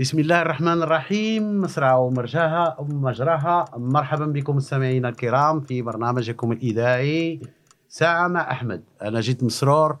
بسم 0.00 0.18
الله 0.18 0.42
الرحمن 0.42 0.82
الرحيم. 0.82 1.60
مسرع 1.60 1.96
ومرجاها 1.96 2.80
ومجراها 2.80 3.64
مرحبا 3.76 4.26
بكم 4.26 4.56
مستمعينا 4.56 5.08
الكرام 5.08 5.60
في 5.60 5.82
برنامجكم 5.82 6.52
الإذاعي 6.52 7.40
ساعة 7.88 8.28
مع 8.28 8.50
أحمد. 8.50 8.82
أنا 9.02 9.20
جيت 9.20 9.44
مسرور 9.44 9.96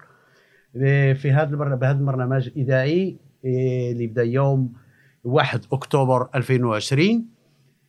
في 1.14 1.32
هذا 1.32 1.56
بهذا 1.56 1.98
البرنامج 1.98 2.46
الإذاعي 2.46 3.16
إيه، 3.44 3.92
اللي 3.92 4.06
بدا 4.06 4.22
يوم 4.22 4.72
1 5.24 5.64
أكتوبر 5.72 6.28
2020 6.34 7.26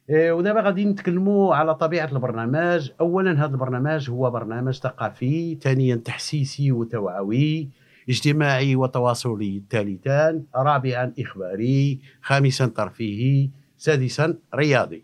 إيه، 0.10 0.32
ودابا 0.32 0.62
غادي 0.62 0.86
نتكلموا 0.86 1.56
على 1.56 1.76
طبيعة 1.76 2.10
البرنامج. 2.12 2.92
أولا 3.02 3.32
هذا 3.46 3.52
البرنامج 3.52 4.10
هو 4.10 4.32
برنامج 4.32 4.80
ثقافي 4.80 5.56
ثانيا 5.62 5.96
تحسيسي 5.96 6.72
وتوعوي. 6.72 7.70
اجتماعي 8.10 8.76
وتواصلي 8.76 9.64
ثالثان 9.70 10.44
رابعا 10.56 11.14
إخباري 11.20 12.00
خامسا 12.22 12.66
ترفيهي 12.66 13.50
سادسا 13.78 14.38
رياضي. 14.56 15.04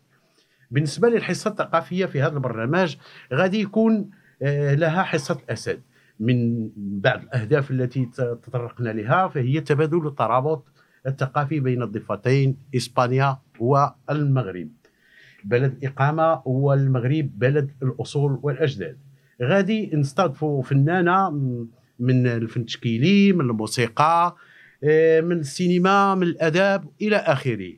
بالنسبة 0.72 1.10
للحصة 1.10 1.50
الثقافية 1.50 2.06
في 2.06 2.22
هذا 2.22 2.34
البرنامج 2.34 2.96
غادي 3.34 3.62
يكون 3.62 4.10
آه، 4.42 4.76
لها 4.76 5.04
حصة 5.04 5.38
الأسد 5.44 5.82
من 6.20 6.70
بعض 6.78 7.22
الأهداف 7.22 7.72
التي 7.72 8.06
تطرقنا 8.16 8.90
لها 8.90 9.28
فهي 9.28 9.62
تبادل 9.62 10.08
الترابط 10.08 10.66
الثقافي 11.08 11.60
بين 11.60 11.84
الضفتين 11.84 12.58
إسبانيا 12.76 13.38
والمغرب. 13.60 14.70
بلد 15.44 15.78
الإقامة 15.84 16.42
والمغرب 16.46 17.30
بلد 17.40 17.72
الأصول 17.84 18.40
والأجداد. 18.44 18.98
غادي 19.42 19.92
نستضفوا 19.94 20.64
فنانة 20.64 21.32
من 22.00 22.28
الفن 22.28 22.62
التشكيلي 22.62 23.34
من 23.34 23.42
الموسيقى 23.42 24.36
آه، 24.84 25.22
من 25.22 25.40
السينما 25.40 26.16
من 26.16 26.24
الأداب 26.24 26.86
إلى 27.02 27.16
آخره. 27.16 27.74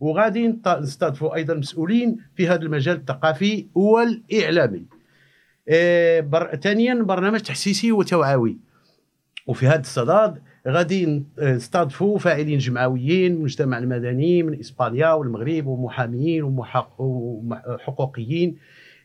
وغادي 0.00 0.54
نستضيفوا 0.66 1.34
أيضا 1.34 1.54
مسؤولين 1.54 2.16
في 2.34 2.48
هذا 2.48 2.62
المجال 2.62 2.96
الثقافي 2.96 3.66
والإعلامي. 3.74 4.84
آه، 5.68 6.20
بر... 6.20 6.56
ثانيا 6.56 6.94
برنامج 6.94 7.40
تحسيسي 7.40 7.92
وتوعوي. 7.92 8.58
وفي 9.46 9.66
هذا 9.66 9.80
الصدد 9.80 10.42
غادي 10.68 11.24
نستضيفوا 11.38 12.18
فاعلين 12.18 12.58
جمعويين 12.58 13.32
من 13.32 13.38
المجتمع 13.38 13.78
المدني 13.78 14.42
من 14.42 14.60
إسبانيا 14.60 15.12
والمغرب 15.12 15.66
ومحاميين 15.66 16.42
وحقوقيين 16.42 18.56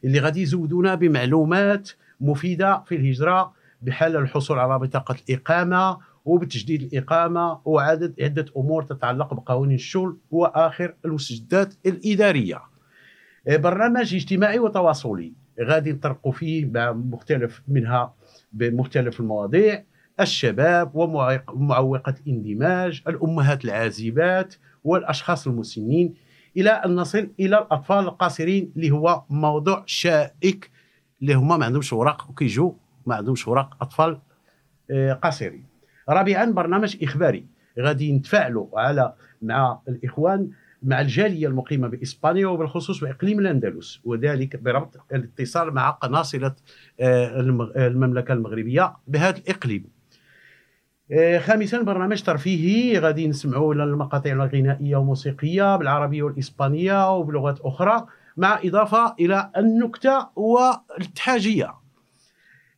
اللي 0.03 0.19
غادي 0.19 0.41
يزودونا 0.41 0.95
بمعلومات 0.95 1.89
مفيدة 2.21 2.83
في 2.85 2.95
الهجرة 2.95 3.53
بحال 3.85 4.15
الحصول 4.15 4.59
على 4.59 4.79
بطاقة 4.79 5.15
الإقامة 5.29 5.97
وبتجديد 6.25 6.81
الإقامة 6.81 7.59
وعدد 7.65 8.21
عدة 8.21 8.45
أمور 8.57 8.83
تتعلق 8.83 9.33
بقوانين 9.33 9.75
الشغل 9.75 10.17
وآخر 10.31 10.95
المستجدات 11.05 11.73
الإدارية. 11.85 12.61
إيه، 13.47 13.57
برنامج 13.57 14.15
اجتماعي 14.15 14.59
وتواصلي. 14.59 15.33
غادي 15.61 15.91
نطرقوا 15.91 16.31
فيه 16.31 16.65
بمختلف 16.65 17.61
منها 17.67 18.13
بمختلف 18.53 19.19
المواضيع. 19.19 19.83
الشباب 20.19 20.95
ومعوقة 20.95 22.15
الاندماج 22.27 23.01
الأمهات 23.07 23.65
العازبات 23.65 24.55
والأشخاص 24.83 25.47
المسنين 25.47 26.13
إلى 26.57 26.69
أن 26.69 26.95
نصل 26.95 27.29
إلى 27.39 27.57
الأطفال 27.57 27.99
القاصرين 28.05 28.71
اللي 28.75 28.91
هو 28.91 29.23
موضوع 29.29 29.83
شائك 29.85 30.71
اللي 31.21 31.33
هما 31.33 31.57
ما 31.57 31.65
عندهمش 31.65 31.93
وراق 31.93 32.29
وكيجوا 32.29 32.71
ما 33.05 33.15
عندهمش 33.15 33.47
وراق 33.47 33.77
أطفال 33.81 34.19
آه، 34.91 35.13
قصيرين. 35.13 35.65
رابعا 36.09 36.45
برنامج 36.45 36.97
إخباري. 37.03 37.45
غادي 37.79 38.11
نتفاعلوا 38.11 38.79
على 38.79 39.13
مع 39.41 39.79
الإخوان 39.87 40.49
مع 40.83 41.01
الجالية 41.01 41.47
المقيمة 41.47 41.87
بإسبانيا 41.87 42.47
وبالخصوص 42.47 43.03
بإقليم 43.03 43.39
الأندلس. 43.39 43.99
وذلك 44.03 44.55
بربط 44.55 44.97
الاتصال 45.13 45.73
مع 45.73 45.89
قناصلة 45.89 46.55
آه، 46.99 47.39
المملكة 47.75 48.33
المغربية 48.33 48.93
بهذا 49.07 49.37
الإقليم. 49.37 49.85
آه، 51.11 51.39
خامسا 51.39 51.81
برنامج 51.81 52.21
ترفيهي. 52.21 52.99
غادي 52.99 53.27
نسمعوا 53.27 53.73
المقاطع 53.73 54.31
الغنائية 54.31 54.95
والموسيقية 54.95 55.75
بالعربية 55.75 56.23
والإسبانية 56.23 57.15
وبلغات 57.15 57.59
أخرى 57.59 58.05
مع 58.37 58.59
إضافة 58.65 59.15
إلى 59.19 59.51
النكتة 59.57 60.29
والتحاجية. 60.35 61.84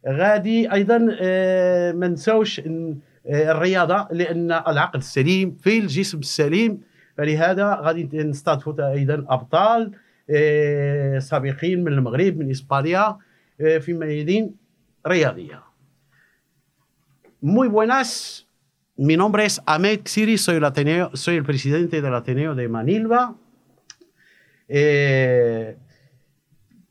غادي 0.08 0.74
أيضا 0.74 1.18
آه، 1.22 1.92
ما 1.92 2.08
نساوش 2.08 2.60
آه، 2.60 2.96
الرياضة 3.26 4.08
لأن 4.12 4.52
العقل 4.52 5.00
السليم 5.00 5.58
في 5.62 5.80
الجسم 5.80 6.20
السليم. 6.20 6.82
فلهذا 7.18 7.80
غادي 7.82 8.10
نستضيفوا 8.14 8.92
أيضا 8.92 9.26
أبطال 9.30 9.92
آه، 10.30 11.20
سابقين 11.20 11.84
من 11.84 11.94
المغرب 11.94 12.38
من 12.38 12.50
إسبانيا 12.50 13.18
في 13.58 13.94
ميادين 13.94 14.56
رياضية. 15.08 15.64
Muy 17.42 17.68
buenas, 17.68 18.48
mi 18.96 19.16
nombre 19.16 19.46
es 19.46 19.62
Ahmed 19.68 20.02
Siri, 20.06 20.40
soy 20.40 20.56
el, 20.56 20.64
Ateneo, 20.64 21.12
soy 21.14 21.36
el 21.36 21.44
presidente 21.44 22.02
del 22.02 22.16
Ateneo 22.16 22.56
de 22.56 22.68
Manilva. 22.68 23.36
Eh, 24.68 25.78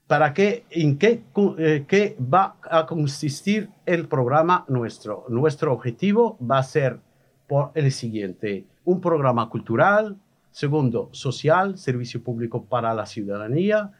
para 0.06 0.34
qué, 0.34 0.64
en 0.70 0.98
qué, 0.98 1.22
eh, 1.58 1.84
qué, 1.86 2.16
va 2.20 2.56
a 2.62 2.86
consistir 2.86 3.70
el 3.86 4.06
programa 4.06 4.64
nuestro. 4.68 5.24
Nuestro 5.28 5.72
objetivo 5.72 6.38
va 6.38 6.58
a 6.58 6.62
ser 6.62 7.00
por 7.48 7.72
el 7.74 7.90
siguiente, 7.92 8.66
un 8.84 9.00
programa 9.00 9.48
cultural, 9.48 10.16
segundo, 10.50 11.08
social, 11.12 11.76
servicio 11.78 12.22
público 12.22 12.64
para 12.64 12.94
la 12.94 13.06
ciudadanía, 13.06 13.92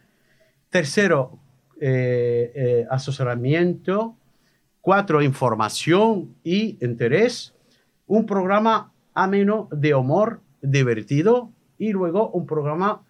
tercero, 0.70 1.38
eh, 1.80 2.52
eh, 2.54 2.86
asesoramiento, 2.90 4.16
cuatro, 4.80 5.22
información 5.22 6.36
y 6.42 6.78
interés, 6.84 7.54
un 8.06 8.26
programa 8.26 8.92
ameno 9.12 9.68
de 9.72 9.94
humor 9.94 10.40
divertido 10.62 11.50
y 11.78 11.92
luego 11.92 12.30
un 12.30 12.46
programa 12.46 13.02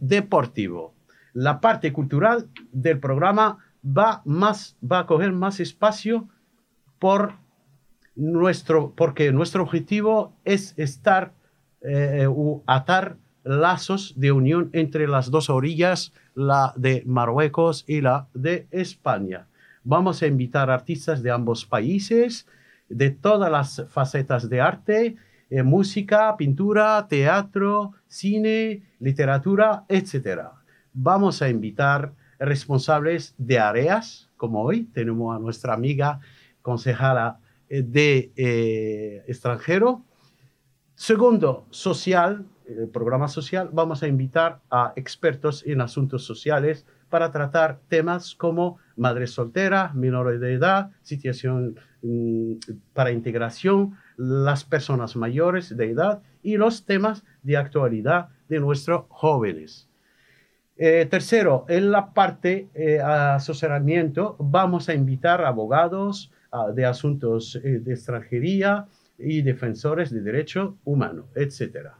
deportivo 0.00 0.91
la 1.32 1.60
parte 1.60 1.92
cultural 1.92 2.48
del 2.72 2.98
programa 2.98 3.58
va, 3.84 4.22
más, 4.24 4.76
va 4.82 5.00
a 5.00 5.06
coger 5.06 5.32
más 5.32 5.60
espacio 5.60 6.28
por 6.98 7.34
nuestro, 8.14 8.92
porque 8.94 9.32
nuestro 9.32 9.62
objetivo 9.62 10.36
es 10.44 10.74
estar 10.78 11.32
eh, 11.80 12.28
atar 12.66 13.16
lazos 13.44 14.14
de 14.16 14.30
unión 14.30 14.70
entre 14.72 15.08
las 15.08 15.30
dos 15.30 15.50
orillas, 15.50 16.12
la 16.34 16.72
de 16.76 17.02
Marruecos 17.06 17.84
y 17.88 18.00
la 18.00 18.28
de 18.34 18.68
España. 18.70 19.48
Vamos 19.82 20.22
a 20.22 20.28
invitar 20.28 20.70
artistas 20.70 21.22
de 21.24 21.32
ambos 21.32 21.66
países, 21.66 22.46
de 22.88 23.10
todas 23.10 23.50
las 23.50 23.84
facetas 23.88 24.48
de 24.48 24.60
arte, 24.60 25.16
eh, 25.50 25.62
música, 25.64 26.36
pintura, 26.36 27.06
teatro, 27.08 27.94
cine, 28.06 28.82
literatura, 29.00 29.84
etcétera 29.88 30.61
vamos 30.92 31.42
a 31.42 31.48
invitar 31.48 32.12
responsables 32.38 33.34
de 33.38 33.58
áreas, 33.58 34.30
como 34.36 34.62
hoy 34.62 34.84
tenemos 34.84 35.34
a 35.34 35.38
nuestra 35.38 35.74
amiga 35.74 36.20
concejala 36.60 37.38
eh, 37.68 37.82
de 37.82 38.32
eh, 38.36 39.24
extranjero. 39.26 40.02
Segundo, 40.94 41.66
social, 41.70 42.44
el 42.66 42.88
programa 42.88 43.28
social, 43.28 43.70
vamos 43.72 44.02
a 44.02 44.08
invitar 44.08 44.60
a 44.70 44.92
expertos 44.96 45.64
en 45.66 45.80
asuntos 45.80 46.24
sociales 46.24 46.86
para 47.10 47.30
tratar 47.30 47.80
temas 47.88 48.34
como 48.34 48.78
madres 48.96 49.32
solteras, 49.32 49.94
menores 49.94 50.40
de 50.40 50.54
edad, 50.54 50.90
situación 51.02 51.76
mm, 52.02 52.54
para 52.94 53.10
integración, 53.10 53.96
las 54.16 54.64
personas 54.64 55.16
mayores 55.16 55.76
de 55.76 55.90
edad 55.90 56.22
y 56.42 56.56
los 56.56 56.84
temas 56.84 57.24
de 57.42 57.56
actualidad 57.56 58.28
de 58.48 58.60
nuestros 58.60 59.04
jóvenes. 59.08 59.91
Eh, 60.84 61.06
tercero, 61.06 61.64
en 61.68 61.92
la 61.92 62.12
parte 62.12 62.66
eh, 62.74 62.98
asesoramiento 63.00 64.34
vamos 64.40 64.88
a 64.88 64.94
invitar 64.94 65.44
abogados 65.44 66.32
de 66.74 66.84
asuntos 66.84 67.54
eh, 67.54 67.78
de 67.78 67.92
extranjería 67.92 68.88
y 69.16 69.42
defensores 69.42 70.10
de 70.10 70.22
derechos 70.22 70.74
humanos, 70.84 71.26
etc. 71.36 71.90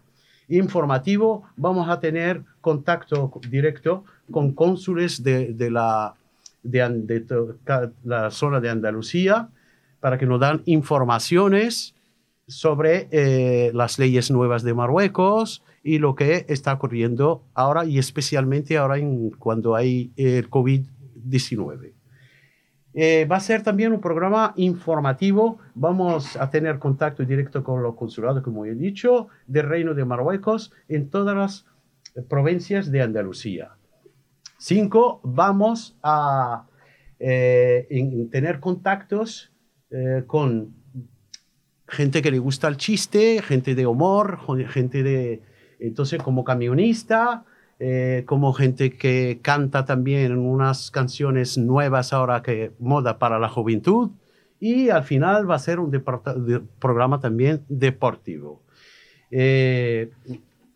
Informativo, 0.49 1.45
vamos 1.55 1.89
a 1.89 2.01
tener 2.01 2.43
contacto 2.61 3.31
directo 3.49 4.05
con 4.33 4.53
cónsules 4.53 5.23
de, 5.23 5.55
la, 5.71 6.15
de, 6.65 7.25
la 8.03 8.33
zona 8.33 8.59
de 8.59 8.69
Andalucía 8.69 9.49
para 10.01 10.19
que 10.19 10.27
nos 10.27 10.41
dan 10.41 10.61
informaciones 10.65 11.95
sobre 12.47 13.71
las 13.73 13.99
leyes 13.99 14.31
nuevas 14.31 14.63
de 14.63 14.75
Marruecos, 14.75 15.63
y 15.83 15.99
lo 15.99 16.15
que 16.15 16.45
está 16.49 16.73
ocurriendo 16.73 17.45
ahora 17.55 17.85
y 17.85 17.99
especialmente 17.99 18.79
ahora 18.79 18.97
cuando 19.39 19.75
hay 19.75 20.13
el 20.17 20.49
COVID-19. 20.49 21.93
Eh, 22.95 23.25
va 23.25 23.37
a 23.37 23.41
ser 23.41 23.63
también 23.63 23.93
un 23.93 24.01
programa 24.01 24.53
informativo. 24.57 25.59
Vamos 25.75 26.37
a 26.37 26.51
tener 26.51 26.79
contacto 26.79 27.25
directo 27.25 27.65
con 27.65 27.83
los 27.83 27.95
consulados, 27.97 28.43
como 28.43 28.67
he 28.67 28.75
dicho, 28.75 29.29
del 29.47 29.69
Reino 29.69 29.95
de 29.95 30.05
Marruecos 30.05 30.73
en 30.89 31.09
todas 31.09 31.37
las 31.37 32.27
provincias 32.29 32.91
de 32.91 33.03
Andalucía. 33.03 33.73
Cinco, 34.59 35.21
vamos 35.25 35.97
a 36.03 36.67
eh, 37.19 37.89
tener 38.31 38.61
contactos 38.61 39.53
eh, 39.91 40.25
con 40.27 40.75
gente 41.89 42.23
que 42.23 42.31
le 42.31 42.39
gusta 42.39 42.69
el 42.69 42.77
chiste, 42.77 43.43
gente 43.43 43.75
de 43.75 43.87
humor, 43.87 44.39
gente 44.69 45.03
de... 45.03 45.43
Entonces, 45.79 46.23
como 46.23 46.45
camionista, 46.45 47.45
eh, 47.79 48.23
como 48.27 48.53
gente 48.53 48.97
que 48.97 49.41
canta 49.43 49.85
también 49.85 50.39
unas 50.39 50.93
canciones 50.93 51.59
nuevas 51.59 52.13
ahora 52.13 52.41
que 52.41 52.71
moda 52.79 53.19
para 53.19 53.41
la 53.41 53.49
juventud 53.49 54.13
y 54.61 54.91
al 54.91 55.03
final 55.03 55.51
va 55.51 55.57
a 55.57 55.59
ser 55.59 55.81
un 55.81 55.91
programa 56.79 57.19
también 57.19 57.65
deportivo. 57.69 58.63
Eh, 59.33 60.11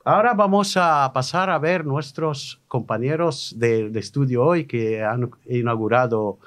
ahora 0.04 0.34
vamos 0.34 0.76
a 0.76 1.08
pasar 1.14 1.50
a 1.50 1.60
ver 1.60 1.84
nuestros 1.84 2.60
compañeros 2.66 3.54
de, 3.56 3.90
de 3.90 4.00
estudio 4.00 4.42
hoy 4.42 4.64
que 4.64 5.04
han 5.04 5.30
inaugurado 5.48 6.40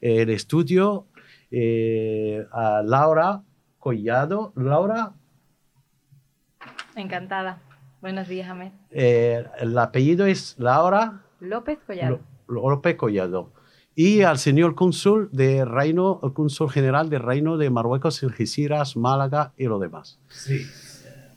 el 0.00 0.30
estudio. 0.30 1.06
Eh, 1.50 2.44
a 2.50 2.82
Laura 2.82 3.42
Collado. 3.86 4.52
Laura. 4.56 5.12
Encantada. 6.96 7.62
Buenos 8.00 8.26
días, 8.26 8.50
Ahmed. 8.50 8.72
Eh, 8.90 9.44
el 9.60 9.78
apellido 9.78 10.26
es 10.26 10.56
Laura 10.58 11.22
López 11.38 11.78
Collado. 11.86 12.18
López 12.48 12.96
Collado. 12.96 13.52
Y 13.94 14.22
al 14.22 14.38
señor 14.38 14.74
cónsul 14.74 15.28
de 15.30 15.64
Reino, 15.64 16.18
el 16.24 16.32
cónsul 16.32 16.68
general 16.68 17.10
del 17.10 17.22
Reino 17.22 17.58
de 17.58 17.70
Marruecos, 17.70 18.24
Algeciras, 18.24 18.96
Málaga 18.96 19.52
y 19.56 19.66
lo 19.66 19.78
demás. 19.78 20.18
Sí. 20.30 20.66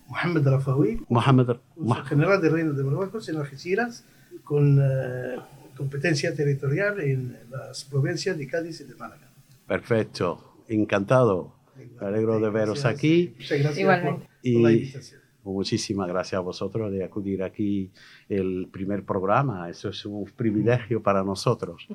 Mohamed 0.07 0.47
Rafawi, 0.47 1.05
Mohamed, 1.07 1.57
general 2.05 2.41
del 2.41 2.51
Reino 2.51 2.73
de 2.73 2.83
Marruecos 2.83 3.29
en 3.29 3.37
Algeciras, 3.37 4.05
con 4.43 4.79
uh, 4.79 5.39
competencia 5.77 6.33
territorial 6.33 6.99
en 6.99 7.37
las 7.51 7.83
provincias 7.83 8.39
de 8.39 8.47
Cádiz 8.47 8.81
y 8.81 8.85
de 8.85 8.95
Málaga. 8.95 9.29
Perfecto, 9.67 10.63
encantado. 10.67 11.58
Me 11.99 12.07
alegro 12.07 12.39
de 12.39 12.49
veros 12.49 12.85
aquí. 12.85 13.33
Muchas 13.37 13.59
gracias 13.59 13.79
Igualmente. 13.79 14.25
por, 14.25 14.53
por 14.53 14.61
la 14.61 14.71
invitación. 14.71 15.21
Muchísimas 15.43 16.07
gracias 16.07 16.37
a 16.37 16.41
vosotros 16.41 16.91
de 16.91 17.03
acudir 17.03 17.43
aquí 17.43 17.91
el 18.27 18.67
primer 18.71 19.03
programa. 19.03 19.69
Eso 19.69 19.89
es 19.89 20.05
un 20.05 20.25
privilegio 20.25 21.01
para 21.01 21.23
nosotros, 21.23 21.87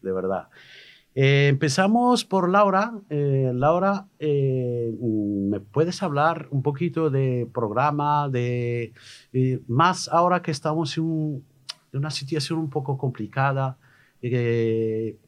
de 0.00 0.12
verdad. 0.12 0.48
Eh, 1.14 1.48
empezamos 1.48 2.24
por 2.24 2.48
Laura. 2.48 2.92
Eh, 3.10 3.50
Laura, 3.54 4.06
eh, 4.18 4.94
¿me 5.00 5.60
puedes 5.60 6.02
hablar 6.02 6.48
un 6.50 6.62
poquito 6.62 7.10
de 7.10 7.46
programa, 7.52 8.28
de 8.30 8.92
más 9.68 10.08
ahora 10.08 10.40
que 10.40 10.50
estamos 10.50 10.96
en, 10.96 11.04
un, 11.04 11.44
en, 11.92 11.98
una 11.98 12.10
situación 12.10 12.58
un 12.58 12.70
poco 12.70 12.96
complicada? 12.96 13.78
el 14.22 15.18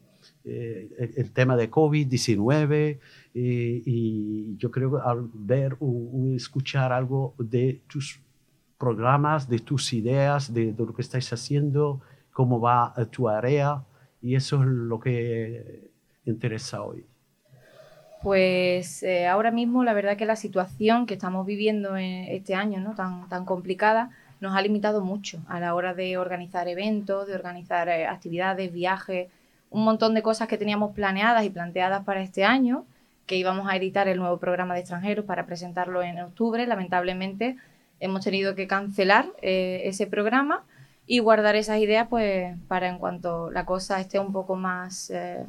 tema 1.33 1.57
de 1.57 1.69
COVID-19 1.69 2.99
y, 3.35 3.83
y, 3.85 4.57
yo 4.57 4.71
creo 4.71 5.05
al 5.05 5.29
ver 5.33 5.75
o, 5.81 6.33
escuchar 6.33 6.93
algo 6.93 7.35
de 7.37 7.81
tus 7.87 8.21
programas, 8.77 9.49
de 9.49 9.59
tus 9.59 9.91
ideas, 9.91 10.53
de, 10.53 10.71
de, 10.71 10.85
lo 10.85 10.93
que 10.93 11.01
estáis 11.01 11.31
haciendo, 11.33 11.99
cómo 12.31 12.61
va 12.61 12.93
tu 13.11 13.27
área, 13.27 13.83
y 14.21 14.35
eso 14.35 14.61
es 14.63 14.67
lo 14.67 14.99
que 15.01 15.91
interesa 16.25 16.81
hoy. 16.81 17.05
Pues 18.23 19.03
eh, 19.03 19.27
ahora 19.27 19.51
mismo 19.51 19.83
la 19.83 19.93
verdad 19.93 20.17
que 20.17 20.25
la 20.25 20.35
situación 20.35 21.05
que 21.05 21.13
estamos 21.13 21.45
viviendo 21.45 21.95
en 21.97 22.23
este 22.23 22.55
año, 22.55 22.79
¿no? 22.79 22.95
tan, 22.95 23.27
tan 23.29 23.45
complicada, 23.45 24.11
nos 24.41 24.55
ha 24.55 24.61
limitado 24.61 25.01
mucho 25.01 25.41
a 25.47 25.59
la 25.59 25.75
hora 25.75 25.93
de 25.93 26.17
organizar 26.17 26.67
eventos, 26.67 27.27
de 27.27 27.35
organizar 27.35 27.87
eh, 27.89 28.07
actividades, 28.07 28.71
viajes, 28.71 29.29
un 29.69 29.83
montón 29.83 30.13
de 30.13 30.23
cosas 30.23 30.47
que 30.47 30.57
teníamos 30.57 30.93
planeadas 30.93 31.43
y 31.45 31.49
planteadas 31.49 32.03
para 32.03 32.21
este 32.21 32.45
año 32.45 32.85
que 33.26 33.36
íbamos 33.36 33.68
a 33.68 33.76
editar 33.76 34.08
el 34.08 34.18
nuevo 34.18 34.38
programa 34.38 34.74
de 34.74 34.80
extranjeros 34.80 35.24
para 35.24 35.46
presentarlo 35.46 36.02
en 36.02 36.18
octubre. 36.20 36.66
Lamentablemente 36.66 37.56
hemos 38.00 38.24
tenido 38.24 38.54
que 38.54 38.66
cancelar 38.66 39.26
eh, 39.42 39.82
ese 39.84 40.06
programa 40.06 40.64
y 41.06 41.18
guardar 41.20 41.54
esas 41.56 41.78
ideas 41.78 42.08
pues 42.08 42.56
para 42.68 42.88
en 42.88 42.98
cuanto 42.98 43.50
la 43.50 43.64
cosa 43.66 44.00
esté 44.00 44.18
un 44.18 44.32
poco 44.32 44.56
más 44.56 45.10
eh, 45.10 45.44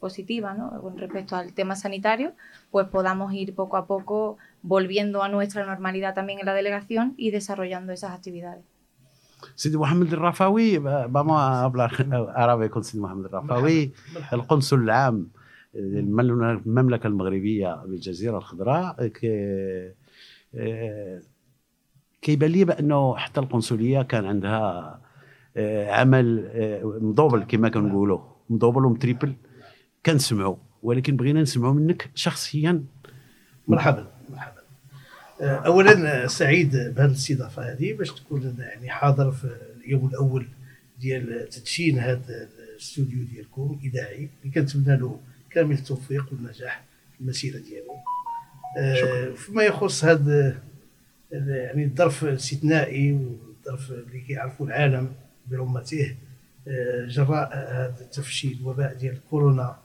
positiva 0.00 0.54
¿no? 0.54 0.80
con 0.80 0.98
respecto 0.98 1.36
al 1.36 1.52
tema 1.52 1.74
sanitario, 1.76 2.32
pues 2.70 2.86
podamos 2.88 3.32
ir 3.32 3.54
poco 3.54 3.76
a 3.76 3.86
poco 3.86 4.38
volviendo 4.62 5.22
a 5.22 5.28
nuestra 5.28 5.64
normalidad 5.64 6.14
también 6.14 6.38
en 6.38 6.46
la 6.46 6.54
delegación 6.54 7.14
y 7.16 7.30
desarrollando 7.30 7.92
esas 7.92 8.12
actividades. 8.12 8.64
سيدي 9.56 9.76
محمد 9.76 10.12
الرفاوي 10.12 10.78
vamos 11.08 11.38
a 11.38 11.62
hablar 11.64 11.92
árabe 12.34 12.70
con 12.70 12.84
Sidi 12.84 13.00
Mohamed 13.00 13.24
الرفاوي 13.24 13.92
القنصل 14.32 14.78
العام 14.78 15.28
المملكة 15.75 17.07
المغربية 17.07 17.85
بالجزيرة 17.85 18.37
الخضراء 18.37 19.11
كيبان 22.21 22.51
لي 22.51 22.65
بأنه 22.65 23.15
حتى 23.15 23.39
القنصلية 23.39 24.01
كان 24.01 24.25
عندها 24.25 25.01
عمل 25.89 26.49
مضوبل 26.83 27.43
كما 27.43 27.69
كنقولوا. 27.69 28.19
مضوبل 28.49 28.85
ومتريبل 28.85 29.33
كنسمعوا 30.05 30.55
ولكن 30.83 31.15
بغينا 31.15 31.41
نسمعوا 31.41 31.73
منك 31.73 32.09
شخصيا. 32.15 32.83
مرحبا. 33.67 34.07
مرحبا. 34.29 34.61
اولا 35.41 36.27
سعيد 36.27 36.71
بهذه 36.71 37.05
الاستضافة 37.05 37.71
هذه 37.71 37.93
باش 37.93 38.11
تكون 38.11 38.55
يعني 38.59 38.89
حاضر 38.89 39.31
في 39.31 39.57
اليوم 39.85 40.07
الأول 40.07 40.47
ديال 40.99 41.49
تدشين 41.49 41.99
هذا 41.99 42.49
الاستوديو 42.73 43.23
ديالكم 43.23 43.79
الإذاعي. 43.79 44.29
اللي 44.43 44.53
كنتمنى 44.53 44.97
له 44.97 45.19
كامل 45.53 45.75
التوفيق 45.75 46.25
والنجاح 46.31 46.83
في 47.13 47.21
المسيرة 47.21 47.57
ديالو. 47.59 47.95
آه 48.77 49.29
فيما 49.35 49.63
يخص 49.63 50.05
هذا 50.05 50.59
يعني 51.31 51.83
الظرف 51.83 52.23
الاستثنائي 52.23 53.11
والظرف 53.13 53.91
اللي 53.91 54.19
كيعرفوا 54.21 54.65
العالم 54.67 55.11
برمته 55.47 56.15
آه 56.67 57.05
جراء 57.07 57.49
هذا 57.55 57.95
التفشي 58.01 58.53
الوباء 58.53 58.93
ديال 58.93 59.17
كورونا 59.29 59.77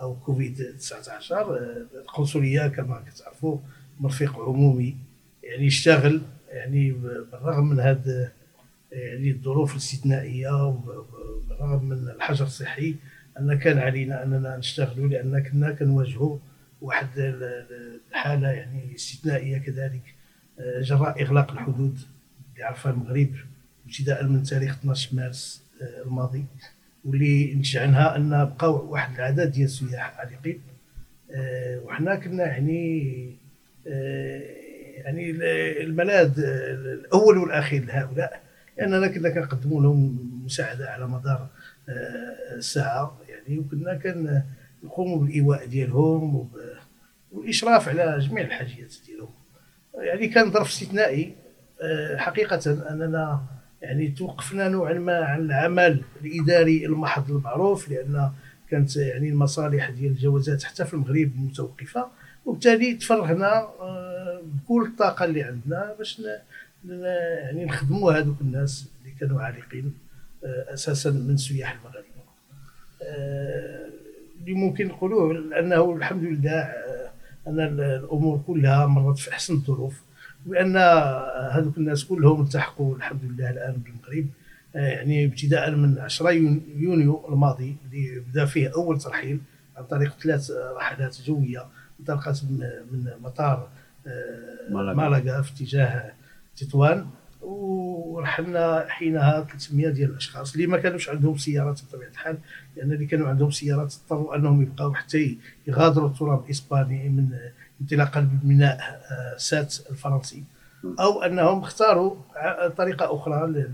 أو 0.00 0.14
كوفيد 0.14 0.76
19 0.78 1.36
آه 1.36 1.86
القنصلية 1.94 2.66
كما 2.68 3.04
كتعرفوا 3.08 3.58
مرفق 4.00 4.40
عمومي 4.40 4.96
يعني 5.42 5.66
يشتغل 5.66 6.22
يعني 6.48 6.90
بالرغم 7.32 7.68
من 7.68 7.80
هذا 7.80 8.32
يعني 8.92 9.30
الظروف 9.30 9.72
الاستثنائية 9.72 10.66
وبالرغم 10.66 11.84
من 11.84 12.08
الحجر 12.08 12.44
الصحي 12.46 12.94
أن 13.38 13.58
كان 13.58 13.78
علينا 13.78 14.22
أننا 14.22 14.56
نشتغلوا 14.56 15.08
لأن 15.08 15.42
كنا 15.42 15.72
كنواجهوا 15.72 16.38
واحد 16.80 17.08
الحالة 18.10 18.48
يعني 18.48 18.94
استثنائية 18.94 19.58
كذلك. 19.58 20.14
جراء 20.80 21.22
إغلاق 21.22 21.52
الحدود 21.52 21.98
اللي 22.54 22.64
عرفها 22.64 22.92
المغرب 22.92 23.34
ابتداء 23.86 24.24
من 24.24 24.42
تاريخ 24.42 24.78
12 24.78 25.16
مارس 25.16 25.62
الماضي 26.06 26.44
واللي 27.04 27.54
نتج 27.54 27.76
عنها 27.76 28.16
أن 28.16 28.30
بقاو 28.44 28.92
واحد 28.92 29.14
العدد 29.14 29.50
ديال 29.50 29.64
السياح 29.64 30.18
عالقين. 30.18 30.60
وحنا 31.84 32.14
كنا 32.14 32.44
يعني 32.44 33.36
يعني 34.96 35.30
الملاذ 35.82 36.32
الأول 36.38 37.38
والأخير 37.38 37.84
لهؤلاء 37.84 38.42
لأننا 38.78 39.06
كنا 39.08 39.28
كنقدموا 39.30 39.82
لهم 39.82 40.18
مساعدة 40.44 40.90
على 40.90 41.06
مدار 41.06 41.48
الساعة. 42.56 43.18
يعني 43.46 43.58
وكنا 43.58 43.94
كنقوموا 44.82 45.18
بالإيواء 45.18 45.66
ديالهم 45.66 46.48
والإشراف 47.32 47.88
على 47.88 48.18
جميع 48.18 48.44
الحاجيات 48.44 48.94
ديالهم. 49.06 49.34
يعني 49.94 50.28
كان 50.28 50.50
ظرف 50.50 50.68
استثنائي. 50.68 51.34
حقيقة 52.16 52.90
أننا 52.90 53.42
يعني 53.82 54.08
توقفنا 54.08 54.68
نوعا 54.68 54.92
ما 54.92 55.24
عن 55.24 55.40
العمل 55.40 56.02
الإداري 56.24 56.86
المحض 56.86 57.30
المعروف 57.30 57.88
لأن 57.88 58.30
كانت 58.70 58.96
يعني 58.96 59.28
المصالح 59.28 59.90
ديال 59.90 60.12
الجوازات 60.12 60.62
حتى 60.62 60.84
في 60.84 60.94
المغرب 60.94 61.30
متوقفة. 61.36 62.08
وبالتالي 62.46 62.94
تفرغنا 62.94 63.68
بكل 64.42 64.86
الطاقة 64.86 65.24
اللي 65.24 65.42
عندنا 65.42 65.94
باش 65.98 66.22
يعني 66.84 67.64
نخدموا 67.64 68.12
هذوك 68.12 68.40
الناس 68.40 68.88
اللي 69.00 69.14
كانوا 69.20 69.42
عالقين 69.42 69.94
أساسا 70.44 71.10
من 71.10 71.36
سياح 71.36 71.72
المغاربه 71.72 72.06
اللي 74.40 74.54
ممكن 74.54 74.86
نقولوه 74.88 75.58
انه 75.58 75.96
الحمد 75.96 76.24
لله 76.24 76.72
أن 77.46 77.60
الأمور 77.80 78.42
كلها 78.46 78.86
مرت 78.86 79.18
في 79.18 79.30
أحسن 79.32 79.54
الظروف 79.54 80.02
وان 80.46 80.76
هذوك 81.50 81.78
الناس 81.78 82.04
كلهم 82.04 82.42
التحقوا 82.42 82.96
الحمد 82.96 83.20
لله 83.24 83.50
الآن 83.50 83.72
بالمغرب 83.72 84.26
يعني 84.74 85.24
ابتداء 85.24 85.70
من 85.70 85.98
10 85.98 86.30
يونيو 86.76 87.28
الماضي 87.28 87.76
اللي 87.84 88.20
بدا 88.20 88.44
فيه 88.44 88.72
أول 88.74 88.98
ترحيل 88.98 89.40
عن 89.76 89.84
طريق 89.84 90.18
ثلاث 90.22 90.50
رحلات 90.76 91.20
جوية 91.26 91.66
انطلقت 92.00 92.44
من 92.92 93.10
مطار. 93.22 93.68
مالاغا 94.70 95.42
في 95.42 95.52
اتجاه 95.52 96.12
تطوان 96.56 97.06
ورحلنا 97.42 98.86
حينها 98.88 99.46
300 99.50 99.88
ديال 99.88 100.10
الأشخاص 100.10 100.52
اللي 100.54 100.66
ما 100.66 100.78
كانوش 100.78 101.08
عندهم 101.08 101.36
سيارات 101.36 101.80
بطبيعة 101.82 102.08
الحال 102.08 102.38
لأن 102.76 102.92
اللي 102.92 103.06
كانوا 103.06 103.28
عندهم 103.28 103.50
سيارات 103.50 103.94
اضطروا 103.94 104.36
أنهم 104.36 104.62
يبقاو 104.62 104.94
حتى 104.94 105.38
يغادروا 105.66 106.08
التراب 106.08 106.44
الإسباني 106.44 107.08
من 107.08 107.28
انطلاقا 107.80 108.20
بميناء 108.20 108.78
آه، 109.10 109.36
سات 109.38 109.76
الفرنسي 109.90 110.42
أو 111.00 111.22
أنهم 111.22 111.60
اختاروا 111.60 112.16
طريقة 112.76 113.14
أخرى 113.16 113.66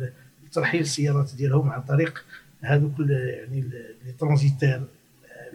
لترحيل 0.46 0.80
السيارات 0.80 1.34
ديالهم 1.36 1.70
عن 1.70 1.82
طريق 1.82 2.24
هذوك 2.60 2.92
يعني 3.00 3.60
لي 3.60 4.12
ترانزيتير 4.18 4.82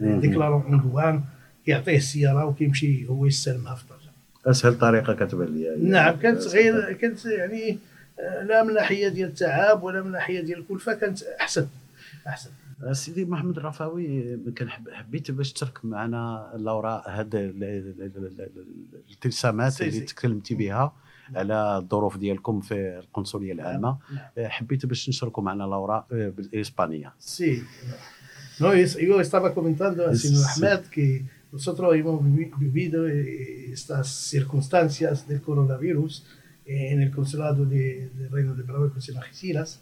مم. 0.00 0.20
ديكلارون 0.20 0.62
اون 0.62 0.80
دوان 0.80 1.22
كيعطيه 1.66 1.96
السيارة 1.96 2.44
وكيمشي 2.44 3.08
هو 3.08 3.26
يستلمها 3.26 3.74
في 3.74 3.84
طنجه 3.88 4.10
أسهل 4.46 4.78
طريقة 4.78 5.14
كتبان 5.14 5.48
لي. 5.48 5.90
نعم 5.90 6.16
كانت 6.16 6.42
غير 6.42 6.92
كانت 6.92 7.24
يعني 7.24 7.70
آه، 7.72 7.93
لا 8.18 8.62
من 8.62 8.74
ناحيه 8.74 9.08
ديال 9.08 9.28
التعب 9.28 9.82
ولا 9.82 10.02
من 10.02 10.10
ناحيه 10.12 10.40
ديال 10.40 10.58
الكلفه 10.58 10.94
كانت 10.94 11.22
أحسن 11.22 11.66
أحسن 12.26 12.50
سيدي 12.92 13.24
محمد 13.24 13.58
الرفاوي 13.58 14.36
كان 14.56 14.70
حب- 14.70 14.90
حبيت 14.90 15.30
باش 15.30 15.52
تشارك 15.52 15.84
معنا 15.84 16.52
الاوراق 16.56 17.08
هاد 17.10 17.34
ال- 17.34 17.64
ال- 17.64 18.02
ال- 18.02 18.26
ال- 18.40 18.48
الالتسامات 19.08 19.72
سي- 19.72 19.84
اللي 19.84 19.98
سي. 19.98 20.04
تكلمتي 20.04 20.54
بها 20.54 20.92
على 21.34 21.76
الظروف 21.82 22.16
ديالكم 22.16 22.60
في 22.60 22.98
القنصلية 22.98 23.52
العامة 23.52 23.98
نعم. 24.14 24.48
حبيت 24.50 24.86
باش 24.86 25.08
نشاركوا 25.08 25.42
معنا 25.42 25.64
الاوراق 25.64 26.06
بالإسبانية 26.10 27.12
Sí. 27.20 27.58
No, 28.60 28.66
es- 28.72 28.98
yo 29.08 29.20
estaba 29.20 29.48
comentando 29.58 30.00
a 30.06 30.14
Sí. 30.14 30.28
señor 30.28 30.44
Ahmed 30.52 30.80
que 30.96 31.06
nosotros 31.52 31.88
hemos 31.98 32.16
vivi- 32.28 32.52
vivido 32.66 33.00
estas 33.76 34.06
circunstancias 34.34 35.16
del 35.28 35.40
coronavirus 35.48 36.12
eh, 36.22 36.43
en 36.66 37.02
el 37.02 37.10
consulado 37.10 37.64
de- 37.64 38.08
del 38.16 38.30
Reino 38.30 38.54
de 38.54 38.64
Marruecos 38.64 39.08
en 39.08 39.16
Algeciras. 39.18 39.80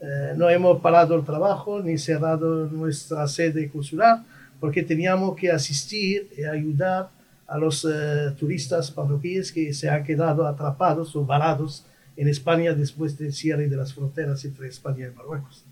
Eh, 0.00 0.34
no 0.36 0.48
hemos 0.50 0.80
parado 0.80 1.14
el 1.14 1.24
trabajo 1.24 1.80
ni 1.82 1.96
cerrado 1.98 2.66
nuestra 2.68 3.28
sede 3.28 3.68
consular 3.70 4.22
porque 4.58 4.82
teníamos 4.82 5.36
que 5.36 5.50
asistir 5.50 6.28
y 6.36 6.44
ayudar 6.44 7.10
a 7.46 7.58
los 7.58 7.84
eh, 7.84 8.32
turistas 8.38 8.96
marroquíes 8.96 9.52
que 9.52 9.74
se 9.74 9.88
han 9.90 10.04
quedado 10.04 10.46
atrapados 10.46 11.14
o 11.16 11.24
varados 11.24 11.84
en 12.16 12.28
España 12.28 12.72
después 12.72 13.18
del 13.18 13.32
cierre 13.32 13.68
de 13.68 13.76
las 13.76 13.92
fronteras 13.94 14.44
entre 14.44 14.68
España 14.68 15.08
y 15.12 15.16
Marruecos. 15.16 15.64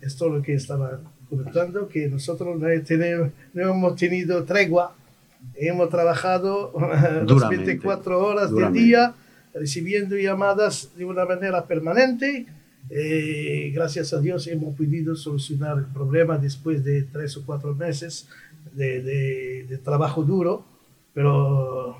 Esto 0.00 0.26
es 0.26 0.32
lo 0.32 0.42
que 0.42 0.54
estaba 0.54 1.00
comentando, 1.28 1.88
que 1.88 2.08
nosotros 2.08 2.58
no, 2.58 2.66
no 3.54 3.70
hemos 3.70 3.96
tenido 3.96 4.44
tregua, 4.44 4.94
hemos 5.56 5.88
trabajado 5.90 6.72
las 6.80 7.26
Duramente. 7.26 7.64
24 7.64 8.24
horas 8.24 8.54
del 8.54 8.72
día, 8.72 9.14
recibiendo 9.58 10.16
llamadas 10.16 10.90
de 10.96 11.04
una 11.04 11.24
manera 11.24 11.66
permanente. 11.66 12.46
Eh, 12.90 13.72
gracias 13.74 14.12
a 14.12 14.20
Dios 14.20 14.46
hemos 14.46 14.76
podido 14.76 15.16
solucionar 15.16 15.78
el 15.78 15.86
problema 15.86 16.38
después 16.38 16.84
de 16.84 17.02
tres 17.02 17.36
o 17.36 17.44
cuatro 17.44 17.74
meses 17.74 18.28
de, 18.72 19.02
de- 19.02 19.66
de 19.68 19.78
trabajo 19.78 20.22
duro, 20.22 20.64
pero 21.14 21.96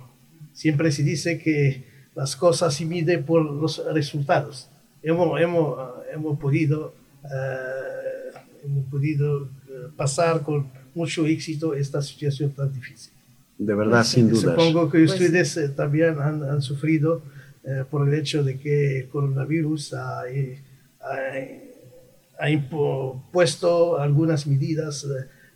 siempre 0.53 0.93
se 0.93 1.03
dice 1.03 1.39
que 1.39 1.85
las 2.15 2.37
cosas 2.37 2.75
se 2.75 2.85
miden 2.85 3.25
por 3.25 3.45
los 3.45 3.83
resultados. 3.93 4.69
Hemos, 5.03 5.41
hemos, 5.41 5.79
hemos 6.15 6.39
podido, 6.39 6.95
eh, 7.25 8.39
hemos 8.65 8.85
podido 8.87 9.45
eh, 9.45 9.89
pasar 9.97 10.43
con 10.43 10.67
mucho 10.95 11.27
éxito 11.27 11.75
esta 11.75 12.01
situación 12.01 12.51
tan 12.53 12.73
difícil. 12.73 13.13
de 13.59 13.75
verdad 13.75 14.05
sin 14.05 14.29
dudas 14.29 14.43
Supongo 14.43 14.91
que 14.91 14.99
Pues- 14.99 15.13
ustedes 15.13 15.57
eh, 15.57 15.69
también 15.69 16.19
han, 16.21 16.43
han 16.45 16.63
sufrido 16.63 17.23
eh, 17.67 17.85
por 17.91 18.09
el 18.09 18.15
hecho 18.15 18.43
de 18.45 18.59
que 18.59 19.01
el 19.01 19.09
coronavirus 19.09 19.95
ha, 19.95 20.23
eh, 20.29 20.63
ha- 21.01 22.45
ha 22.45 22.51
impuesto 22.51 23.99
algunas 23.99 24.47
medidas 24.47 25.07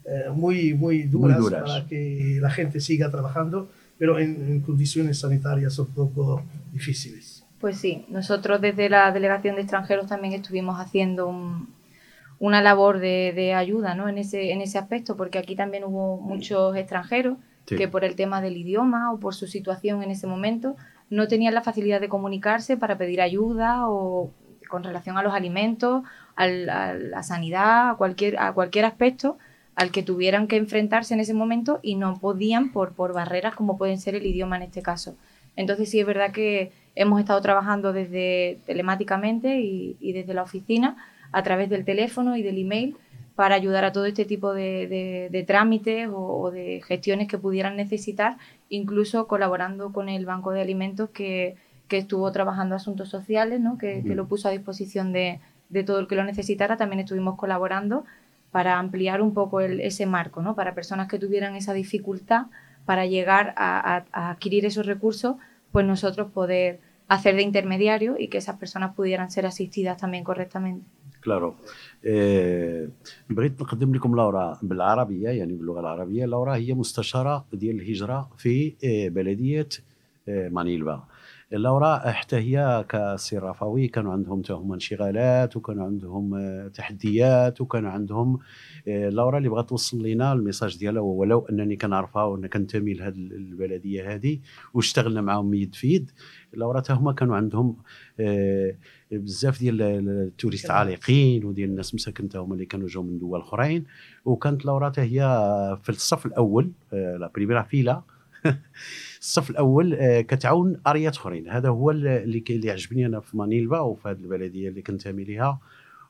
eh, 0.05 0.31
muy, 0.33 0.75
muy 0.75 1.03
duras, 1.05 1.39
duras. 1.39 1.63
para 1.63 1.87
que 1.87 2.39
la 2.41 2.51
gente 2.51 2.81
siga 2.81 3.11
trabajando, 3.11 3.71
pero 3.99 4.19
en, 4.19 4.43
en 4.49 4.61
condiciones 4.61 5.19
sanitarias 5.21 5.79
un 5.79 5.89
poco 5.89 6.43
difíciles. 6.73 7.45
Pues 7.61 7.77
sí, 7.77 8.07
nosotros 8.09 8.61
desde 8.61 8.89
la 8.89 9.13
Delegación 9.13 9.57
de 9.57 9.63
Extranjeros 9.63 10.07
también 10.07 10.33
estuvimos 10.35 10.81
haciendo 10.81 11.29
un- 11.29 11.69
una 12.39 12.63
labor 12.63 12.99
de, 13.01 13.33
de 13.35 13.53
ayuda 13.53 13.95
¿no? 13.95 14.09
en, 14.09 14.17
ese, 14.17 14.53
en 14.53 14.63
ese 14.63 14.79
aspecto, 14.79 15.15
porque 15.15 15.39
aquí 15.39 15.55
también 15.55 15.85
hubo 15.85 16.19
muchos 16.21 16.75
extranjeros 16.77 17.37
Sí. 17.67 17.77
que 17.77 17.87
por 17.87 18.03
el 18.05 18.17
tema 18.17 18.41
del 18.41 18.57
idioma 18.57 19.13
o 19.13 19.21
por 19.21 19.35
su 19.35 19.47
situación 19.47 20.03
en 20.03 20.11
ese 20.11 20.27
momento 20.27 20.75
no 21.11 21.29
tenían 21.29 21.55
la 21.55 21.63
facilidad 21.63 22.01
de 22.01 22.09
comunicarse 22.09 22.77
para 22.77 22.97
pedir 22.97 23.21
ayuda 23.21 23.89
o 23.89 24.31
con 24.69 24.85
relación 24.85 25.19
a 25.19 25.23
los 25.23 25.35
alimentos, 25.35 26.05
al- 26.37 26.71
a 26.71 26.95
la 26.95 27.23
sanidad, 27.23 27.91
a 27.91 27.95
cualquier, 27.97 28.39
a 28.39 28.53
cualquier 28.53 28.85
aspecto 28.85 29.37
al 29.75 29.91
que 29.91 30.03
tuvieran 30.03 30.47
que 30.47 30.57
enfrentarse 30.57 31.15
en 31.15 31.21
ese 31.21 31.35
momento 31.35 31.81
y 31.83 31.95
no 31.97 32.19
podían 32.19 32.71
por, 32.73 32.93
por 32.93 33.13
barreras 33.13 33.55
como 33.55 33.77
pueden 33.79 33.99
ser 33.99 34.15
el 34.15 34.27
idioma 34.27 34.57
en 34.57 34.63
este 34.63 34.83
caso. 34.83 35.17
Entonces 35.57 35.91
sí 35.91 35.99
es 36.01 36.07
verdad 36.07 36.33
que 36.33 36.73
hemos 36.95 37.19
estado 37.21 37.41
trabajando 37.41 37.93
desde 37.93 38.59
telemáticamente 38.67 39.61
y 39.61 40.13
desde 40.13 40.35
la 40.35 40.43
oficina 40.43 40.97
a 41.33 41.43
través 41.43 41.71
del 41.71 41.85
teléfono 41.85 42.37
y 42.37 42.43
del 42.43 42.59
email 42.59 42.97
para 43.41 43.55
ayudar 43.55 43.87
a 43.87 43.93
todo 43.93 44.05
este 44.05 44.27
tipo 44.27 44.53
de, 44.53 45.45
trámites 45.47 46.11
o, 46.13 46.51
de 46.51 46.83
gestiones 46.87 47.27
que 47.27 47.39
pudieran 47.39 47.75
necesitar, 47.75 48.37
incluso 48.69 49.27
colaborando 49.29 49.95
con 49.95 50.11
el 50.11 50.27
Banco 50.27 50.51
de 50.51 50.61
Alimentos 50.61 51.09
que, 51.09 51.57
estuvo 51.89 52.31
trabajando 52.33 52.75
asuntos 52.75 53.09
sociales, 53.09 53.59
¿no? 53.59 53.79
que, 53.79 54.03
lo 54.05 54.29
puso 54.29 54.49
a 54.49 54.51
disposición 54.51 55.15
de, 55.15 55.41
todo 55.87 56.01
el 56.01 56.07
que 56.07 56.17
lo 56.17 56.25
necesitara. 56.25 56.77
También 56.77 57.01
estuvimos 57.01 57.39
colaborando 57.39 58.05
para 58.51 58.79
ampliar 58.79 59.23
un 59.23 59.33
poco 59.33 59.63
el, 59.63 59.81
ese 59.81 60.05
marco, 60.05 60.43
¿no? 60.43 60.55
para 60.55 60.75
personas 60.75 61.09
que 61.09 61.19
tuvieran 61.19 61.57
esa 61.57 61.73
dificultad 61.73 62.49
para 62.85 63.07
llegar 63.07 63.55
a, 63.57 64.05
a 64.13 64.31
adquirir 64.33 64.67
esos 64.67 64.85
recursos, 64.85 65.37
pues 65.73 65.87
nosotros 65.87 66.31
poder 66.31 66.81
hacer 67.09 67.37
de 67.37 67.43
intermediario 67.43 68.17
y 68.19 68.29
que 68.29 68.37
esas 68.37 68.59
personas 68.59 68.95
pudieran 68.95 69.31
ser 69.31 69.47
asistidas 69.47 69.97
también 69.97 70.25
correctamente. 70.25 70.85
Claro. 71.21 71.57
بغيت 73.31 73.61
نقدم 73.63 73.95
لكم 73.95 74.17
لورا 74.17 74.59
بالعربية 74.63 75.29
يعني 75.29 75.55
باللغة 75.55 75.81
العربية. 75.81 76.27
لورا 76.27 76.55
هي 76.55 76.75
مستشارة 76.75 77.45
ديال 77.53 77.77
الهجرة 77.81 78.31
في 78.39 78.75
آه، 78.85 79.09
بلدية 79.09 79.69
آه، 80.29 80.49
مانيلفا 81.51 81.69
لورا 81.69 82.13
حتى 82.13 82.37
هي 82.37 82.85
كسي 82.89 83.39
رفاوي 83.39 83.89
كانوا 83.89 84.13
عندهم 84.13 84.43
تا 84.43 84.55
هما 84.55 84.75
انشغالات 84.75 85.57
وكانوا 85.57 85.87
عندهم 85.87 86.35
آه، 86.35 86.69
تحديات 86.69 87.61
وكانوا 87.61 87.91
عندهم 87.91 88.39
آه، 88.89 89.09
لورا 89.09 89.39
اللي 89.39 89.49
بغات 89.49 89.69
توصل 89.69 90.03
لنا 90.03 90.33
الميساج 90.33 90.79
ديالها 90.79 91.03
ولو 91.03 91.47
أنني 91.51 91.77
كنعرفها 91.77 92.25
وأنا 92.25 92.49
كنتمي 92.49 92.95
لهذه 92.95 93.17
البلدية 93.17 94.15
هذه 94.15 94.39
واشتغلنا 94.75 95.21
معاهم 95.21 95.55
يد 95.55 95.75
في 95.75 95.95
يد 95.95 96.11
لورا 96.55 96.81
تا 96.81 96.95
هما 96.95 97.13
كانوا 97.13 97.37
عندهم 97.37 97.77
آه، 98.21 98.75
بزاف 99.13 99.61
ديال 99.61 99.83
التوريست. 99.83 100.71
عالقين 100.71 101.45
وديال 101.45 101.71
الناس 101.71 101.95
مساكن 101.95 102.29
تا 102.29 102.39
هما 102.39 102.55
اللي 102.55 102.67
كانوا 102.67 102.89
جاو 102.89 103.03
من 103.03 103.19
دول 103.19 103.41
أخرين 103.41 103.85
وكانت 104.25 104.65
لورا 104.65 104.93
هي 104.99 105.21
في 105.83 105.89
الصف 105.89 106.27
الأول 106.27 106.71
آه، 106.93 107.17
لا 107.17 107.31
بريميرا 107.35 107.63
فيلا 107.63 108.03
الصف 109.21 109.51
الأول 109.51 109.95
آه، 109.95 110.21
كتعاون 110.21 110.81
أريات 110.87 111.17
أخرين. 111.17 111.49
هذا 111.49 111.69
هو 111.69 111.91
اللي 111.91 112.43
اللي 112.51 112.71
عجبني 112.71 113.07
أنا 113.07 113.21
في 113.21 113.37
مانيلفا 113.37 113.79
وفي 113.81 114.09
هذه 114.09 114.19
البلدية 114.19 114.69
اللي 114.69 114.83
كنتمي 114.83 115.25
ليها. 115.25 115.61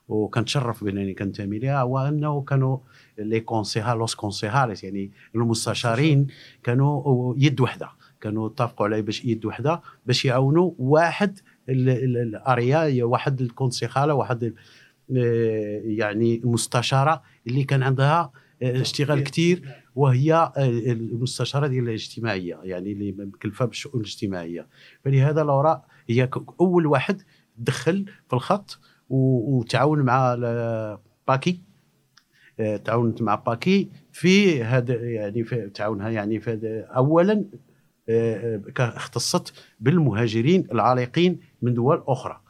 وكنتشرف 0.07 0.83
بأنني 0.83 1.13
كنتمي 1.13 1.59
ليها 1.59 1.81
هو 1.81 1.99
انه 1.99 2.41
كانوا 2.41 2.77
لي 3.17 3.39
كونسيها 3.39 3.95
لوس 3.95 4.15
كونسيهاليس 4.15 4.83
يعني 4.83 5.11
المستشارين 5.35 6.27
كانوا 6.63 7.33
يد 7.37 7.61
وحدة. 7.61 7.89
كانوا 8.21 8.47
اتفقوا 8.47 8.85
على 8.87 9.01
باش 9.01 9.25
يد 9.25 9.45
وحدة 9.45 9.81
باش 10.05 10.25
يعاونوا 10.25 10.71
واحد 10.79 11.39
ال- 11.69 11.89
ال- 11.89 12.17
الأريا 12.17 13.03
واحد 13.03 13.41
الكونسيخاله 13.41 14.13
واحد 14.13 14.53
آه، 15.17 15.81
يعني 15.85 16.35
المستشاره 16.43 17.21
اللي 17.47 17.63
كان 17.63 17.83
عندها 17.83 18.31
آه، 18.63 18.81
اشتغال 18.81 19.23
كثير 19.23 19.80
وهي 19.95 20.51
المستشارة 20.57 21.67
ديال 21.67 21.83
الاجتماعية 21.83 22.59
يعني 22.63 22.91
اللي 22.91 23.11
مكلفة 23.11 23.65
بالشؤون 23.65 24.01
الاجتماعية. 24.01 24.67
فلهذا 25.05 25.43
لورا 25.43 25.83
هي 26.09 26.29
أول 26.61 26.85
واحد 26.85 27.21
دخل 27.57 28.05
في 28.27 28.33
الخط 28.33 28.79
وتعاون 29.09 29.99
مع 29.99 30.35
باكي 31.27 31.59
آه، 32.59 32.77
تعاونت 32.77 33.21
مع 33.21 33.35
باكي 33.35 33.89
في 34.11 34.63
هذا 34.63 34.93
يعني 34.95 35.43
في 35.43 35.69
تعاونها 35.69 36.09
يعني 36.09 36.39
في 36.39 36.85
اولا 36.95 37.45
آه، 38.09 38.61
آه، 38.79 38.79
اختصت 38.79 39.53
بالمهاجرين 39.79 40.67
العالقين 40.71 41.39
من 41.61 41.73
دول 41.73 42.03
أخرى. 42.07 42.41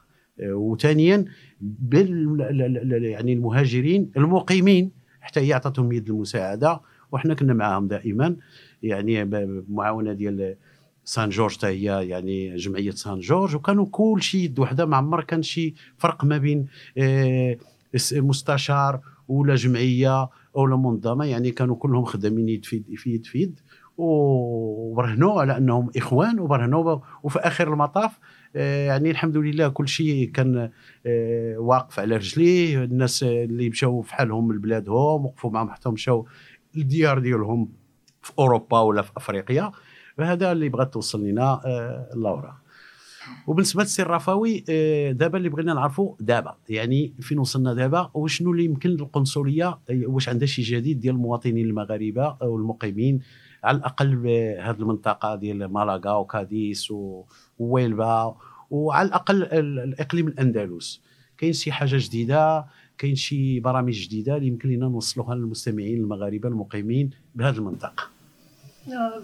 وثانيا 0.44 1.26
بال 1.62 2.42
ال- 2.42 2.62
ال- 2.62 2.94
ال- 2.94 3.04
يعني 3.04 3.34
المهاجرين 3.34 4.12
المقيمين 4.18 4.92
حتى 5.22 5.40
هي 5.40 5.54
أعطتهم 5.54 5.92
يد 5.92 6.10
المساعدة. 6.10 6.82
وحنا 7.12 7.34
كنا 7.34 7.54
معاهم 7.54 7.88
دائما. 7.88 8.36
يعني 8.84 9.26
بمعاونه 9.26 10.14
ديال 10.14 10.56
سان 11.04 11.30
جورج 11.30 11.58
حتى 11.58 11.68
هي 11.68 12.08
يعني 12.08 12.56
جمعية 12.56 12.92
سان 12.92 13.20
جورج 13.20 13.56
وكانوا 13.56 13.86
كل 13.92 14.22
شيء 14.22 14.42
يد 14.42 14.60
وحدة. 14.60 14.86
ما 14.86 14.98
عمر 14.98 15.24
كان 15.24 15.42
شي 15.42 15.74
فرق 15.98 16.26
ما 16.26 16.38
بين 16.38 16.66
آه، 16.98 17.58
مستشار 18.14 19.00
ولا 19.28 19.56
جمعية 19.56 20.30
ولا 20.54 20.76
منظمة. 20.76 21.26
يعني 21.26 21.52
كانوا 21.52 21.76
كلهم 21.76 22.06
خدامين 22.06 22.50
يد 22.50 22.66
في 22.66 22.76
يد 22.76 22.96
في 22.98 23.14
يد, 23.14 23.26
في 23.26 23.42
يد. 23.42 23.60
وبرهنوا 23.98 25.42
على 25.42 25.58
أنهم 25.58 25.90
إخوان 25.98 26.40
وبرهنوا 26.40 27.00
وفي 27.24 27.40
آخر 27.40 27.74
المطاف 27.74 28.20
آه، 28.56 28.88
يعني 28.88 29.12
الحمد 29.12 29.38
لله 29.38 29.68
كل 29.68 29.88
شيء 29.88 30.32
كان 30.32 30.70
آه، 31.06 31.58
واقف 31.58 32.00
على 32.00 32.16
رجليه. 32.16 32.84
الناس 32.84 33.24
اللي 33.24 33.70
مشاو 33.70 34.02
في 34.02 34.16
حالهم 34.16 34.54
لبلادهم 34.54 35.26
وقفوا 35.26 35.52
معهم 35.52 35.70
حتى 35.70 35.90
مشاو 35.90 36.28
للديار 36.76 37.20
ديالهم 37.20 37.70
في 38.22 38.32
أوروبا 38.40 38.80
ولا 38.80 39.02
في 39.02 39.12
أفريقيا 39.18 39.72
فهذا 40.18 40.52
اللي 40.52 40.70
بغات 40.70 40.94
توصل 40.94 41.24
لنا 41.24 41.62
آه، 41.66 42.10
لورا. 42.16 42.62
وبالنسبة 43.48 43.84
للسي 43.84 44.02
الرفاوي 44.02 44.60
دابا 45.14 45.38
اللي 45.38 45.50
بغينا 45.50 45.74
نعرفوا 45.74 46.16
دابا 46.20 46.56
يعني 46.70 47.14
فين 47.20 47.40
وصلنا 47.40 47.74
دابا؟ 47.74 48.12
وشنو 48.14 48.52
اللي 48.52 48.66
يمكن 48.66 48.90
للقنصلية؟ 48.90 49.80
واش 49.90 50.30
عندها 50.30 50.48
شي 50.48 50.62
جديد 50.62 51.00
ديال 51.00 51.16
المواطنين 51.16 51.66
المغاربة 51.66 52.38
أو 52.42 52.58
المقيمين؟ 52.58 53.20
على 53.64 53.78
الأقل 53.78 54.16
بهذه 54.16 54.76
المنطقة 54.80 55.36
ديال 55.36 55.66
مالاغا 55.66 56.14
وكاديس 56.14 56.94
وويلبا 57.60 58.36
وعلى 58.70 59.08
الأقل 59.08 59.44
الإقليم 59.44 60.28
الأندلس. 60.28 61.02
كاين 61.38 61.54
شي 61.54 61.72
حاجة 61.72 61.98
جديدة؟ 62.00 62.66
كاين 63.02 63.16
شي 63.16 63.60
برامج 63.60 63.94
جديدة 63.94 64.36
اللي 64.36 64.48
يمكن 64.48 64.70
لنا 64.70 64.86
نوصلوها 64.86 65.36
للمستمعين 65.36 65.98
المغاربة 65.98 66.50
المقيمين 66.50 67.10
بهذه 67.36 67.56
المنطقة. 67.56 68.10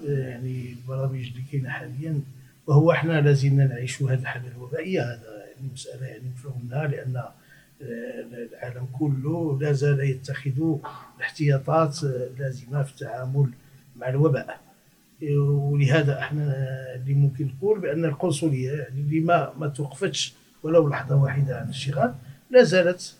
يعني 0.04 0.72
البرامج 0.74 1.20
اللي 1.28 1.44
كاينة 1.52 1.70
حاليا 1.70 2.22
وهو 2.68 2.92
إحنا 2.92 3.22
لازلنا 3.22 3.68
نعيش 3.68 4.04
هذه 4.04 4.20
الحاله 4.20 4.48
الوبائيه 4.48 5.02
هذا 5.02 5.46
يعني 5.48 5.72
مسألة 5.74 6.06
يعني 6.06 6.24
مفهومها 6.30 6.88
لأن 6.88 7.24
العالم 7.82 8.86
كله 9.00 9.60
لا 9.62 9.72
زال 9.72 10.00
يتخذ 10.00 10.78
الاحتياطات 11.18 12.04
اللازمه 12.04 12.84
في 12.84 12.92
التعامل 12.92 13.50
مع 13.96 14.10
الوباء. 14.10 14.60
ولهذا 15.38 16.20
إحنا 16.20 16.56
اللي 16.96 17.14
ممكن 17.14 17.46
نقول 17.58 17.80
بأن 17.80 18.06
القنصلية 18.06 18.72
يعني 18.72 19.02
اللي 19.02 19.20
ما 19.20 19.54
ما 19.60 19.68
توقفتش 19.68 20.34
ولو 20.64 20.90
لحظة 20.90 21.16
واحدة 21.16 21.58
عن 21.58 21.66
الاشتغال 21.66 22.14
لا 22.52 22.64
زالت 22.64 23.16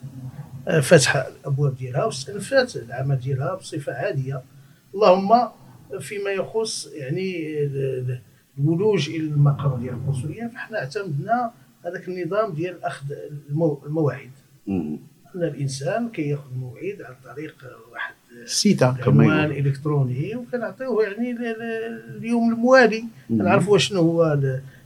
فاتحه 0.82 1.28
الأبواب 1.28 1.76
ديالها 1.78 2.06
واستنفات 2.06 2.76
العمل 2.76 3.20
ديالها 3.20 3.56
بصفة 3.56 3.94
عادية. 3.94 4.42
اللهم 4.96 5.48
فيما 6.00 6.32
يخص 6.32 6.88
يعني 6.94 7.58
الولوج 8.60 9.10
إلى 9.10 9.18
المقر 9.18 9.78
ديال 9.78 9.94
القنصليه 9.94 10.48
فإحنا 10.54 10.80
اعتمدنا 10.80 11.52
هذاك 11.86 12.08
النظام 12.08 12.54
ديال 12.54 12.84
أخذ 12.84 13.06
المواعيد 13.86 14.32
أن 15.36 15.44
الإنسان 15.44 16.10
كيأخذ 16.10 16.54
موعد 16.60 17.02
عن 17.02 17.34
طريق 17.34 17.56
واحد 17.92 18.14
السيتا 18.44 18.98
عنوان 19.08 19.52
إلكتروني 19.52 20.36
وكنعطيوه 20.36 21.04
يعني 21.04 21.32
اليوم 22.18 22.54
الموالي. 22.54 23.04
كنعرفوا 23.30 23.78
شنو 23.78 24.02
هو 24.02 24.40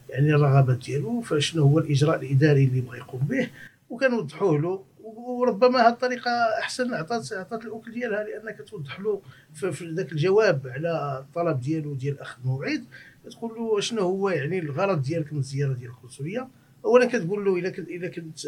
يعني 0.10 0.36
الرغبات 0.36 0.78
ديالو 0.86 1.22
فشنو 1.22 1.64
هو 1.64 1.80
الإجراء 1.80 2.20
الإداري 2.20 2.64
اللي 2.66 2.82
بغى 2.82 2.98
يقوم 2.98 3.22
به 3.22 3.50
وكنوضحوه 3.90 4.62
له 4.62 4.82
وربما 5.18 5.80
هذه 5.80 5.94
الطريقة 5.94 6.32
أحسن 6.60 6.94
عطات 6.94 7.34
عطات 7.34 7.66
الاكل 7.66 7.92
ديالها 7.92 8.24
لأنك 8.24 8.62
توضح 8.68 9.00
له 9.00 9.22
في 9.54 9.94
ذاك 9.94 10.12
الجواب 10.12 10.68
على 10.68 11.24
الطلب 11.28 11.60
ديالو 11.60 11.94
ديال 11.94 12.20
أخذ 12.20 12.40
موعد. 12.46 12.86
تقول 13.32 13.56
له 13.56 13.80
شنو 13.80 14.02
هو 14.02 14.30
يعني 14.30 14.60
الغرض 14.60 15.02
ديالك 15.02 15.34
من 15.34 15.40
الزيارة 15.40 15.74
ديال 15.74 15.92
القنصلية؟ 15.92 16.48
اولا 16.86 17.06
كتقول 17.06 17.46
له 17.46 17.56
إلا 17.58 17.70
كنت 17.70 17.90
إلا 17.90 18.08
كنت 18.08 18.40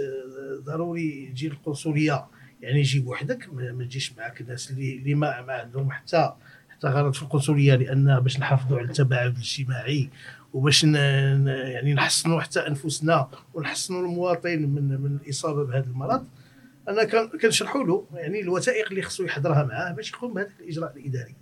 ضروري 0.59 1.29
تجي 1.33 1.47
القنصليه 1.47 2.25
يعني 2.61 2.81
جيب 2.81 3.07
وحدك 3.07 3.53
ما 3.53 3.83
تجيش 3.83 4.13
معك 4.17 4.41
الناس 4.41 4.71
اللي 4.71 4.97
اللي 4.97 5.15
ما, 5.15 5.41
ما 5.41 5.53
عندهم 5.53 5.91
حتى 5.91 6.33
حتى 6.69 6.87
غرض 6.87 7.13
في 7.13 7.21
القنصلية 7.21 7.75
لأن 7.75 8.19
باش 8.19 8.39
نحافظوا 8.39 8.77
على 8.77 8.87
التباعد 8.87 9.31
الاجتماعي 9.31 10.09
وباش 10.53 10.83
يعني 10.83 11.93
نحسنوا 11.93 12.41
حتى 12.41 12.59
أنفسنا 12.59 13.27
ونحسنوا 13.53 14.01
المواطن 14.01 14.59
من 14.59 15.01
من 15.01 15.19
الإصابة 15.23 15.63
بهذا 15.63 15.85
المرض. 15.85 16.25
أنا 16.89 17.03
كنشرحوا 17.41 17.83
له 17.83 18.05
يعني 18.13 18.39
الوثائق 18.41 18.87
اللي 18.89 19.01
خصو 19.01 19.23
يحضرها 19.23 19.63
معاه 19.63 19.91
باش 19.91 20.11
يقوم 20.11 20.33
بهذا 20.33 20.49
الإجراء 20.59 20.97
الإداري. 20.97 21.35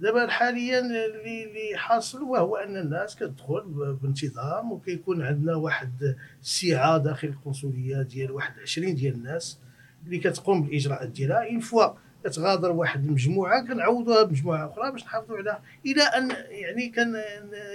دابا 0.00 0.26
حاليا 0.26 0.78
اللي 0.80 1.44
اللي 1.44 1.76
حاصل 1.76 2.22
وهو 2.22 2.56
أن 2.56 2.76
الناس 2.76 3.16
كتدخل 3.16 3.96
بانتظام 4.02 4.72
وكيكون 4.72 5.22
عندنا 5.22 5.54
واحد 5.54 6.16
السعة 6.42 6.98
داخل 6.98 7.28
القنصلية 7.28 8.02
ديال 8.02 8.30
واحد 8.32 8.52
20 8.62 8.94
ديال 8.94 9.14
الناس 9.14 9.58
اللي 10.06 10.18
كتقوم 10.18 10.62
بالاجراءات 10.62 11.08
ديالها. 11.08 11.48
اون 11.50 11.60
فوا 11.60 11.86
كتغادر 12.24 12.72
واحد 12.72 13.04
المجموعة 13.04 13.66
كنعوضوها 13.66 14.22
بمجموعة 14.22 14.66
أخرى 14.72 14.90
باش 14.92 15.04
نحافظوا 15.04 15.36
على 15.38 15.58
إلى 15.86 16.02
أن 16.02 16.30
يعني 16.50 16.88
كان 16.88 17.22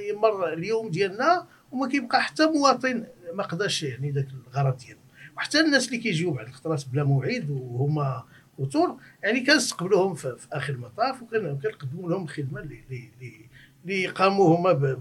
يمر 0.09 0.53
اليوم 0.53 0.89
ديالنا 0.89 1.47
وما 1.71 1.87
كيبقى 1.87 2.23
حتى 2.23 2.45
مواطن 2.45 3.03
ما 3.33 3.43
قداش 3.43 3.83
يعني 3.83 4.11
ذاك 4.11 4.27
الغرض 4.47 4.77
ديالو. 4.77 4.99
وحتى 5.37 5.59
الناس 5.59 5.87
اللي 5.87 5.97
كيجيو 5.97 6.31
بعض 6.31 6.47
الخطرات 6.47 6.83
بلا 6.91 7.03
موعد 7.03 7.49
وهما 7.49 8.23
وطور 8.57 8.97
يعني 9.23 9.39
كنستقبلوهم 9.45 10.13
في, 10.13 10.35
في 10.37 10.47
آخر 10.51 10.73
المطاف 10.73 11.21
وكنقدموا 11.21 12.09
لهم 12.09 12.23
الخدمه 12.23 12.59
اللي 12.61 12.83
اللي 12.89 13.49
اللي 13.85 14.07
قاموا 14.07 14.57
هما 14.57 14.97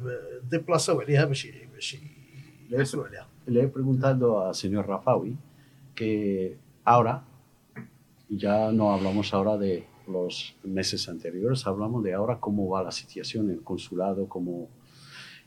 ديبلاصاو 0.51 1.01
عليها 1.01 1.25
باش 1.25 1.49
باش 1.75 1.96
يحصلوا 2.70 3.07
عليها. 3.07 3.29
Le 3.49 3.62
he 3.62 3.68
preguntado 3.68 4.27
al 4.46 4.55
señor 4.55 4.85
Rafawi 4.88 5.37
que 5.94 6.57
ahora, 6.85 7.14
ya 8.29 8.72
no 8.72 8.92
hablamos 8.92 9.33
ahora 9.35 9.57
de 9.57 9.85
los 10.09 10.57
meses 10.64 11.09
anteriores, 11.09 11.66
hablamos 11.66 12.03
de 12.05 12.12
ahora 12.14 12.40
cómo 12.40 12.68
va 12.68 12.83
la 12.83 12.90
situación 12.90 13.46
en 13.46 13.55
el 13.59 13.62
consulado, 13.62 14.29
cómo, 14.29 14.68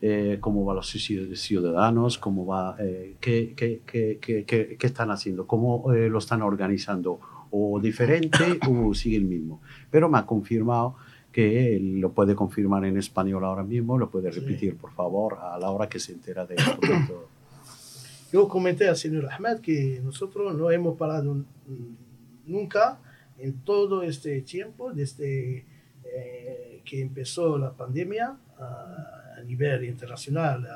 eh, 0.02 0.38
cómo 0.40 0.64
van 0.64 0.76
los 0.76 0.88
ciudadanos, 0.88 2.16
cómo 2.18 2.46
va, 2.46 2.76
eh, 2.78 3.16
qué, 3.20 3.52
qué, 3.54 3.82
qué, 3.84 4.18
qué, 4.18 4.86
están 4.86 5.10
haciendo, 5.10 5.46
cómo 5.46 5.92
eh, 5.92 6.08
lo 6.08 6.18
están 6.18 6.40
organizando, 6.40 7.20
o 7.50 7.78
diferente 7.80 8.38
o 8.68 8.94
sigue 8.94 9.18
el 9.18 9.24
mismo. 9.24 9.60
Pero 9.90 10.08
me 10.08 10.18
ha 10.18 10.24
confirmado 10.24 10.96
que 11.32 11.78
lo 11.80 12.12
puede 12.12 12.34
confirmar 12.34 12.84
en 12.86 12.96
español 12.96 13.44
ahora 13.44 13.62
mismo, 13.62 13.98
lo 13.98 14.10
puede 14.10 14.30
repetir, 14.30 14.76
por 14.76 14.92
favor, 14.92 15.38
a 15.40 15.58
la 15.58 15.70
hora 15.70 15.88
que 15.88 16.00
se 16.00 16.12
entera 16.12 16.46
de 16.46 16.54
esto. 16.54 17.28
Yo 18.32 18.48
comenté 18.48 18.88
al 18.88 18.96
señor 18.96 19.28
Ahmed 19.30 19.58
que 19.60 20.00
nosotros 20.02 20.54
no 20.54 20.70
hemos 20.70 20.96
parado 20.96 21.36
nunca 22.46 23.00
en 23.38 23.52
todo 23.64 24.02
este 24.02 24.40
tiempo, 24.42 24.92
desde 24.92 25.66
eh, 26.04 26.80
que 26.84 27.00
empezó 27.00 27.58
la 27.58 27.72
pandemia 27.72 28.36
a, 29.40 29.44
nivel 29.44 29.84
internacional 29.84 30.66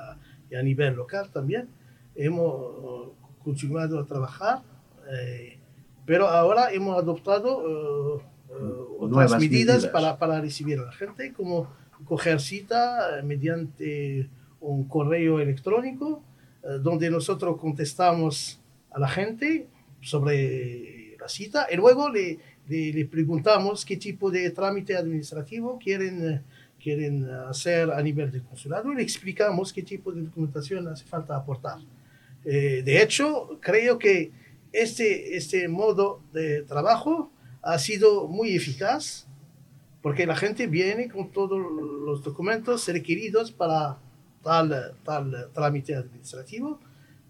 y 0.51 0.55
a 0.55 0.63
nivel 0.63 0.95
local 0.95 1.31
también. 1.31 1.69
Hemos 2.15 3.13
continuado 3.43 3.99
a 3.99 4.07
trabajar, 4.07 4.63
eh, 5.13 5.59
pero 6.07 6.29
ahora 6.29 6.73
hemos 6.73 6.99
adoptado 6.99 8.19
eh, 8.19 8.55
otras 8.99 9.39
medidas, 9.39 9.87
Para, 9.87 10.19
para, 10.19 10.41
recibir 10.41 10.79
a 10.79 10.85
la 10.85 10.93
gente, 10.93 11.33
como 11.33 11.69
coger 12.05 12.41
cita 12.41 13.21
mediante 13.25 14.29
un 14.61 14.85
correo 14.89 15.41
electrónico, 15.41 16.23
donde 16.81 17.11
nosotros 17.11 17.59
contestamos 17.59 18.59
a 18.91 18.99
la 18.99 19.09
gente 19.09 19.67
sobre 20.01 21.05
cita 21.29 21.67
y 21.71 21.77
luego 21.77 22.09
le, 22.11 22.39
le, 22.69 23.05
preguntamos 23.07 23.85
qué 23.85 23.97
tipo 23.97 24.31
de 24.31 24.51
trámite 24.51 24.97
administrativo 24.97 25.79
quieren, 25.79 26.43
quieren 26.85 27.25
hacer 27.49 27.91
a 27.91 28.03
nivel 28.03 28.31
de 28.31 28.43
consulado 28.43 28.93
le 28.93 29.03
explicamos 29.03 29.73
qué 29.73 29.83
tipo 29.83 30.13
de 30.13 30.21
documentación 30.21 30.87
hace 30.87 31.07
falta 31.07 31.35
aportar. 31.35 31.79
Eh, 32.45 32.83
de 32.85 33.03
hecho, 33.03 33.59
creo 33.63 33.99
que 33.99 34.33
este, 34.71 35.35
este 35.35 35.67
modo 35.67 36.21
de 36.35 36.63
trabajo 36.63 37.33
ha 37.63 37.79
sido 37.79 38.29
muy 38.29 38.55
eficaz 38.55 39.27
porque 40.03 40.27
la 40.27 40.37
gente 40.37 40.67
viene 40.67 41.09
con 41.09 41.31
todos 41.31 41.59
los 41.59 42.23
documentos 42.23 42.87
requeridos 42.89 43.51
para 43.51 43.97
tal, 44.43 44.95
tal 45.03 45.49
trámite 45.55 45.97
administrativo. 45.97 46.79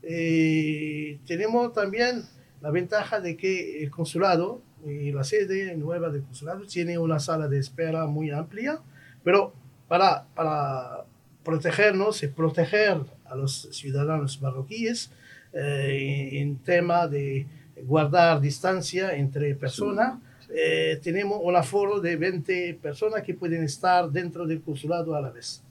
Eh, 0.03 1.21
tenemos 1.29 1.73
también 1.73 2.25
la 2.61 2.73
ventaja 2.73 3.21
de 3.21 3.37
que 3.37 3.85
el 3.85 3.91
consulado 3.93 4.61
y 4.85 5.13
la 5.13 5.23
sede 5.23 5.77
nueva 5.77 6.11
del 6.11 6.25
consulado 6.25 6.67
tiene 6.67 6.99
una 6.99 7.21
sala 7.21 7.47
de 7.47 7.61
espera 7.61 8.07
muy 8.07 8.33
amplia, 8.33 8.81
pero 9.25 9.53
para, 9.89 10.27
para 10.35 11.05
protegernos 11.43 12.23
y 12.23 12.29
proteger 12.29 12.99
a 13.25 13.35
los 13.35 13.69
ciudadanos 13.73 14.41
marroquíes 14.41 15.11
eh, 15.53 16.31
en 16.35 16.57
tema 16.59 17.09
de 17.09 17.47
guardar 17.83 18.41
distancia 18.41 19.17
entre 19.17 19.55
personas, 19.55 20.19
eh, 20.57 21.01
tenemos 21.03 21.41
un 21.43 21.57
aforo 21.57 22.01
de 22.01 22.17
20 22.17 22.75
personas 22.75 23.23
que 23.23 23.35
pueden 23.35 23.65
estar 23.65 24.11
dentro 24.11 24.47
del 24.47 24.63
consulado 24.63 25.15
a 25.15 25.21
la 25.21 25.31
vez. 25.31 25.63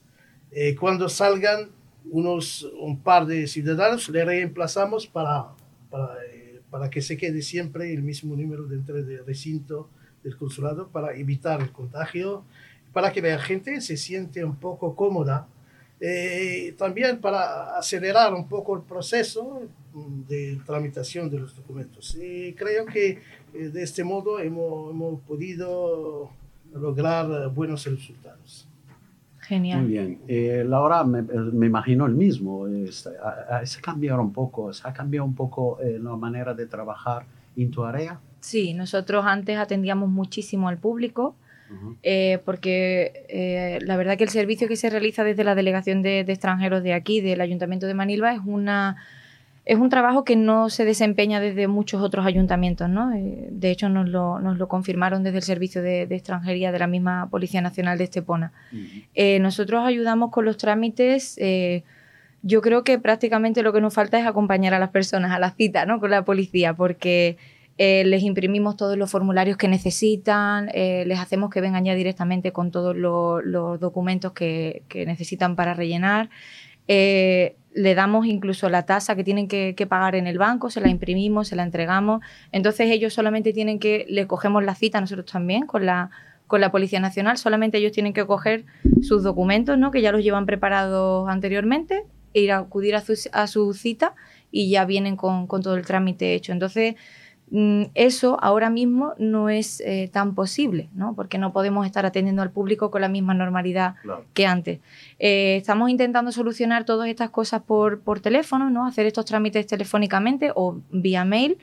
Eh, 0.51 0.75
cuando 0.75 1.07
salgan 1.07 1.69
unos, 2.11 2.63
un 2.79 2.99
par 2.99 3.25
de 3.25 3.47
ciudadanos, 3.47 4.09
le 4.09 4.25
reemplazamos 4.25 5.07
para, 5.07 5.47
para, 5.89 6.15
eh, 6.25 6.59
para 6.69 6.89
que 6.89 7.01
se 7.01 7.17
quede 7.17 7.41
siempre 7.41 7.93
el 7.93 8.03
mismo 8.03 8.35
número 8.35 8.63
dentro 8.63 9.01
del 9.01 9.25
recinto 9.25 9.89
del 10.23 10.35
consulado 10.37 10.89
para 10.89 11.15
evitar 11.15 11.61
el 11.61 11.71
contagio, 11.71 12.43
para 12.93 13.11
que 13.11 13.21
la 13.21 13.39
gente 13.39 13.81
se 13.81 13.97
siente 13.97 14.43
un 14.45 14.55
poco 14.55 14.95
cómoda 14.95 15.47
eh, 15.99 16.75
también 16.77 17.19
para 17.19 17.77
acelerar 17.77 18.33
un 18.33 18.47
poco 18.47 18.75
el 18.75 18.83
proceso 18.83 19.61
de 20.27 20.59
tramitación 20.65 21.29
de 21.29 21.39
los 21.39 21.55
documentos. 21.55 22.17
Y 22.21 22.53
creo 22.53 22.85
que 22.85 23.21
eh, 23.53 23.69
de 23.69 23.83
este 23.83 24.03
modo 24.03 24.39
hemos, 24.39 24.91
hemos, 24.91 25.21
podido 25.21 26.29
lograr 26.73 27.49
buenos 27.51 27.85
resultados. 27.85 28.67
Genial. 29.47 29.81
Muy 29.81 29.91
bien. 29.91 30.19
Eh, 30.27 30.63
Laura, 30.65 31.03
me, 31.03 31.21
me, 31.21 31.65
imagino 31.67 32.05
el 32.05 32.15
mismo. 32.15 32.67
Es, 32.67 33.09
¿Se 33.65 33.81
cambiado 33.81 34.21
un 34.21 34.31
poco, 34.31 34.71
se 34.73 34.87
ha 34.87 34.93
cambiado 34.93 35.25
un 35.25 35.35
poco 35.35 35.79
eh, 35.81 35.99
la 36.01 36.15
manera 36.15 36.53
de 36.53 36.65
trabajar 36.65 37.25
en 37.55 37.69
tu 37.69 37.83
área? 37.83 38.19
Sí, 38.39 38.73
nosotros 38.73 39.25
antes 39.25 39.57
atendíamos 39.57 40.09
muchísimo 40.09 40.69
al 40.69 40.77
público 40.77 41.35
eh, 42.03 42.39
porque 42.45 43.25
eh, 43.29 43.79
la 43.81 43.97
verdad 43.97 44.17
que 44.17 44.23
el 44.23 44.29
servicio 44.29 44.67
que 44.67 44.75
se 44.75 44.89
realiza 44.89 45.23
desde 45.23 45.43
la 45.43 45.55
Delegación 45.55 46.01
de, 46.01 46.23
de, 46.23 46.33
Extranjeros 46.33 46.83
de 46.83 46.93
aquí, 46.93 47.21
del 47.21 47.41
Ayuntamiento 47.41 47.87
de 47.87 47.93
Manilva, 47.93 48.33
es 48.33 48.41
una 48.45 48.97
es 49.65 49.77
un 49.77 49.87
trabajo 49.87 50.25
que 50.25 50.35
no 50.35 50.69
se 50.69 50.83
desempeña 50.83 51.39
desde 51.39 51.69
muchos 51.69 52.01
otros 52.01 52.25
ayuntamientos, 52.25 52.89
¿no? 52.89 53.13
Eh, 53.13 53.47
de 53.49 53.71
hecho, 53.71 53.87
nos 53.87 54.09
lo, 54.09 54.39
nos 54.39 54.57
lo, 54.57 54.67
confirmaron 54.67 55.23
desde 55.23 55.37
el 55.37 55.43
Servicio 55.43 55.81
de, 55.81 56.05
de, 56.05 56.15
Extranjería 56.15 56.73
de 56.73 56.79
la 56.79 56.87
misma 56.87 57.29
Policía 57.29 57.61
Nacional 57.61 57.97
de 57.97 58.03
Estepona. 58.03 58.51
Uh 58.73 58.75
-huh. 58.75 59.39
nosotros 59.39 59.85
ayudamos 59.85 60.31
con 60.31 60.43
los 60.43 60.57
trámites 60.57 61.39
yo 62.43 62.61
creo 62.61 62.83
que 62.83 62.99
prácticamente 62.99 63.63
lo 63.63 63.71
que 63.71 63.79
nos 63.79 63.93
falta 63.93 64.19
es 64.19 64.27
acompañar 64.27 64.73
a 64.73 64.79
las 64.79 64.89
personas 64.89 65.31
a 65.31 65.39
la 65.39 65.51
cita, 65.51 65.85
¿no? 65.85 66.01
Con 66.01 66.11
la 66.11 66.25
policía, 66.25 66.73
porque 66.73 67.37
eh, 67.77 68.03
les 68.05 68.21
imprimimos 68.21 68.77
todos 68.77 68.97
los 68.97 69.09
formularios 69.09 69.57
que 69.57 69.67
necesitan, 69.67 70.69
eh, 70.73 71.05
les 71.07 71.19
hacemos 71.19 71.49
que 71.49 71.59
vengan 71.59 71.83
ya 71.83 71.95
directamente 71.95 72.51
con 72.51 72.69
todos 72.69 72.95
los, 72.95 73.79
documentos 73.79 74.33
que, 74.33 74.83
necesitan 75.07 75.55
para 75.55 75.73
rellenar. 75.73 76.29
Eh, 76.87 77.55
le 77.73 77.95
damos 77.95 78.27
incluso 78.27 78.69
la 78.69 78.85
tasa 78.85 79.15
que 79.15 79.23
tienen 79.23 79.47
que, 79.47 79.87
pagar 79.89 80.13
en 80.15 80.27
el 80.27 80.37
banco, 80.37 80.69
se 80.69 80.81
la 80.81 80.89
imprimimos, 80.89 81.47
se 81.47 81.55
la 81.55 81.63
entregamos. 81.63 82.21
Entonces 82.51 82.91
ellos 82.91 83.13
solamente 83.13 83.53
tienen 83.53 83.79
que, 83.79 84.05
le 84.07 84.27
cogemos 84.27 84.63
la 84.63 84.75
cita 84.75 85.01
nosotros 85.01 85.25
también 85.25 85.65
con 85.65 85.87
la, 85.87 86.11
con 86.45 86.61
la 86.61 86.71
Policía 86.71 86.99
Nacional, 86.99 87.37
solamente 87.39 87.79
ellos 87.79 87.91
tienen 87.91 88.13
que 88.13 88.27
coger 88.27 88.65
sus 89.01 89.23
documentos, 89.23 89.79
¿no? 89.79 89.89
que 89.89 90.01
ya 90.01 90.11
los 90.11 90.23
llevan 90.23 90.45
preparados 90.45 91.27
anteriormente, 91.27 92.03
e 92.35 92.41
ir 92.41 92.51
a 92.51 92.59
acudir 92.59 92.95
a 92.95 93.01
su, 93.01 93.13
a 93.31 93.47
su 93.47 93.73
cita 93.73 94.13
y 94.51 94.69
ya 94.69 94.85
vienen 94.85 95.15
con, 95.15 95.47
con 95.47 95.63
todo 95.63 95.75
el 95.75 95.85
trámite 95.85 96.35
hecho. 96.35 96.51
Entonces, 96.51 96.95
eso 97.93 98.37
ahora 98.41 98.71
mismo 98.71 99.13
no 99.19 99.47
es 99.47 99.79
eh, 99.81 100.09
tan 100.11 100.33
posible, 100.33 100.89
¿no? 100.95 101.13
porque 101.13 101.37
no 101.37 101.53
podemos 101.53 101.85
estar 101.85 102.03
atendiendo 102.03 102.41
al 102.41 102.49
público 102.49 102.89
con 102.89 103.01
la 103.01 103.09
misma 103.09 103.35
normalidad 103.35 103.95
claro. 104.01 104.25
que 104.33 104.47
antes. 104.47 104.79
Eh, 105.19 105.57
estamos 105.57 105.91
intentando 105.91 106.31
solucionar 106.31 106.83
todas 106.83 107.07
estas 107.09 107.29
cosas 107.29 107.61
por, 107.61 108.01
por, 108.01 108.21
teléfono, 108.21 108.71
¿no? 108.71 108.87
hacer 108.87 109.05
estos 109.05 109.25
trámites 109.25 109.67
telefónicamente 109.67 110.51
o 110.55 110.81
vía 110.89 111.25
mail, 111.25 111.59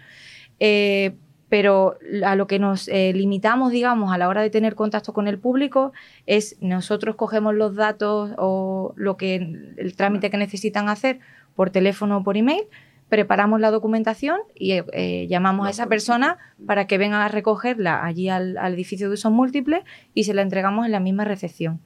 eh, 0.61 1.16
pero 1.48 1.98
a 2.24 2.37
lo 2.37 2.46
que 2.46 2.61
nos 2.61 2.87
limitamos, 2.87 3.72
digamos, 3.72 4.12
a 4.12 4.18
la 4.18 4.29
hora 4.29 4.40
de 4.40 4.50
tener 4.50 4.76
contacto 4.76 5.12
con 5.12 5.26
el 5.26 5.40
público 5.40 5.92
es 6.26 6.57
nosotros 6.61 7.16
cogemos 7.16 7.57
los 7.57 7.74
datos 7.74 8.31
o 8.38 8.92
lo 8.94 9.16
que 9.16 9.74
el 9.76 9.96
trámite 9.96 10.31
que 10.31 10.37
necesitan 10.37 10.88
hacer 10.88 11.18
por 11.57 11.70
teléfono 11.70 12.18
o 12.18 12.22
por 12.22 12.37
email 12.37 12.62
preparamos 13.11 13.61
la 13.61 13.70
documentación 13.70 14.38
y 14.55 14.73
eh, 14.73 15.27
llamamos 15.29 15.66
a 15.66 15.70
esa 15.70 15.87
persona 15.87 16.38
para 16.66 16.87
que 16.87 16.96
venga 16.96 17.23
a 17.25 17.29
recogerla 17.29 18.05
allí 18.05 18.31
al, 18.31 18.57
al, 18.57 18.75
edificio 18.75 19.09
de 19.09 19.14
usos 19.14 19.33
múltiples 19.33 19.83
y 20.14 20.25
se 20.25 20.33
la 20.33 20.42
entregamos 20.42 20.87
en 20.87 20.92
la 20.92 21.01
misma 21.01 21.25
recepción. 21.25 21.81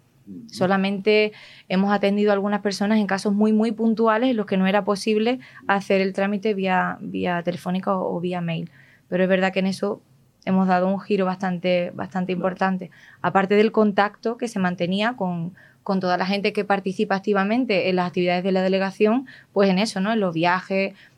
Solamente 0.47 1.33
hemos 1.69 1.93
atendido 1.93 2.31
a 2.31 2.35
algunas 2.35 2.61
personas 2.61 2.99
en 2.99 3.07
casos 3.07 3.35
muy, 3.35 3.53
muy 3.53 3.73
puntuales 3.73 4.31
en 4.31 4.37
los 4.37 4.47
que 4.47 4.57
no 4.57 4.67
era 4.67 4.85
posible 4.85 5.41
hacer 5.67 6.01
el 6.01 6.13
trámite 6.13 6.55
vía, 6.55 6.99
vía 7.01 7.43
telefónica 7.43 7.97
o, 7.97 8.17
o 8.17 8.21
vía 8.21 8.41
mail. 8.41 8.71
Pero 9.09 9.25
es 9.25 9.29
verdad 9.29 9.53
que 9.53 9.59
en 9.59 9.67
eso 9.67 10.01
hemos 10.45 10.69
dado 10.69 10.89
un 10.89 11.01
giro 11.01 11.25
bastante, 11.25 11.91
bastante 11.95 12.33
importante. 12.33 12.91
Aparte 13.23 13.55
del 13.55 13.73
contacto 13.73 14.37
que 14.37 14.49
se 14.49 14.59
mantenía 14.59 15.15
con, 15.17 15.55
con 15.85 16.01
toda 16.01 16.17
la 16.17 16.27
gente 16.27 16.53
que 16.53 16.65
participa 16.65 17.15
activamente 17.15 17.89
en 17.89 17.97
las 17.97 18.09
actividades 18.09 18.43
de 18.43 18.53
la 18.53 18.63
delegación, 18.63 19.27
pues 19.53 19.69
en 19.71 19.79
eso, 19.79 20.01
¿no? 20.01 20.13
En 20.13 20.21
los 20.21 20.35
viajes, 20.35 20.95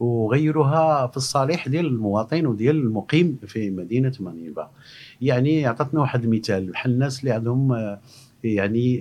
وغيروها 0.00 1.06
في 1.06 1.16
الصالح 1.16 1.68
ديال 1.68 1.86
المواطن 1.86 2.46
وديال 2.46 2.76
المقيم 2.76 3.38
في 3.46 3.70
مدينة 3.70 4.12
مانيلفا 4.20 4.70
يعني 5.20 5.66
عطاتنا 5.66 6.00
واحد 6.00 6.24
المثال 6.24 6.70
بحال 6.70 6.92
الناس 6.92 7.20
اللي 7.20 7.30
عندهم 7.30 7.96
يعني 8.44 9.00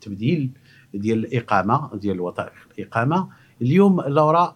تبديل 0.00 0.50
ديال 0.94 1.18
الإقامة 1.18 1.96
ديال 1.96 2.20
وثائق 2.20 2.52
الإقامة. 2.78 3.28
اليوم 3.62 4.00
لورا 4.00 4.54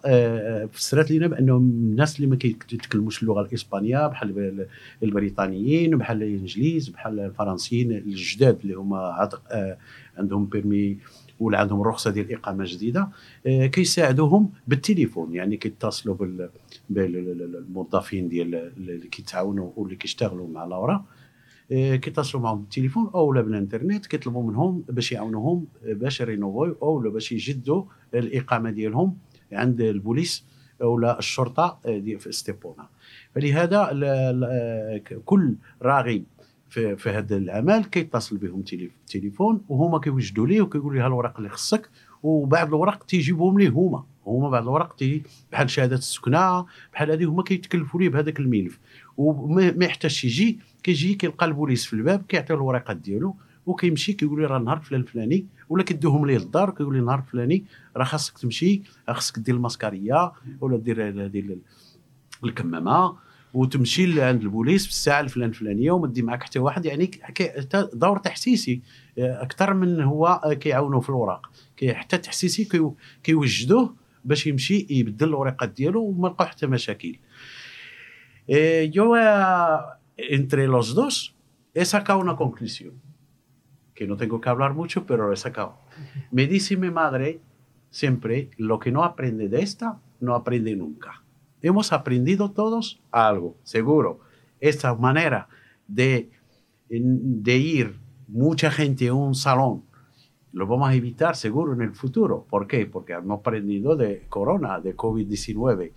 فسرت 0.71 1.11
لنا 1.11 1.27
بأنهم 1.27 1.61
الناس 1.69 2.15
اللي 2.15 2.27
ما 2.27 2.35
كيتكلموش 2.35 3.21
اللغة 3.23 3.41
الإسبانية 3.41 4.07
بحال 4.07 4.67
البريطانيين 5.03 5.97
بحال 5.97 6.23
الإنجليز 6.23 6.89
بحال 6.89 7.19
الفرنسيين 7.19 7.91
الجداد 7.91 8.57
اللي 8.63 8.73
هما 8.73 9.29
عندهم 10.17 10.45
بيرمي 10.45 10.97
ولا 11.39 11.57
عندهم 11.57 11.81
رخصة 11.81 12.11
ديال 12.11 12.25
الاقامه 12.25 12.65
جديدة 12.67 13.09
كيساعدوهم 13.45 14.49
بالتليفون. 14.67 15.33
يعني 15.33 15.57
كيتصلوا 15.57 16.15
بالموظفين 16.89 18.29
ديال 18.29 18.55
اللي 18.55 19.07
كيتعاونوا 19.07 19.71
واللي 19.75 19.95
كيشتغلوا 19.95 20.47
مع 20.47 20.65
لورا 20.65 21.05
كيتصلوا 21.69 22.43
معهم 22.43 22.61
بالتليفون 22.61 23.11
أو 23.15 23.33
لا 23.33 23.41
بالانترنت 23.41 24.05
كيطلبوا 24.05 24.43
منهم 24.43 24.83
باش 24.89 25.11
يعاونوهم 25.11 25.65
باش 25.83 26.21
رينوفو 26.21 26.73
أو 26.81 26.99
باش 26.99 27.31
يجدوا 27.31 27.83
الإقامة 28.13 28.69
ديالهم 28.69 29.17
عند 29.51 29.81
البوليس 29.81 30.45
أو 30.81 30.99
لا 30.99 31.19
الشرطة 31.19 31.79
دي 31.85 32.17
في 32.17 32.29
استيبونا. 32.29 32.87
فلهذا 33.35 33.81
كل 35.25 35.55
راغب 35.81 36.23
في, 36.69 36.95
في 36.95 37.09
هذا 37.09 37.37
العمل 37.37 37.85
كيتصل 37.85 38.37
بهم 38.37 38.63
تليفون 39.07 39.61
وهما 39.69 39.99
كيوجدوا 39.99 40.47
ليه 40.47 40.61
وكيقولوا 40.61 40.99
ليه 40.99 41.07
الوراق 41.07 41.37
اللي 41.37 41.49
خصك. 41.49 41.89
وبعض 42.23 42.67
الوراق 42.67 43.03
تيجيبهم 43.03 43.59
ليه 43.59 43.69
هما. 43.69 44.03
هما 44.27 44.49
بعض 44.49 44.63
الوراق 44.63 44.95
تي 44.95 45.23
بحال 45.51 45.69
شهاده 45.69 45.95
السكنة 45.95 46.65
بحال 46.93 47.11
هذه 47.11 47.25
هما 47.25 47.43
كيتكلفوا 47.43 47.99
ليه 47.99 48.09
بهذاك 48.09 48.39
الملف. 48.39 48.79
وما 49.17 49.85
يحتاجش 49.85 50.25
يجي 50.25 50.59
كيجي 50.83 51.13
كيلقى 51.13 51.45
البوليس 51.45 51.85
في 51.85 51.93
الباب 51.93 52.21
كيعطيه 52.27 52.53
الورقات 52.53 52.97
ديالو 52.97 53.35
وكيمشي 53.65 54.13
كيقول 54.13 54.41
لي 54.41 54.47
راه 54.47 54.57
النهار 54.57 54.79
فلان 54.79 55.01
الفلاني 55.01 55.45
ولا 55.69 55.83
كيدوهم 55.83 56.25
ليه 56.25 56.37
للدار 56.37 56.69
وكيقول 56.69 56.93
لي 56.93 56.99
النهار 56.99 57.19
الفلاني 57.19 57.65
راه 57.97 58.03
خاصك 58.03 58.37
تمشي 58.37 58.81
خاصك 59.07 59.39
دير 59.39 59.55
الماسكاريه 59.55 60.31
ولا 60.61 60.77
دير 60.77 61.27
دير 61.27 61.57
الكمامة. 62.43 63.28
وتمشي 63.53 64.21
عند 64.21 64.41
البوليس 64.41 64.83
في 64.85 64.91
الساعة 64.91 65.19
الفلان 65.19 65.49
الفلانية 65.49 65.91
وما 65.91 66.07
تدي 66.07 66.21
معك 66.21 66.43
حتى 66.43 66.59
واحد 66.59 66.85
يعني 66.85 67.11
دور 67.93 68.17
تحسيسي 68.17 68.81
أكثر 69.17 69.73
من 69.73 70.01
هو 70.01 70.41
كيعاونوا 70.59 71.01
في 71.01 71.09
الوراق 71.09 71.51
حتى 71.91 72.17
تحسيسي 72.17 72.69
كيوجدوه 73.23 73.95
باش 74.25 74.47
يمشي 74.47 74.87
يبدل 74.89 75.27
الورقات 75.27 75.69
ديالو 75.69 76.01
وما 76.01 76.27
لقاو 76.27 76.47
حتى 76.47 76.67
مشاكل. 76.67 77.19
yo 78.91 79.15
entre 80.17 80.67
los 80.67 80.95
dos 80.95 81.35
he 81.73 81.85
sacado 81.85 82.19
una 82.19 82.35
conclusión. 82.35 82.93
Que 83.93 84.07
no 84.07 84.17
tengo 84.17 84.41
que 84.41 84.49
hablar 84.49 84.73
mucho 84.73 85.05
pero 85.05 85.27
lo 85.27 85.33
he 85.33 85.37
sacado 85.37 85.77
me 86.31 86.47
dice 86.47 86.77
mi 86.77 86.89
madre 86.89 87.41
siempre 87.89 88.49
lo 88.57 88.79
que 88.79 88.91
no 88.91 89.03
aprende 89.03 89.49
de 89.49 90.75
nunca 90.75 91.11
hemos 91.61 91.91
aprendido 91.93 92.51
todos 92.51 93.01
algo, 93.11 93.57
seguro. 93.63 94.19
Esta 94.59 94.93
manera 94.95 95.47
de, 95.87 96.29
de 96.89 97.57
ir 97.57 97.99
mucha 98.27 98.71
gente 98.71 99.07
a 99.07 99.13
un 99.13 99.35
salón 99.35 99.83
lo 100.51 100.67
vamos 100.67 100.89
a 100.89 100.95
evitar 100.95 101.35
seguro 101.35 101.73
en 101.73 101.81
el 101.81 101.93
futuro. 101.93 102.45
¿Por 102.49 102.67
qué? 102.67 102.85
Porque 102.85 103.13
hemos 103.13 103.39
aprendido 103.39 103.95
de 103.95 104.25
corona, 104.29 104.79
de 104.79 104.95
COVID-19. 104.95 105.91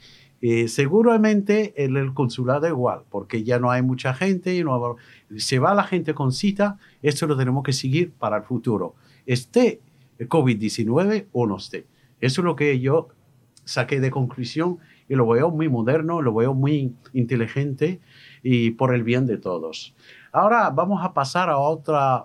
Eh, 0.44 0.68
seguramente 0.68 1.84
en 1.84 1.96
el 1.96 2.12
consulado 2.14 2.66
igual, 2.66 3.04
porque 3.08 3.44
ya 3.44 3.58
no 3.58 3.70
hay 3.70 3.80
mucha 3.82 4.12
gente, 4.12 4.54
y 4.54 4.64
no, 4.64 4.96
se 5.36 5.58
va 5.58 5.74
la 5.74 5.84
gente 5.84 6.14
con 6.14 6.32
cita, 6.32 6.78
esto 7.00 7.26
lo 7.26 7.36
tenemos 7.36 7.62
que 7.62 7.72
seguir 7.72 8.12
para 8.12 8.38
el 8.38 8.42
futuro. 8.42 8.94
Esté 9.24 9.80
el 10.18 10.28
COVID-19 10.28 11.26
o 11.32 11.46
no 11.46 11.56
esté. 11.56 11.86
Eso 12.20 12.40
es 12.40 12.44
lo 12.44 12.56
que 12.56 12.78
yo 12.80 13.08
saqué 13.64 14.00
de 14.00 14.10
conclusión 14.10 14.78
y 15.12 15.14
lo 15.14 15.26
veo 15.26 15.50
muy 15.50 15.68
moderno, 15.68 16.22
lo 16.22 16.32
veo 16.32 16.54
muy 16.54 16.96
inteligente 17.12 18.00
y 18.42 18.70
por 18.70 18.94
el 18.94 19.02
bien 19.02 19.26
de 19.26 19.36
todos. 19.36 19.94
Ahora 20.32 20.70
vamos 20.70 21.04
a 21.04 21.12
pasar 21.12 21.50
a 21.50 21.58
otra, 21.58 22.24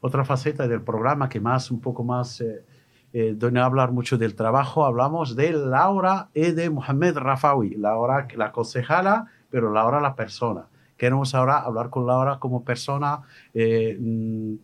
otra 0.00 0.24
faceta 0.24 0.68
del 0.68 0.82
programa 0.82 1.28
que 1.28 1.40
más, 1.40 1.70
un 1.70 1.80
poco 1.80 2.04
más... 2.04 2.40
Eh, 2.40 2.64
eh, 3.12 3.34
donde 3.34 3.60
hablar 3.60 3.92
mucho 3.92 4.18
del 4.18 4.34
trabajo, 4.34 4.84
hablamos 4.84 5.36
de 5.36 5.52
Laura 5.52 6.28
y 6.34 6.50
de 6.50 6.68
Mohamed 6.68 7.16
Rafawi, 7.16 7.76
Laura 7.76 8.28
la 8.36 8.52
concejala, 8.52 9.26
pero 9.48 9.72
Laura 9.72 10.00
la 10.00 10.14
persona. 10.14 10.66
Queremos 10.98 11.34
ahora 11.34 11.60
hablar 11.60 11.88
con 11.88 12.06
Laura 12.06 12.38
como 12.38 12.62
persona 12.62 13.22
eh, 13.54 13.96
mm, 13.98 14.54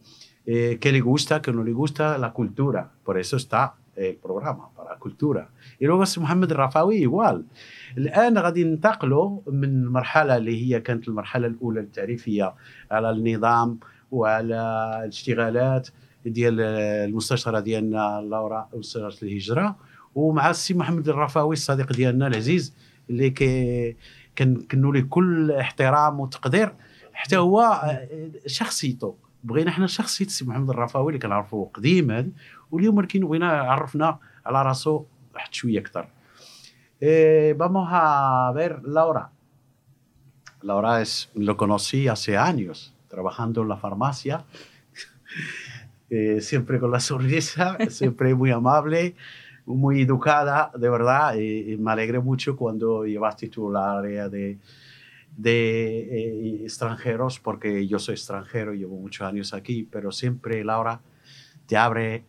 eh, 0.45 0.79
que 0.79 0.93
le 0.93 1.01
gusta, 1.01 1.41
que 1.41 1.53
no 1.53 1.65
le 1.65 1.73
gusta 1.73 2.19
la 2.19 2.33
cultura. 2.33 2.91
Por 3.05 3.17
eso 3.17 3.37
está 3.37 3.77
el 3.97 4.17
programa, 4.17 4.71
para 4.77 4.99
cultura. 4.99 5.51
Y 5.81 5.87
luego 5.87 6.03
es 6.03 6.19
محمد 6.19 6.51
الرفاوي 6.53 7.07
igual. 7.09 7.43
الآن 7.99 8.39
غادي 8.39 8.65
ننتقلوا 8.65 9.41
من 9.47 9.65
المرحلة 9.65 10.37
اللي 10.37 10.63
هي 10.67 10.81
كانت 10.81 11.09
المرحلة 11.09 11.47
الأولى 11.47 11.81
التعريفية 11.81 12.55
على 12.91 13.11
النظام 13.11 13.79
وعلى 14.11 14.91
الاشتغالات 15.05 15.89
ديال 16.27 16.61
المستشاره 16.61 17.61
ديالنا 17.61 18.21
لورا 18.31 18.69
مستشاره 18.75 19.15
الهجرة 19.23 19.77
ومع 20.15 20.51
السي 20.51 20.75
محمد 20.75 21.09
الرفاوي 21.09 21.53
الصديق 21.53 21.93
ديالنا 21.93 22.27
العزيز 22.27 22.75
اللي 23.11 23.31
كي 23.31 23.97
كنكنوا 24.39 24.93
ليه 24.93 25.07
كل 25.11 25.51
احترام 25.53 26.21
وتقدير 26.21 26.75
حتى 27.13 27.37
هو 27.37 27.83
شخصيته 28.47 29.15
بغينا 29.45 29.71
حنا 29.71 29.87
شخصية 29.87 30.25
السي 30.25 30.45
محمد 30.45 30.71
الرفاوي 30.71 31.09
اللي 31.09 31.19
كنعرفوه 31.19 31.71
قديما 31.75 32.31
واليوم 32.72 32.98
ولكن 32.98 33.28
بغينا 33.28 33.52
عرفنا 33.52 34.20
على 34.46 34.64
راسو 34.64 35.04
واحد 35.34 35.54
شويه 35.54 35.80
اكثر 35.80 36.08
Eh, 37.00 37.54
vamos 37.56 37.88
a 37.92 38.52
ver 38.56 38.82
Laura. 38.84 39.30
Laura 40.64 41.00
es, 41.00 41.30
lo 41.36 41.56
conocí 41.56 42.08
hace 42.08 42.36
años 42.36 42.92
trabajando 43.08 43.62
en 43.62 43.68
la 43.70 43.78
farmacia 43.78 44.46
Eh, 46.10 46.40
siempre 46.40 46.80
con 46.80 46.92
la 46.92 47.02
sonrisa, 47.02 47.78
siempre 47.90 48.34
muy 48.34 48.52
amable, 48.52 49.16
muy 49.66 50.02
educada, 50.02 50.72
de 50.78 50.90
verdad. 50.90 51.36
Y, 51.36 51.76
me 51.78 51.92
alegré 51.92 52.20
mucho 52.20 52.56
cuando 52.56 53.06
llevaste 53.06 53.50
tú 53.50 53.70
la 53.70 53.98
área 54.00 54.30
de, 54.30 54.58
de 55.36 56.00
eh, 56.00 56.64
extranjeros, 56.64 57.40
porque 57.40 57.86
yo 57.88 58.00
soy 58.00 58.14
extranjero, 58.14 58.74
llevo 58.74 58.98
muchos 58.98 59.28
años 59.28 59.54
aquí, 59.54 59.88
pero 59.92 60.12
siempre 60.12 60.64
Laura 60.64 61.02
te 61.66 61.76
abre 61.76 62.24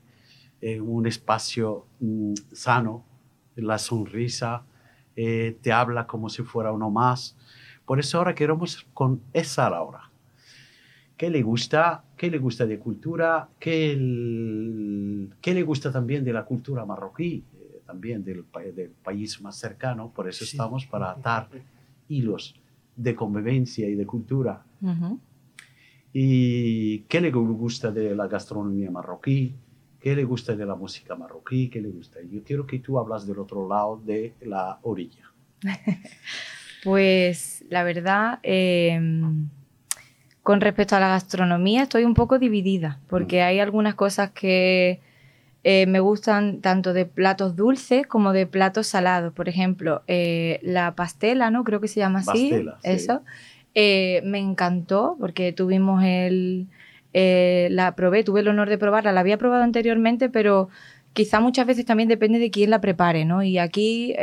eh, 0.63 0.79
un 0.81 1.05
espacio 1.07 1.85
mm, 1.99 2.33
sano, 2.51 3.05
la 3.55 3.77
sonrisa, 3.77 4.65
te 5.15 5.71
habla 5.71 6.07
como 6.07 6.27
si 6.27 6.41
fuera 6.41 6.71
uno 6.71 6.89
más. 6.89 7.37
Por 7.85 7.99
eso 7.99 8.17
ahora 8.17 8.33
queremos 8.33 8.87
con 8.95 9.21
esa 9.31 9.69
Laura 9.69 10.09
qué 11.17 11.29
le 11.29 11.41
gusta, 11.41 12.03
qué 12.17 12.29
le 12.29 12.37
gusta 12.37 12.65
de 12.65 12.79
cultura, 12.79 13.49
qué, 13.59 13.91
el, 13.91 15.33
qué 15.41 15.53
le 15.53 15.63
gusta 15.63 15.91
también 15.91 16.23
de 16.23 16.33
la 16.33 16.43
cultura 16.43 16.85
marroquí, 16.85 17.43
eh, 17.53 17.81
también 17.85 18.23
del, 18.23 18.45
del, 18.75 18.89
país 18.89 19.41
más 19.41 19.55
cercano. 19.57 20.11
Por 20.13 20.27
eso 20.27 20.45
sí. 20.45 20.51
estamos 20.51 20.85
para 20.85 21.11
atar 21.11 21.47
hilos 22.09 22.59
de 22.95 23.15
convivencia 23.15 23.87
y 23.87 23.95
de 23.95 24.05
cultura. 24.05 24.65
Uh 24.81 24.87
-huh. 24.87 25.19
Y 26.11 26.99
qué 27.07 27.21
le 27.21 27.31
gusta 27.31 27.91
de 27.91 28.15
la 28.15 28.27
gastronomía 28.27 28.91
marroquí, 28.91 29.55
qué 30.03 30.15
le 30.15 30.23
gusta 30.23 30.55
de 30.55 30.65
la 30.65 30.75
música 30.75 31.15
marroquí, 31.15 31.69
qué 31.69 31.81
le 31.81 31.89
gusta. 31.89 32.19
Yo 32.29 32.43
quiero 32.43 32.67
que 32.67 32.77
tú 32.77 32.99
hablas 32.99 33.25
del 33.25 33.39
otro 33.39 33.67
lado 33.67 33.99
de 34.05 34.33
la 34.41 34.77
orilla. 34.83 35.31
pues 36.83 37.65
la 37.69 37.83
verdad... 37.83 38.39
Eh 38.43 38.99
con 40.43 40.59
respecto 40.59 40.97
a 40.97 40.99
la 40.99 41.07
gastronomía 41.07 41.83
estoy 41.83 42.03
un 42.03 42.13
poco 42.13 42.37
dividida, 42.37 42.99
porque 43.07 43.41
hay 43.41 43.59
algunas 43.59 43.95
cosas 43.95 44.31
que 44.31 44.99
eh, 45.63 45.85
me 45.87 46.01
gustan 46.01 46.59
tanto 46.59 46.91
de 46.91 47.05
platos 47.05 47.55
dulces 47.55 48.05
como 48.05 48.33
de 48.33 48.45
platos 48.45 48.87
salados. 48.87 49.33
Por 49.33 49.47
ejemplo, 49.47 50.03
eh, 50.07 50.59
la 50.61 50.95
pastela, 50.95 51.49
¿no? 51.49 51.63
Creo 51.63 51.79
que 51.79 51.87
se 51.87 52.01
llama 52.01 52.19
así. 52.19 52.49
Pastela, 52.49 52.77
eso. 52.83 53.21
Sí. 53.25 53.71
Eh, 53.75 54.21
me 54.25 54.37
encantó 54.37 55.15
porque 55.17 55.53
tuvimos 55.53 56.03
el... 56.03 56.67
la 57.13 57.93
probé, 57.95 58.23
tuve 58.23 58.41
el 58.41 58.47
honor 58.47 58.69
de 58.69 58.77
probarla. 58.77 59.11
La 59.11 59.19
había 59.21 59.37
probado 59.37 59.63
anteriormente, 59.63 60.29
pero 60.29 60.69
quizá 61.13 61.39
muchas 61.39 61.67
veces 61.67 61.85
también 61.85 62.09
depende 62.09 62.39
de 62.39 62.49
quién 62.51 62.69
la 62.69 62.81
prepare, 62.81 63.23
¿no? 63.25 63.43
Y 63.43 63.57
aquí 63.59 64.15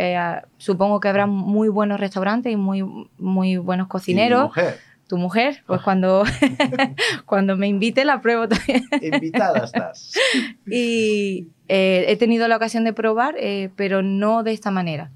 supongo 0.59 1.01
que 1.01 1.09
habrá 1.09 1.27
muy 1.27 1.69
buenos 1.69 2.01
restaurantes 2.01 2.53
y 2.53 2.57
muy, 2.57 2.85
muy 3.19 3.57
buenos 3.57 3.87
cocineros. 3.89 4.45
Y 4.45 4.47
mujer 4.49 4.79
tu 5.11 5.19
mujer, 5.19 5.65
pues 5.67 5.81
cuando, 5.83 6.23
cuando 7.27 7.57
me 7.57 7.67
invite 7.67 8.05
la 8.05 8.21
pruebo 8.23 8.47
también. 8.47 8.85
Invitada 9.03 9.65
estás. 9.65 10.13
y 10.71 11.49
eh, 11.67 12.05
he 12.07 12.17
tenido 12.17 12.47
la 12.47 12.55
ocasión 12.57 12.85
de 12.85 12.93
probar, 12.93 13.35
eh, 13.37 13.71
pero 13.75 14.03
no 14.03 14.45
de 14.45 14.53
esta 14.53 14.71
manera. 14.71 15.11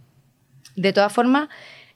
De 0.74 0.92
todas 0.92 1.12
formas, 1.12 1.48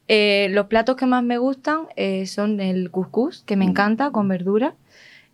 eh, 0.06 0.46
los 0.52 0.66
platos 0.66 0.94
que 0.94 1.06
más 1.06 1.24
me 1.24 1.38
gustan 1.38 1.88
son 2.26 2.60
el 2.60 2.92
couscous, 2.92 3.42
que 3.44 3.56
me 3.56 3.66
Mm. 3.66 3.70
encanta, 3.70 4.10
con 4.12 4.28
verdura. 4.28 4.76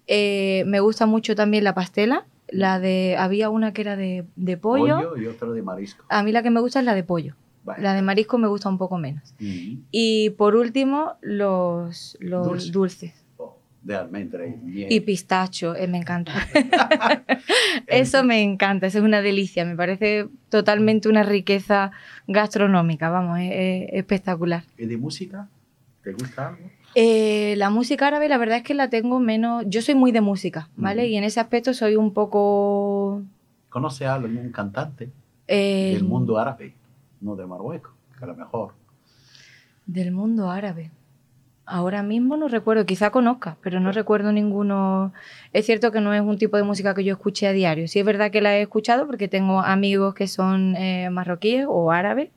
Me 0.09 0.81
gusta 0.81 1.07
mucho 1.07 1.35
también 1.35 1.65
la 1.65 1.75
pastela. 1.75 2.27
La 2.49 2.79
de, 2.79 3.17
había 3.19 3.49
una 3.51 3.73
que 3.73 3.81
era 3.83 3.97
de, 3.97 4.27
de 4.37 4.57
pollo. 4.57 4.97
Pollo 5.11 5.17
y 5.17 5.27
otro 5.27 5.53
de 5.53 5.63
marisco. 5.63 6.05
A 6.09 6.23
mí 6.23 6.31
la 6.31 6.43
que 6.43 6.51
me 6.51 6.61
gusta 6.61 6.79
es 6.81 6.85
la 6.85 6.95
de 6.95 7.03
pollo. 7.03 7.35
Vale. 7.65 7.83
La 7.83 7.95
de 7.95 8.03
marisco 8.03 8.37
me 8.37 8.47
gusta 8.47 8.69
un 8.69 8.77
poco 8.77 8.99
menos. 8.99 9.35
Mm. 9.41 9.77
Y 9.91 10.31
por 10.31 10.55
último, 10.55 11.15
los, 11.23 12.17
los 12.21 12.47
Dulce. 12.47 12.71
dulces. 12.71 13.25
Oh, 13.39 13.57
de 13.83 13.97
almendra 13.97 14.47
y 14.47 14.55
miel. 14.57 14.93
Y 14.93 15.01
pistacho, 15.01 15.75
eh, 15.75 15.89
me 15.89 15.97
encanta. 15.97 16.33
Eso 17.87 18.23
me 18.23 18.43
encanta, 18.43 18.87
eso 18.87 18.99
es 18.99 19.05
una 19.05 19.23
delicia, 19.23 19.65
me 19.65 19.77
parece 19.77 20.29
totalmente 20.51 21.09
una 21.09 21.23
riqueza 21.23 21.91
gastronómica, 22.27 23.09
vamos, 23.09 23.39
es, 23.41 23.51
es 23.53 23.89
espectacular. 23.95 24.65
¿Y 24.77 24.87
de 24.87 24.97
música? 24.97 25.49
¿Te 26.03 26.13
gusta 26.13 26.49
algo? 26.49 26.71
Eh, 26.95 27.55
la 27.57 27.71
música 27.71 28.07
árabe, 28.07 28.29
la 28.29 28.39
verdad 28.39 28.59
es 28.59 28.63
que 28.63 28.75
la 28.75 28.89
tengo 28.89 29.19
menos. 29.21 29.65
Yo 29.67 29.83
soy 29.83 29.95
muy 29.95 30.13
de 30.13 30.21
música, 30.21 30.69
¿vale? 30.77 31.03
Ujú. 31.03 31.11
Y 31.13 31.17
en 31.17 31.25
ese 31.25 31.41
aspecto 31.41 31.75
soy 31.75 31.97
un 31.97 32.13
poco. 32.13 33.23
¿Conoce 33.69 34.07
a 34.07 34.15
algún 34.15 34.53
cantante 34.53 35.11
eh, 35.49 35.93
del 35.95 36.05
mundo 36.05 36.39
árabe? 36.39 36.75
No 37.21 37.35
de 37.35 37.47
Marruecos, 37.47 37.93
que 38.17 38.25
a 38.25 38.29
lo 38.29 38.37
mejor. 38.37 38.75
Del 39.87 40.13
mundo 40.13 40.51
árabe. 40.51 40.91
Ahora 41.67 42.03
mismo 42.03 42.37
no 42.37 42.49
recuerdo, 42.49 42.85
quizá 42.85 43.11
conozca, 43.11 43.57
pero 43.63 43.81
no 43.81 43.91
recuerdo 43.91 44.33
ninguno. 44.33 45.13
Es 45.55 45.65
cierto 45.65 45.91
que 45.93 46.01
no 46.01 46.13
es 46.13 46.21
un 46.21 46.37
tipo 46.37 46.59
de 46.59 46.63
música 46.63 46.95
que 46.95 47.05
yo 47.05 47.15
escuché 47.15 47.47
a 47.49 47.53
diario. 47.53 47.89
Sí 47.89 47.99
es 47.99 48.05
verdad 48.05 48.31
que 48.31 48.43
la 48.43 48.55
he 48.57 48.63
escuchado 48.63 49.07
porque 49.07 49.29
tengo 49.29 49.61
amigos 49.61 50.15
que 50.15 50.29
son 50.29 50.77
eh, 50.77 51.09
marroquíes 51.11 51.65
o 51.67 51.91
árabes. 51.91 52.31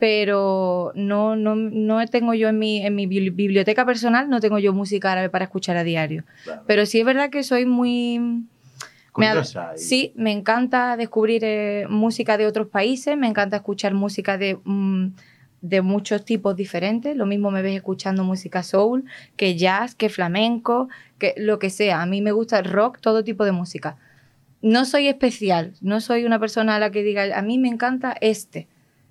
Pero 0.00 0.92
no, 0.94 1.36
no, 1.36 1.54
no 1.54 2.04
tengo 2.08 2.32
yo 2.34 2.48
en 2.48 2.58
mi, 2.58 2.84
en 2.84 2.94
mi 2.94 3.06
bibli- 3.06 3.32
biblioteca 3.34 3.84
personal, 3.84 4.28
no 4.30 4.40
tengo 4.40 4.58
yo 4.58 4.72
música 4.72 5.12
árabe 5.12 5.28
para 5.28 5.44
escuchar 5.44 5.76
a 5.76 5.84
diario. 5.84 6.24
claro. 6.42 6.62
Pero 6.66 6.86
sí 6.86 6.98
es 7.00 7.04
verdad 7.06 7.28
que 7.30 7.42
soy 7.42 7.66
muy... 7.66 8.18
me 8.18 9.26
y- 9.26 9.28
sí, 9.78 10.12
me 10.16 10.32
encanta 10.32 10.96
descubrir 10.96 11.42
eh, 11.44 11.86
música 11.88 12.38
de 12.38 12.46
otros 12.46 12.68
países, 12.68 13.16
me 13.18 13.26
encanta 13.28 13.56
escuchar 13.56 13.92
música 13.92 14.38
de, 14.38 14.58
mm, 14.64 15.08
de 15.60 15.82
muchos 15.82 16.24
tipos 16.24 16.56
diferentes. 16.56 17.14
Lo 17.14 17.26
mismo 17.26 17.50
me 17.50 17.60
ves 17.60 17.76
escuchando 17.76 18.24
música 18.24 18.62
soul, 18.62 19.04
que 19.36 19.54
jazz, 19.56 19.94
que 19.94 20.08
flamenco, 20.08 20.88
que 21.18 21.34
lo 21.36 21.58
que 21.58 21.68
sea. 21.68 22.00
A 22.00 22.06
mí 22.06 22.22
me 22.22 22.32
gusta 22.32 22.58
el 22.58 22.64
rock, 22.64 23.00
todo 23.00 23.22
tipo 23.22 23.44
de 23.44 23.52
música. 23.52 23.96
No 24.62 24.86
soy 24.86 25.08
especial, 25.08 25.74
no 25.82 26.00
soy 26.00 26.24
una 26.24 26.38
persona 26.38 26.76
a 26.76 26.78
la 26.78 26.90
que 26.90 27.02
diga, 27.02 27.36
a 27.38 27.42
mí 27.42 27.58
me 27.58 27.68
encanta 27.68 28.16
este. 28.22 28.66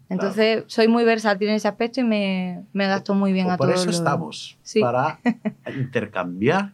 Entonces, 0.09 0.63
soy 0.67 0.87
muy 0.87 1.03
versátil 1.03 1.49
en 1.49 1.55
ese 1.55 1.67
aspecto 1.67 2.01
y 2.01 2.03
me, 2.03 2.63
me 2.73 2.85
adapto 2.85 3.13
muy 3.13 3.31
bien 3.31 3.45
Pues 3.45 3.53
a 3.53 3.57
por 3.57 3.67
todo. 3.67 3.75
eso 3.75 3.85
lo- 3.85 3.91
estamos, 3.91 4.57
Sí. 4.63 4.79
para 4.81 5.19
intercambiar 5.77 6.73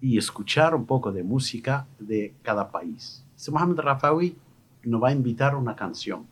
y 0.00 0.16
escuchar 0.18 0.74
un 0.74 0.86
poco 0.86 1.10
de 1.12 1.22
música 1.24 1.86
de 1.98 2.34
cada 2.42 2.70
país. 2.70 3.24
Este 3.36 3.50
Mohamed 3.50 3.78
Rafawi 3.80 4.36
nos 4.84 5.02
va 5.02 5.08
a 5.08 5.12
invitar 5.12 5.56
una 5.56 5.74
canción 5.74 6.26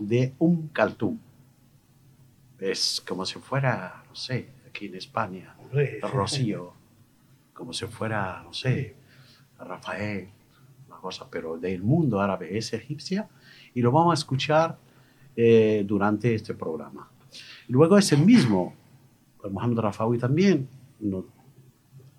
de 0.00 0.34
un 0.38 0.68
caltum. 0.68 1.16
Es 2.58 3.02
como 3.06 3.24
si 3.24 3.38
fuera, 3.38 4.02
no 4.08 4.14
sé, 4.14 4.48
aquí 4.68 4.86
en 4.86 4.96
España, 4.96 5.54
Rocío, 6.12 6.72
como 7.54 7.72
si 7.72 7.86
fuera, 7.86 8.42
no 8.42 8.52
sé, 8.52 8.96
Rafael, 9.58 10.28
la 10.88 10.96
cosa, 10.96 11.26
pero 11.30 11.56
del 11.58 11.82
mundo 11.82 12.20
árabe 12.20 12.56
es 12.58 12.72
egipcia 12.72 13.28
y 13.74 13.80
lo 13.80 13.92
vamos 13.92 14.10
a 14.12 14.14
escuchar 14.20 14.76
eh, 15.35 15.83
durante 15.85 16.33
este 16.33 16.53
programa. 16.53 17.09
Luego 17.67 17.97
es 17.97 18.11
el 18.11 18.25
mismo, 18.25 18.73
Mohamed 19.49 19.79
Rafawi 19.79 20.17
también, 20.17 20.67
no, 20.99 21.25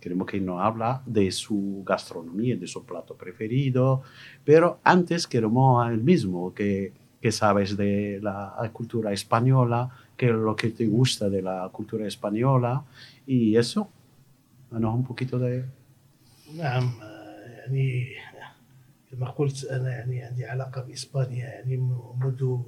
queremos 0.01 0.27
que 0.27 0.41
nos 0.41 0.61
habla 0.61 1.03
de 1.07 1.31
su 1.31 1.83
gastronomía, 1.85 2.57
de 2.57 2.67
su 2.67 2.85
plato 2.85 3.15
preferido, 3.17 4.03
pero 4.45 4.79
antes 4.85 5.27
queremos 5.27 5.89
el 5.91 6.03
mismo, 6.03 6.53
que, 6.55 6.93
que 7.21 7.33
sabes 7.33 7.77
de 7.77 8.21
la 8.23 8.71
cultura 8.73 9.13
española, 9.13 9.91
qué 10.17 10.27
es 10.27 10.33
lo 10.33 10.55
que 10.55 10.71
te 10.71 10.87
gusta 10.87 11.29
de 11.29 11.43
la 11.43 11.69
cultura 11.73 12.07
española 12.07 12.85
y 13.27 13.57
eso. 13.57 13.89
Danos 14.71 14.95
un 14.95 15.05
poquito 15.05 15.39
de... 15.39 15.65
نعم 16.55 16.91
يعني 17.67 18.07
كما 19.11 19.31
قلت 19.31 19.65
انا 19.65 19.91
يعني 19.91 20.23
عندي 20.23 20.47
علاقه 20.47 20.81
باسبانيا 20.83 21.45
يعني 21.45 21.77
منذ 22.21 22.59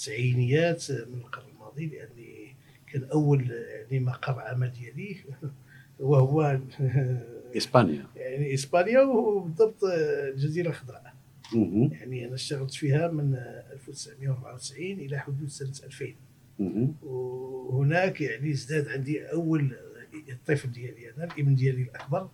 التسعينيات 0.00 0.90
من 0.90 1.18
القرن 1.18 1.48
الماضي 1.54 1.86
لأني 1.86 2.56
كان 2.92 3.04
أول 3.04 3.50
يعني 3.50 4.00
مقر 4.00 4.40
عمل 4.40 4.72
ديالي 4.72 5.16
وهو 5.98 6.60
إسبانيا 7.56 8.06
يعني 8.16 8.54
إسبانيا 8.54 9.00
وبالضبط 9.00 9.84
الجزيرة 9.84 10.68
الخضراء. 10.68 11.14
يعني 11.92 12.26
أنا 12.26 12.34
اشتغلت 12.34 12.74
فيها 12.74 13.08
من 13.08 13.34
1994 13.72 14.84
إلى 14.92 15.18
حدود 15.18 15.48
سنة 15.48 15.86
2000 15.86 16.06
مهم. 16.58 16.94
وهناك 17.02 18.20
يعني 18.20 18.50
ازداد 18.50 18.88
عندي 18.88 19.32
أول 19.32 19.76
الطفل 20.30 20.72
ديالي 20.72 21.10
أنا 21.10 21.24
الإبن 21.24 21.54
ديالي 21.54 21.82
الأكبر 21.82 22.28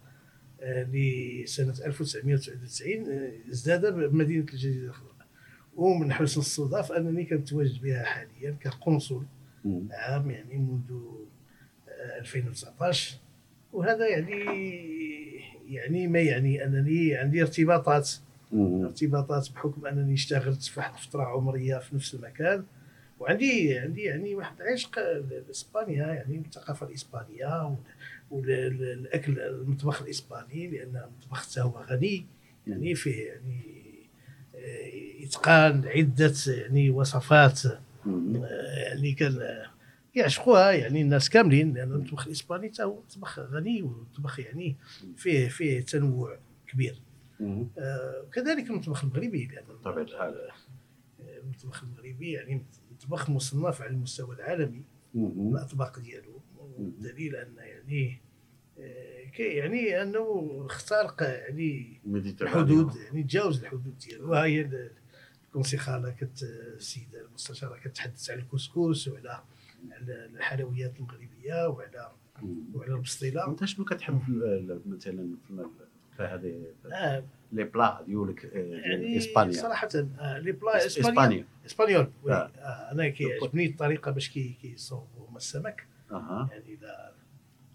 آه، 0.60 0.82
لسنة 0.92 1.74
1999 1.86 3.08
آه، 3.08 3.50
ازداد 3.50 3.94
بمدينة 3.94 4.40
الجزيرة 4.40 4.86
الخضراء 4.86 5.05
ومن 5.76 6.12
حسن 6.12 6.40
الصدف 6.40 6.92
أنني 6.92 7.24
كنتواجد 7.24 7.82
بها 7.82 8.04
حاليا 8.04 8.56
كقنصل. 8.60 9.22
عام 9.90 10.30
يعني 10.30 10.58
منذ 10.58 10.98
آه، 11.88 12.18
2019 12.20 13.16
وهذا 13.72 14.08
يعني 14.08 14.44
يعني 15.68 16.08
ما 16.08 16.20
يعني 16.20 16.64
أنني 16.64 17.14
عندي 17.14 17.42
ارتباطات. 17.42 18.10
ارتباطات 18.54 19.52
بحكم 19.52 19.86
أنني 19.86 20.14
اشتغلت 20.14 20.62
في 20.62 20.80
واحد 20.80 20.94
الفترة 20.94 21.22
عمرية 21.22 21.78
في 21.78 21.94
نفس 21.94 22.14
المكان 22.14 22.64
وعندي 23.20 23.78
عندي 23.78 24.02
يعني 24.02 24.34
واحد 24.34 24.60
العشق 24.60 24.98
لإسبانيا 25.46 26.06
يعني 26.06 26.38
الثقافة 26.38 26.86
الإسبانية 26.86 27.76
والأكل 28.30 29.40
المطبخ 29.40 30.02
الإسباني 30.02 30.68
لأن 30.68 31.02
المطبخ 31.04 31.58
هو 31.58 31.80
غني 31.80 32.26
يعني 32.66 32.94
فيه 32.94 33.26
يعني 33.26 33.60
آه، 34.56 35.15
اتقان 35.26 35.84
عدة 35.86 36.34
يعني 36.46 36.90
وصفات. 36.90 37.66
آه، 37.66 37.80
يعني 38.76 39.12
كان 39.12 39.38
يعشقوها 40.14 40.70
يعني 40.70 41.02
الناس 41.02 41.30
كاملين 41.30 41.74
لأن 41.74 41.92
المطبخ 41.92 42.26
الإسباني 42.26 42.68
حتى 42.68 42.82
هو 42.82 43.00
مطبخ 43.00 43.38
غني 43.38 43.82
ومطبخ 43.82 44.40
يعني 44.40 44.76
فيه 45.16 45.48
فيه 45.48 45.80
تنوع 45.80 46.38
كبير. 46.66 47.02
آه، 47.40 48.24
وكذلك 48.26 48.70
المطبخ 48.70 49.04
المغربي 49.04 49.46
لأن 49.46 49.64
بطبيعة 49.64 50.04
الحال. 50.04 50.34
آه، 51.20 51.38
المطبخ 51.38 51.82
المغربي 51.82 52.32
يعني 52.32 52.64
مطبخ 52.92 53.30
مصنف 53.30 53.82
على 53.82 53.90
المستوى 53.90 54.34
العالمي. 54.36 54.82
الأطباق 55.14 55.98
ديالو 55.98 56.40
والدليل 56.78 57.36
أن 57.36 57.54
يعني 57.56 58.20
آه، 58.78 59.24
كي 59.24 59.42
يعني 59.42 60.02
أنه 60.02 60.52
اخترق 60.66 61.22
يعني. 61.22 62.00
الحدود 62.40 62.96
يعني 62.96 63.22
تجاوز 63.22 63.60
الحدود 63.60 63.98
ديالو 63.98 64.30
وهي 64.30 64.70
ال- 65.56 65.60
الكونسيخاله 65.60 66.10
كت 66.10 66.42
السيده 66.42 67.20
المستشاره 67.28 67.76
كتحدث 67.84 68.30
على 68.30 68.40
الكسكس 68.40 69.08
وعلى 69.08 69.42
على 69.90 70.24
الحلويات 70.26 70.96
المغربيه 70.96 71.68
وعلى. 71.68 72.10
وعلى 72.74 72.94
البسطيلة. 72.94 73.48
أنت 73.48 73.64
شنو 73.64 73.84
كتحب 73.84 74.20
مثلا 74.86 75.28
في 76.16 76.22
هذه 76.22 76.66
آه. 76.92 77.24
لي 77.52 77.64
بلا 77.64 78.02
ديالك 78.06 78.44
آه، 78.44 78.50
ديال 78.52 78.80
يعني 78.84 79.16
إسبانيا. 79.18 79.52
صراحة 79.52 79.88
آه 79.94 80.38
لي 80.38 80.52
بلا 80.52 80.86
اسبانيا 80.86 81.44
إسبانيول. 81.66 82.10
آه. 82.28 82.32
آه 82.32 82.92
أنا 82.92 83.08
كيعجبني 83.08 83.66
الطريقة 83.66 84.10
باش 84.10 84.28
كي 84.30 84.56
كيصوبوا 84.62 85.28
هما 85.28 85.36
السمك 85.36 85.86
يعني 86.52 86.78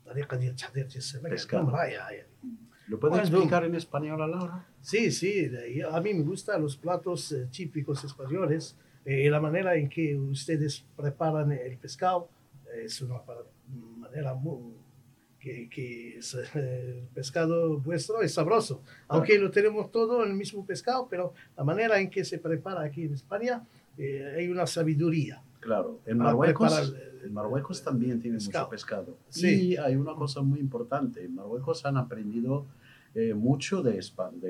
الطريقة 0.06 0.38
ديال 0.38 0.56
ديال 0.74 0.98
السمك 0.98 1.32
رائعة 1.70 2.10
يعني. 2.10 2.28
¿Lo 2.88 3.00
puedes 3.00 3.18
Bueno. 3.18 3.28
explicar 3.38 3.64
en 3.64 3.76
español, 3.76 4.20
Laura? 4.20 4.66
Sí, 4.82 5.12
sí, 5.12 5.50
a 5.90 6.02
mí 6.02 6.14
me 6.14 6.24
gustan 6.24 6.62
los 6.62 6.76
platos 6.76 7.32
eh, 7.32 7.48
típicos 7.52 8.04
españoles 8.04 8.76
eh, 9.06 9.24
y 9.26 9.30
la 9.30 9.40
manera 9.40 9.76
en 9.76 9.88
que 9.90 10.16
ustedes 10.18 10.84
preparan 10.96 11.52
el 11.52 11.78
pescado 11.78 12.30
eh, 12.74 12.84
es 12.86 13.02
una 13.02 13.22
manera 13.98 14.34
muy, 14.34 14.74
que, 15.40 15.70
que 15.70 16.18
es, 16.18 16.34
el 16.56 17.08
pescado 17.14 17.80
vuestro 17.80 18.22
es 18.22 18.34
sabroso, 18.34 18.84
aunque 19.08 19.38
lo 19.40 19.50
tenemos 19.52 19.92
todo 19.92 20.24
el 20.24 20.34
mismo 20.34 20.66
pescado, 20.66 21.08
pero 21.10 21.34
la 21.58 21.64
manera 21.64 22.00
en 22.00 22.10
que 22.10 22.24
se 22.26 22.38
prepara 22.40 22.82
aquí 22.82 23.06
en 23.06 23.14
España 23.14 23.64
eh, 23.98 24.36
hay 24.38 24.48
una 24.50 24.66
sabiduría. 24.68 25.42
Claro, 25.62 26.00
en 26.06 26.18
Marruecos, 26.18 26.78
el- 26.80 27.26
en 27.28 27.34
Marruecos 27.34 27.82
también 27.84 28.20
tienen 28.20 28.40
pescado. 28.40 28.66
mucho 28.66 28.72
pescado. 28.72 29.18
Sí. 29.30 29.70
Y 29.70 29.78
hay 29.78 29.96
una 29.96 30.14
cosa 30.16 30.42
muy 30.42 30.60
importante, 30.60 31.24
en 31.24 31.36
Marruecos 31.36 31.86
han 31.86 31.96
aprendido 31.98 32.66
eh, 33.14 33.34
mucho 33.34 33.82
de, 33.84 34.00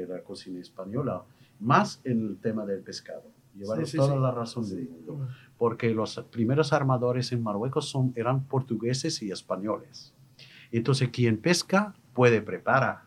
la 0.07 0.21
cocina 0.23 0.59
española, 0.59 1.23
más 1.59 1.99
en 2.03 2.27
el 2.27 2.37
tema 2.37 2.65
del 2.65 2.81
pescado. 2.81 3.23
Llevaron 3.55 3.85
Sí, 3.85 3.91
sí, 3.93 3.97
toda 3.97 4.13
sí. 4.15 4.19
la 4.21 4.31
razón 4.31 4.69
del 4.69 4.87
mundo, 4.87 5.27
porque 5.57 5.93
los 5.93 6.17
primeros 6.31 6.71
armadores 6.71 7.31
en 7.33 7.41
Marruecos 7.43 7.89
son, 7.89 8.13
eran 8.15 8.43
portugueses 8.45 9.21
y 9.23 9.31
españoles. 9.31 10.13
Entonces, 10.71 11.09
quien 11.09 11.37
pesca 11.37 11.93
puede 12.13 12.41
preparar, 12.41 13.01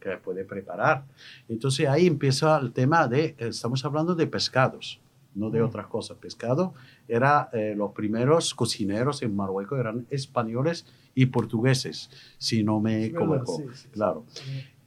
que 0.00 0.16
puede 0.16 0.44
preparar. 0.44 1.04
Entonces 1.48 1.86
ahí 1.88 2.06
empieza 2.06 2.56
el 2.58 2.72
tema 2.72 3.06
de, 3.08 3.34
estamos 3.38 3.84
hablando 3.84 4.14
de 4.14 4.26
pescados, 4.26 5.00
no 5.34 5.50
de 5.50 5.62
otras 5.62 5.86
cosas. 5.86 6.16
Pescado 6.18 6.74
era, 7.08 7.48
eh, 7.52 7.74
los 7.76 7.92
primeros 7.92 8.54
cocineros 8.54 9.22
en 9.22 9.34
Marruecos 9.34 9.78
eran 9.80 10.06
españoles 10.10 10.86
y 11.14 11.26
portugueses, 11.26 12.10
si 12.38 12.62
no 12.62 12.80
me 12.80 13.04
equivoco. 13.06 13.56
sí, 13.58 13.64
sí, 13.72 13.76
sí. 13.84 13.88
Claro. 13.92 14.24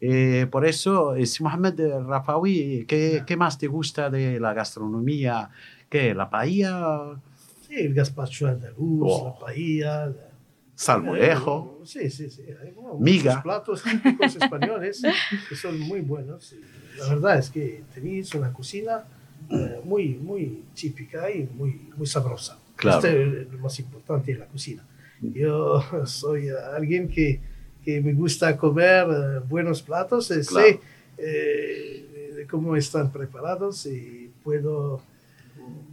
Eh, 0.01 0.47
por 0.51 0.65
eso, 0.65 1.15
eh, 1.15 1.25
si 1.25 1.41
Mohamed 1.43 1.79
Rafawi, 2.05 2.85
¿qué, 2.87 3.23
¿qué 3.25 3.37
más 3.37 3.57
te 3.57 3.67
gusta 3.67 4.09
de 4.09 4.39
la 4.39 4.53
gastronomía? 4.53 5.49
¿Qué? 5.89 6.13
¿La 6.13 6.29
paella? 6.29 7.19
Sí, 7.67 7.75
el 7.75 7.93
gazpacho 7.93 8.47
andaluz, 8.47 9.01
Oh. 9.03 9.25
la 9.33 9.39
paella, 9.45 10.05
la- 10.07 10.31
¿Salmorejo? 10.77 11.79
Sí, 11.85 12.09
sí, 12.09 12.29
sí. 12.29 12.43
Hay 12.61 12.71
bueno, 12.71 12.97
Miga. 12.99 13.41
platos 13.41 13.81
típicos 13.83 14.35
españoles 14.35 15.01
que 15.49 15.55
son 15.55 15.79
muy 15.79 16.01
buenos. 16.01 16.53
La 16.99 17.07
verdad 17.09 17.37
es 17.39 17.49
que 17.49 17.83
tenéis 17.93 18.33
una 18.35 18.51
cocina 18.51 19.03
eh, 19.49 19.81
muy, 19.83 20.09
muy 20.15 20.63
típica 20.73 21.29
y 21.31 21.47
muy, 21.57 21.89
muy 21.95 22.07
sabrosa. 22.07 22.57
Claro. 22.75 22.97
Esto 22.97 23.07
es 23.09 23.51
lo 23.51 23.59
más 23.59 23.79
importante 23.79 24.31
en 24.31 24.39
la 24.39 24.45
cocina. 24.45 24.83
Yo 25.21 25.81
soy 26.05 26.49
alguien 26.49 27.07
que, 27.07 27.39
que 27.83 28.01
me 28.01 28.13
gusta 28.13 28.57
comer 28.57 29.07
eh, 29.09 29.39
buenos 29.47 29.81
platos, 29.81 30.29
eh, 30.31 30.41
Claro. 30.47 30.67
sé 30.67 30.79
eh, 31.17 32.47
cómo 32.49 32.75
están 32.75 33.11
preparados 33.11 33.85
y 33.85 34.31
puedo, 34.43 35.01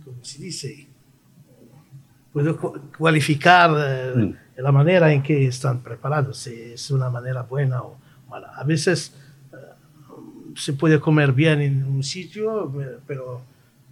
como 0.05 0.25
se 0.25 0.43
dice, 0.43 0.87
puedo 2.33 2.57
cu- 2.57 2.79
cualificar 2.99 3.71
eh, 3.77 4.13
Mm. 4.17 4.35
la 4.63 4.73
manera 4.73 5.13
en 5.13 5.23
que 5.23 5.47
están 5.47 5.81
preparados, 5.83 6.39
si 6.39 6.55
es 6.73 6.91
una 6.91 7.09
manera 7.11 7.43
buena 7.43 7.83
o 7.83 7.97
mala. 8.29 8.49
A 8.57 8.65
veces 8.65 9.13
se 10.56 10.74
puede 10.74 11.00
comer 11.00 11.32
bien 11.34 11.62
en 11.62 11.84
un 11.84 12.04
sitio, 12.04 12.48
eh, 12.82 12.98
pero 13.08 13.42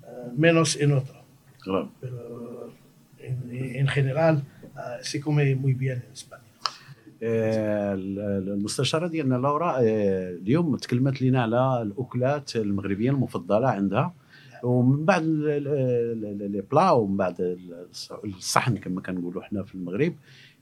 eh, 0.03 0.31
menos 0.35 0.75
en 0.83 0.93
otro. 0.93 1.17
Claro. 1.61 1.89
Pero 2.01 2.71
en, 3.19 3.37
en 3.81 3.87
general 3.87 4.43
eh, 4.63 4.99
se 5.01 5.19
come 5.19 5.55
muy 5.55 5.73
bien 5.73 6.03
en 6.07 6.13
España. 6.13 6.41
آه، 7.23 7.93
المستشاره 7.93 9.07
ديالنا 9.07 9.35
لورا 9.35 9.77
آه، 9.79 10.29
اليوم 10.29 10.75
تكلمت 10.75 11.21
لنا 11.21 11.41
على 11.41 11.81
الاكلات 11.81 12.55
المغربيه 12.55 13.09
المفضله 13.09 13.67
عندها 13.67 14.13
ومن 14.64 15.04
بعد 15.04 15.22
لي 15.22 16.64
بلا 16.72 16.90
ومن 16.90 17.16
بعد 17.16 17.56
الص- 17.92 18.24
الصحن 18.24 18.76
كما 18.76 19.00
كنقولوا 19.00 19.42
حنا 19.42 19.62
في 19.62 19.74
المغرب 19.74 20.14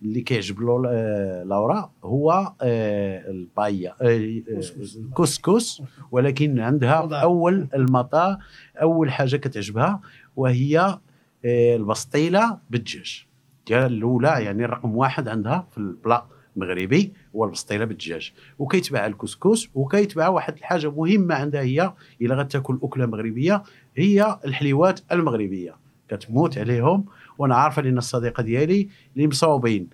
اللي 0.02 0.20
كيعجب 0.20 0.60
له 0.60 0.82
آه، 0.88 1.44
لورا 1.44 1.90
هو 2.04 2.52
آه، 2.62 3.30
البايا 3.30 3.94
آه، 4.02 4.40
كسكس. 4.58 4.96
الكسكس 4.96 5.82
ولكن 6.10 6.58
عندها. 6.58 6.92
أول 7.22 7.68
المطا 7.74 8.38
أول 8.82 9.10
حاجة 9.10 9.36
كتعجبها 9.36 10.00
وهي 10.36 10.98
البسطيلة 11.44 12.58
بالدجاج 12.70 13.26
ديال 13.66 13.92
الأولى 13.92 14.28
يعني 14.28 14.64
رقم 14.66 14.96
واحد 14.96 15.28
عندها 15.28 15.66
في 15.70 15.78
البلا 15.78 16.24
مغربي 16.56 17.12
هو 17.36 17.44
البسطيلة 17.44 17.84
بالدجاج 17.84 18.32
وكيتباع 18.58 19.06
الكسكس 19.06 19.68
وكيتباع 19.74 20.28
واحد 20.28 20.56
الحاجة 20.56 20.90
مهمة 20.90 21.34
عندها 21.34 21.60
هي 21.60 21.92
إلا 22.22 22.34
غتاكل 22.34 22.78
أكلة 22.82 23.06
مغربية 23.06 23.62
هي 23.98 24.38
الحليوات 24.44 25.00
المغربية. 25.12 25.76
كتموت 26.08 26.58
عليهم 26.58 27.04
وأنا 27.38 27.56
عارف 27.56 27.78
أن 27.78 27.98
الصديقة 27.98 28.42
ديالي 28.42 28.88
اللي 29.16 29.26
مصاوبين 29.26 29.88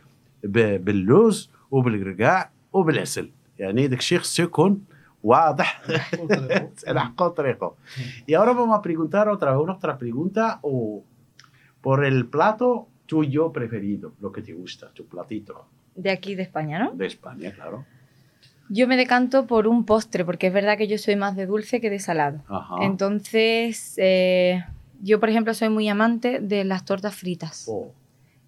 باللوز 0.45 1.51
وبالقرقاع 1.71 2.51
وبالعسل. 2.73 3.31
يعني 3.59 3.87
داك 3.87 3.99
الشيء 3.99 4.19
خصو 4.19 4.43
يكون 4.43 4.85
واضح. 5.23 5.83
على 6.87 7.01
حق 7.01 7.29
طريقه 7.29 7.75
يا 8.29 8.45
رب 8.45 8.69
ما 8.69 8.77
بريغونتار 8.77 9.31
اوترا 9.31 9.55
اون 9.55 9.71
اوترا 9.71 9.93
بريغونتا 9.93 10.61
أو 10.65 11.03
بور 11.85 12.09
البلاتو 12.09 12.85
تو 13.09 13.23
يو 13.23 13.49
بريفيريدو 13.49 14.11
لو 14.23 14.31
كي 14.31 14.41
تي 14.41 14.53
غوستا 14.53 14.91
تو 14.97 15.05
بلاتيتو 15.13 15.55
دي 15.97 16.17
aquí 16.17 16.35
دي 16.37 16.45
España, 16.45 16.79
¿no? 16.79 16.91
De 16.95 17.07
España, 17.07 17.51
claro. 17.51 17.79
Yo 18.69 18.89
me 18.89 18.97
decanto 18.97 19.47
por 19.47 19.67
un 19.67 19.85
postre, 19.85 20.25
porque 20.25 20.47
es 20.49 20.53
verdad 20.53 20.79
que 20.79 20.87
yo 20.89 20.99
soy 20.99 21.17
más 21.17 21.37
de 21.37 21.47
dulce 21.47 21.81
que 21.81 21.91
de 21.91 21.99
salado. 21.99 22.41
Ajá. 22.49 22.77
Entonces, 22.83 23.95
eh, 23.99 24.65
yo, 25.03 25.21
por 25.21 25.29
ejemplo, 25.29 25.53
soy 25.55 25.69
muy 25.69 25.89
amante 25.89 26.41
de 26.41 26.65
las 26.65 26.85
tortas 26.85 27.15
fritas. 27.15 27.67
Oh, 27.69 27.93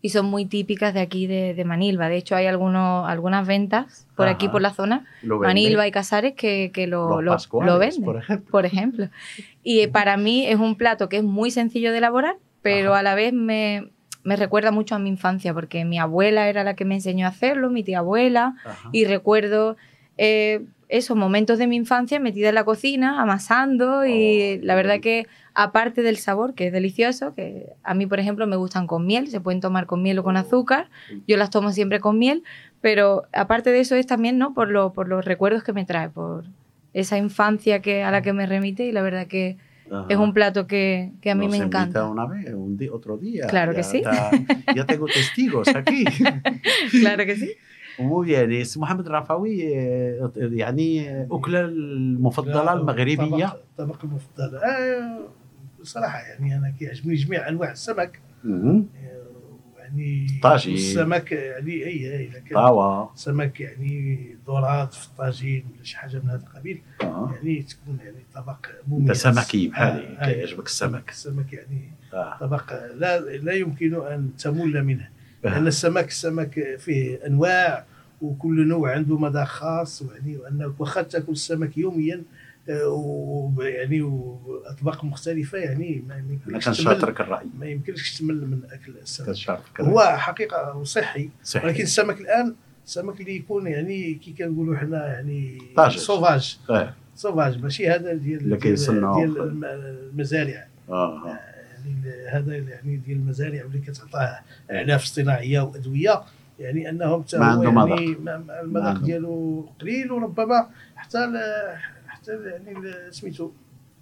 Y 0.00 0.08
son 0.10 0.26
muy 0.26 0.46
típicas 0.46 0.94
de 0.94 1.00
aquí 1.00 1.26
de, 1.26 1.52
de 1.54 1.64
Manilva. 1.64 2.08
De 2.08 2.16
hecho, 2.16 2.34
hay 2.34 2.46
algunos, 2.46 3.08
algunas 3.08 3.46
ventas 3.46 4.06
por 4.16 4.28
aquí, 4.28 4.46
Ajá. 4.46 4.52
por 4.52 4.62
la 4.62 4.72
zona. 4.72 5.04
Manilva 5.22 5.86
y 5.86 5.90
Casares, 5.90 6.34
que, 6.34 6.70
que 6.72 6.86
lo, 6.86 7.20
lo, 7.20 7.36
lo 7.62 7.78
venden. 7.78 8.04
por 8.04 8.16
ejemplo. 8.16 8.50
por 8.50 8.64
ejemplo. 8.66 9.08
Y 9.62 9.80
eh, 9.80 9.88
para 9.88 10.16
mí 10.16 10.46
es 10.46 10.56
un 10.58 10.76
plato 10.76 11.08
que 11.08 11.18
es 11.18 11.24
muy 11.24 11.50
sencillo 11.50 11.92
de 11.92 11.98
elaborar, 11.98 12.36
pero 12.62 12.92
Ajá. 12.92 13.00
a 13.00 13.02
la 13.02 13.14
vez 13.14 13.32
me, 13.32 13.90
me 14.22 14.36
recuerda 14.36 14.70
mucho 14.70 14.94
a 14.94 14.98
mi 14.98 15.08
infancia, 15.10 15.52
porque 15.52 15.84
mi 15.84 15.98
abuela 15.98 16.48
era 16.48 16.64
la 16.64 16.74
que 16.74 16.84
me 16.86 16.94
enseñó 16.94 17.26
a 17.26 17.30
hacerlo, 17.30 17.68
mi 17.70 17.82
tía 17.82 17.98
abuela, 17.98 18.54
y 18.92 19.04
recuerdo 19.04 19.76
eh, 20.18 20.64
esos 20.88 21.16
momentos 21.16 21.58
de 21.58 21.66
mi 21.66 21.74
infancia 21.76 22.20
metida 22.20 22.48
en 22.50 22.54
la 22.54 22.64
cocina, 22.64 23.20
amasando, 23.20 24.06
y 24.06 24.58
Oh, 24.60 24.64
la 24.64 24.74
verdad 24.76 25.00
que 25.00 25.26
aparte 25.52 26.02
del 26.02 26.16
sabor, 26.16 26.54
que 26.54 26.68
es 26.68 26.72
delicioso, 26.72 27.34
que 27.34 27.70
a 27.82 27.94
mí, 27.94 28.06
por 28.06 28.20
ejemplo, 28.20 28.46
me 28.46 28.56
gustan 28.56 28.86
con 28.86 29.04
miel, 29.04 29.26
se 29.28 29.40
pueden 29.40 29.60
tomar 29.60 29.86
con 29.86 30.02
miel 30.02 30.18
o 30.20 30.22
con 30.22 30.36
azúcar, 30.36 30.88
yo 31.26 31.36
las 31.36 31.50
tomo 31.50 31.72
siempre 31.72 31.98
con 31.98 32.18
miel, 32.18 32.44
pero 32.80 33.24
aparte 33.32 33.70
de 33.70 33.80
eso 33.80 33.96
es 33.96 34.06
también, 34.06 34.38
¿no? 34.38 34.54
Por, 34.54 34.70
lo, 34.70 34.92
por 34.92 35.08
los 35.08 35.24
recuerdos 35.24 35.64
que 35.64 35.72
me 35.72 35.84
trae, 35.84 36.08
por 36.08 36.44
esa 36.92 37.18
infancia 37.18 37.82
que, 37.82 38.04
a 38.04 38.10
la 38.12 38.22
que 38.22 38.32
me 38.32 38.46
remite, 38.46 38.84
y 38.86 38.92
la 38.92 39.02
verdad 39.02 39.26
que 39.26 39.56
Ajá. 39.90 40.06
es 40.08 40.16
un 40.18 40.32
plato 40.34 40.66
que, 40.68 41.10
que 41.20 41.30
a 41.30 41.34
mí 41.34 41.46
Nos 41.46 41.58
me 41.58 41.64
encanta. 41.64 42.06
una 42.06 42.26
vez, 42.26 42.52
un 42.54 42.76
día, 42.76 42.92
otro 42.92 43.16
día. 43.18 43.46
Claro 43.48 43.72
Ya 43.72 43.76
que 43.78 43.82
sí. 43.82 44.02
ya 44.74 44.86
tengo 44.86 45.06
testigos 45.06 45.68
aquí. 45.74 46.04
claro 47.00 47.24
que 47.26 47.36
sí. 47.36 47.50
Bien 47.98 48.60
اسم 48.60 48.80
محمد 48.80 49.06
الرفاوي 49.06 49.78
آه، 49.78 50.32
يعني 50.36 51.22
أكلة 51.30 51.60
المفضلة 51.60 52.72
المغربية 52.72 53.46
طبق, 53.46 53.56
طبق 53.78 54.04
المفضل 54.04 54.56
آه 54.56 55.28
صراحة 55.82 56.18
يعني 56.18 56.56
أنا 56.56 56.70
كيعجبني 56.78 57.14
جميع 57.14 57.48
أنواع 57.48 57.70
السمك. 57.72 58.20
آه، 58.46 58.82
يعني 59.78 60.26
طاجين. 60.42 60.74
السمك 60.74 61.32
يعني 61.32 61.72
اي 61.72 62.18
أي 62.18 62.42
طاوة 62.54 63.10
سمك 63.14 63.60
يعني 63.60 64.36
ذرات 64.46 64.94
في 64.94 65.06
الطاجين 65.06 65.64
ولا 65.74 65.84
شي 65.84 65.96
حاجة 65.96 66.16
من 66.24 66.30
هذا 66.30 66.42
القبيل 66.46 66.82
آه. 67.02 67.34
يعني 67.34 67.62
تكون 67.62 67.98
يعني 68.04 68.16
طبق 68.34 68.66
أنت 68.66 68.88
مميز 68.88 69.16
سمكي 69.16 69.68
بحالي 69.68 70.06
آه، 70.06 70.22
آه. 70.22 70.32
كيعجبك 70.32 70.66
السمك 70.66 71.10
السمك 71.10 71.52
يعني 71.52 71.90
آه. 72.14 72.36
طبق 72.40 72.72
لا 72.94 73.20
لا 73.20 73.52
يمكن 73.52 73.94
أن 73.94 74.30
تمل 74.38 74.84
منه 74.84 75.08
لأن 75.50 75.66
السمك 75.66 76.08
السمك 76.08 76.76
فيه 76.78 77.26
أنواع 77.26 77.84
وكل 78.22 78.68
نوع 78.68 78.92
عنده 78.92 79.18
مذاق 79.18 79.44
خاص 79.46 80.02
يعني 80.02 80.36
وانك 80.36 80.80
واخا 80.80 81.02
تاكل 81.02 81.32
السمك 81.32 81.78
يوميا 81.78 82.22
آه، 82.68 82.88
و- 82.88 83.62
يعني 83.62 84.02
وأطباق 84.02 85.04
مختلفة 85.04 85.58
يعني 85.58 86.04
ما 86.08 86.14
أنا 86.14 86.24
يمكنش 86.32 86.64
كان 86.64 86.74
تمل 86.74 86.84
شاطرك 86.84 87.20
الرأي 87.20 87.46
ما 87.58 87.66
يمكنش 87.66 88.18
تمل 88.18 88.34
من 88.46 88.60
أكل 88.72 88.92
السمك. 89.02 89.28
هو 89.88 90.00
حقيقة 90.16 90.82
صحي 90.82 91.30
صحيح 91.44 91.64
ولكن 91.64 91.82
السمك 91.82 92.20
الآن 92.20 92.54
السمك 92.86 93.20
اللي 93.20 93.36
يكون 93.36 93.66
يعني 93.66 94.14
كي 94.14 94.32
كنقولوا 94.32 94.76
حنا 94.76 95.06
يعني 95.06 95.58
طاجج. 95.76 95.96
سوفاج 95.96 96.58
آه. 96.70 96.94
سوفاج 97.14 97.62
ماشي 97.62 97.88
هذا 97.88 98.12
ديال 98.12 98.40
اللي 98.40 98.56
ديال, 98.56 98.60
كيصنعوا 98.60 99.24
المزارع. 99.24 100.66
آه. 100.88 101.38
هذا 102.30 102.56
يعني 102.56 102.96
ديال 102.96 103.16
المزارع 103.16 103.60
اللي 103.60 103.78
كتعطاه 103.78 104.40
اعلاف 104.70 105.02
اصطناعية 105.02 105.60
وأدوية 105.60 106.22
يعني 106.60 106.90
أنهم 106.90 107.22
حتى 107.22 107.36
هو 107.36 107.62
يعني 107.62 108.16
المذاق. 108.62 108.98
ديالو 108.98 109.68
قليل 109.80 110.12
وربما 110.12 110.68
حتى 110.96 111.18
حتى 112.06 112.32
يعني 112.32 112.92
سميتو 113.10 113.50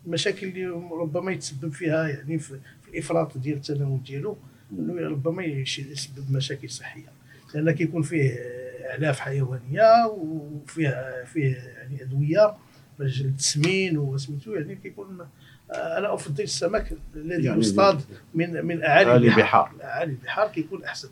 المشاكل 0.07 0.47
اللي 0.47 0.66
ربما 1.01 1.32
يتسبب 1.32 1.72
فيها 1.72 2.09
يعني 2.09 2.39
في 2.39 2.59
في 2.82 2.89
الإفراط 2.89 3.39
ديال 3.39 3.57
التناول 3.57 4.03
ديالو 4.03 4.37
إنه 4.72 5.09
ربما 5.09 5.45
يسبب 5.45 6.32
مشاكل 6.32 6.70
صحية 6.70 7.09
لأن 7.55 7.70
كيكون 7.70 8.03
فيه 8.03 8.30
اعلاف 8.91 9.20
حيوانية 9.20 10.07
وفيه 10.07 11.24
فيه 11.24 11.57
يعني 11.57 12.03
أدوية 12.03 12.55
باش 12.99 13.20
التسمين 13.20 13.99
وسميتو 13.99 14.53
يعني 14.55 14.76
كيكون 14.76 15.18
انا 15.72 16.13
افضل 16.13 16.43
السمك 16.43 16.97
الذي 17.15 17.43
يعني 17.43 17.59
يصطاد 17.59 18.01
من 18.34 18.65
من 18.65 18.84
اعالي 18.84 19.09
أعالي 19.11 19.28
البحار 19.28 19.67
البحار. 19.67 19.72
اعالي 19.84 20.11
البحار 20.11 20.47
كيكون 20.47 20.84
احسن 20.84 21.09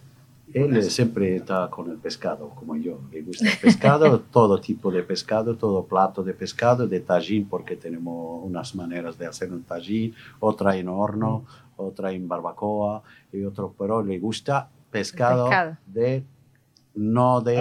يكون 0.56 0.74
Él 0.74 0.78
أحسن. 0.78 0.90
siempre 0.90 1.36
está 1.36 1.70
con 1.70 1.92
el 1.92 1.98
pescado, 1.98 2.50
como 2.60 2.76
yo. 2.76 3.00
Le 3.12 3.22
gusta 3.22 3.46
el 3.50 3.58
pescado, 3.58 4.20
todo 4.38 4.60
tipo 4.62 4.92
de 4.92 5.04
pescado, 5.04 5.56
todo 5.58 5.86
plato 5.86 6.24
de 6.24 6.34
pescado, 6.34 6.88
de 6.88 7.00
tajín, 7.02 7.48
porque 7.50 7.76
tenemos 7.76 8.44
unas 8.50 8.74
maneras 8.76 9.18
de 9.18 9.26
hacer 9.28 9.52
un 9.52 9.64
tajín, 9.64 10.16
otra 10.40 10.76
en 10.78 10.88
horno, 10.88 11.46
otra 11.76 12.12
en 12.14 12.28
barbacoa, 12.28 13.04
y 13.34 13.44
otro, 13.44 13.74
pero 13.78 14.02
le 14.10 14.18
gusta 14.20 14.70
pescado, 14.90 15.44
pescado. 15.50 15.78
de 15.86 16.24
no 16.95 17.41
de 17.41 17.59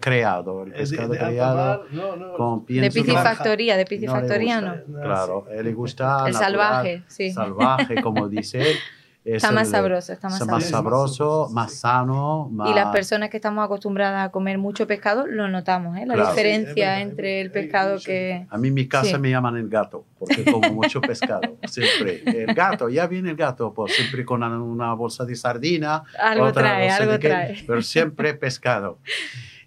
creado, 0.00 0.62
el 0.64 0.70
De- 0.72 0.76
pescado 0.78 1.08
de 1.12 1.18
alta 1.18 1.28
criado 1.30 1.54
mar, 1.56 1.80
no, 1.92 2.16
no, 2.16 2.32
con 2.34 2.66
De 2.66 2.90
piscifactoría, 2.90 3.76
de 3.76 3.84
no 3.84 3.84
le 3.84 3.84
piscifactoría 3.88 4.60
gusta. 4.60 4.82
no. 4.86 4.98
no. 4.98 5.02
Claro, 5.02 5.46
él 5.50 5.64
le 5.64 5.72
gusta 5.72 6.04
El 6.26 6.32
natural, 6.32 6.34
salvaje, 6.52 7.02
sí. 7.06 7.30
salvaje, 7.30 8.02
como 8.02 8.28
dice 8.28 8.70
él. 8.72 8.76
es 9.24 9.34
Está 9.36 9.52
más 9.52 9.66
el- 9.66 9.72
sabroso, 9.72 10.12
está 10.14 10.28
más 10.30 10.46
más 10.46 10.64
sabroso. 10.64 11.48
más 11.52 11.74
sano, 11.74 12.48
más... 12.50 12.70
Y 12.70 12.74
las 12.74 12.86
personas 12.90 13.28
que 13.28 13.36
estamos 13.36 13.62
acostumbradas 13.64 14.26
a 14.26 14.30
comer 14.32 14.56
mucho 14.56 14.86
pescado 14.86 15.26
lo 15.26 15.48
notamos, 15.48 15.98
¿eh? 15.98 16.06
La 16.06 16.14
Claro. 16.14 16.30
diferencia 16.30 16.72
Sí, 16.74 16.80
verdad, 16.80 17.00
entre 17.02 17.40
el 17.42 17.50
pescado 17.52 17.98
Sí, 17.98 18.06
que... 18.06 18.46
A 18.48 18.56
mí 18.56 18.68
en 18.68 18.74
mi 18.74 18.88
casa 18.88 19.10
Sí. 19.16 19.18
me 19.18 19.28
llaman 19.30 19.56
el 19.58 19.68
gato, 19.68 20.06
porque 20.18 20.42
como 20.44 20.70
mucho 20.72 21.00
pescado, 21.02 21.58
siempre. 21.68 22.22
El 22.24 22.54
gato, 22.54 22.88
ya 22.88 23.06
viene 23.06 23.30
el 23.30 23.36
gato, 23.36 23.74
pues 23.74 23.94
siempre 23.94 24.24
con 24.24 24.42
una 24.42 24.94
bolsa 24.94 25.24
de 25.26 25.36
sardina. 25.36 26.02
Algo 26.18 26.46
otra 26.46 26.62
trae, 26.62 26.88
no 26.88 26.96
sé 26.96 27.02
algo 27.02 27.18
trae. 27.18 27.64
Pero 27.66 27.82
siempre 27.82 28.32
pescado. 28.34 28.98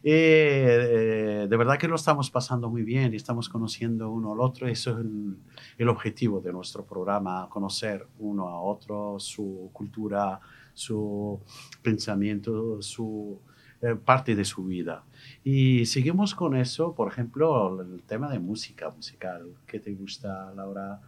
Y, 0.06 0.10
eh, 0.12 1.48
de 1.50 1.58
verdad 1.58 1.78
que 1.78 1.88
lo 1.88 1.96
estamos 1.96 2.30
pasando 2.30 2.70
muy 2.70 2.84
bien 2.84 3.14
y 3.14 3.18
estamos 3.18 3.48
conociendo 3.50 4.10
uno 4.10 4.34
al 4.34 4.40
otro. 4.42 4.68
Eso 4.68 4.92
es 4.92 4.98
el, 4.98 5.38
el 5.78 5.90
objetivo 5.90 6.40
de 6.42 6.52
nuestro 6.52 6.86
programa, 6.86 7.48
conocer 7.50 8.08
uno 8.20 8.48
a 8.48 8.62
otro, 8.62 9.20
su 9.20 9.70
cultura, 9.74 10.40
su 10.74 11.40
pensamiento, 11.82 12.82
su 12.82 13.40
eh, 13.82 13.96
parte 13.96 14.34
de 14.36 14.46
su 14.46 14.64
vida. 14.64 15.04
Y 15.44 15.86
seguimos 15.86 16.34
con 16.36 16.56
eso, 16.56 16.96
por 16.96 17.12
ejemplo, 17.12 17.82
el 17.82 18.02
tema 18.04 18.32
de 18.32 18.40
música 18.40 18.90
musical. 18.90 19.46
¿Qué 19.68 19.80
te 19.80 19.94
gusta, 19.94 20.54
Laura, 20.56 21.02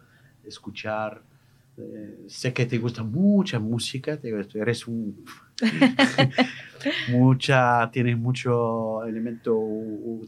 escuchar? 0.44 1.22
Eh, 1.78 2.24
sé 2.28 2.52
que 2.52 2.66
te 2.66 2.78
gusta 2.78 3.02
mucha 3.02 3.58
música, 3.58 4.18
eres 4.22 4.86
un... 4.86 5.24
mucha, 7.08 7.90
tienes 7.90 8.18
mucho 8.18 9.04
elemento, 9.04 9.58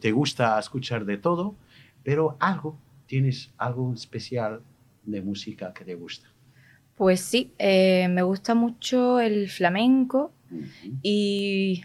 te 0.01 0.11
gusta 0.13 0.59
escuchar 0.59 1.05
de 1.05 1.19
todo, 1.19 1.55
pero 2.03 2.37
algo, 2.41 2.79
tienes 3.09 3.51
algo 3.57 3.93
especial 3.93 4.61
de 5.05 5.21
música 5.23 5.73
que 5.73 5.85
te 5.85 5.95
gusta. 5.97 6.29
Pues 6.95 7.21
sí, 7.21 7.53
eh, 7.59 8.07
me 8.09 8.23
gusta 8.23 8.55
mucho 8.55 9.19
el 9.19 9.49
flamenco 9.49 10.33
y 11.03 11.85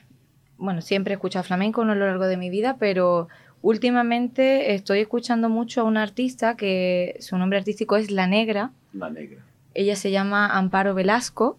bueno, 0.58 0.82
siempre 0.82 1.14
he 1.14 1.16
escuchado 1.16 1.44
flamenco 1.44 1.84
no 1.86 1.94
a 1.94 1.96
lo 1.96 2.06
largo 2.06 2.26
de 2.26 2.38
mi 2.38 2.50
vida, 2.50 2.78
pero 2.78 3.28
últimamente 3.62 4.74
estoy 4.74 5.00
escuchando 5.00 5.50
mucho 5.50 5.82
a 5.82 5.84
una 5.84 6.04
artista 6.04 6.56
que 6.58 7.16
su 7.20 7.38
nombre 7.38 7.60
artístico 7.60 7.96
es 7.96 8.12
La 8.12 8.28
Negra. 8.28 8.72
La 8.92 9.10
negra. 9.10 9.44
Ella 9.74 9.96
se 9.96 10.12
llama 10.12 10.58
Amparo 10.58 10.94
Velasco 10.94 11.58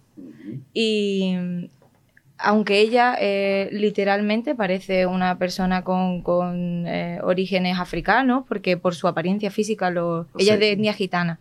y 0.72 1.36
aunque 2.45 2.80
ella 2.80 3.16
eh, 3.20 3.68
literalmente 3.72 4.55
parece 4.55 5.07
una 5.07 5.38
persona 5.38 5.82
con, 5.82 6.22
con, 6.22 6.86
eh, 6.86 7.18
orígenes 7.22 7.78
africanos, 7.78 8.45
porque 8.47 8.76
por 8.76 8.95
su 8.95 9.09
apariencia 9.09 9.51
física 9.51 9.90
lo, 9.90 10.26
ella 10.38 10.55
es 10.55 10.61
de 10.61 10.72
etnia 10.72 10.92
gitana, 10.92 11.38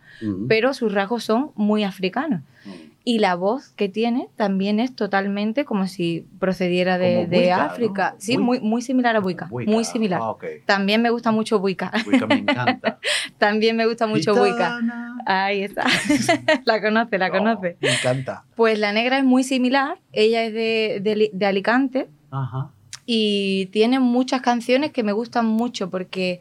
pero 0.48 0.74
sus 0.74 0.92
rasgos 0.92 1.24
son 1.24 1.50
muy 1.54 1.84
africanos. 1.84 2.40
Ujú. 2.66 2.93
Y 3.06 3.18
la 3.18 3.34
voz 3.34 3.68
que 3.76 3.90
tiene 3.90 4.30
también 4.34 4.80
es 4.80 4.96
totalmente 4.96 5.66
como 5.66 5.86
si 5.86 6.26
procediera 6.38 6.96
de, 6.96 7.52
África. 7.52 8.12
¿no? 8.14 8.20
Sí, 8.20 8.38
muy, 8.38 8.60
muy 8.60 8.80
similar 8.80 9.14
a 9.14 9.20
Buica, 9.20 9.46
Buica, 9.50 9.70
muy 9.70 9.84
similar. 9.84 10.20
ah. 10.22 10.34
También 10.64 11.02
me 11.02 11.10
gusta 11.10 11.30
mucho 11.30 11.58
Buica. 11.58 11.92
Buica 12.06 12.26
me 12.26 12.36
encanta. 12.36 12.98
también 13.38 13.76
me 13.76 13.86
gusta 13.86 14.06
mucho 14.06 14.34
Buica. 14.34 14.76
Gitana. 14.80 15.18
Ahí 15.26 15.62
está. 15.62 15.84
la 16.64 16.80
conoce, 16.80 17.18
la 17.18 17.28
No, 17.28 17.34
conoce. 17.34 17.76
me 17.80 17.92
encanta. 17.92 18.44
Pues 18.56 18.78
la 18.78 18.92
negra 18.94 19.18
es 19.18 19.24
muy 19.24 19.44
similar. 19.44 19.98
Ella 20.12 20.42
es 20.44 20.54
de, 20.54 21.00
de 21.02 21.30
de 21.30 21.46
Alicante 21.46 22.08
Ajá. 22.30 22.70
y 23.04 23.66
tiene 23.66 24.00
muchas 24.00 24.40
canciones 24.40 24.92
que 24.92 25.02
me 25.02 25.12
gustan 25.12 25.44
mucho 25.44 25.90
porque 25.90 26.40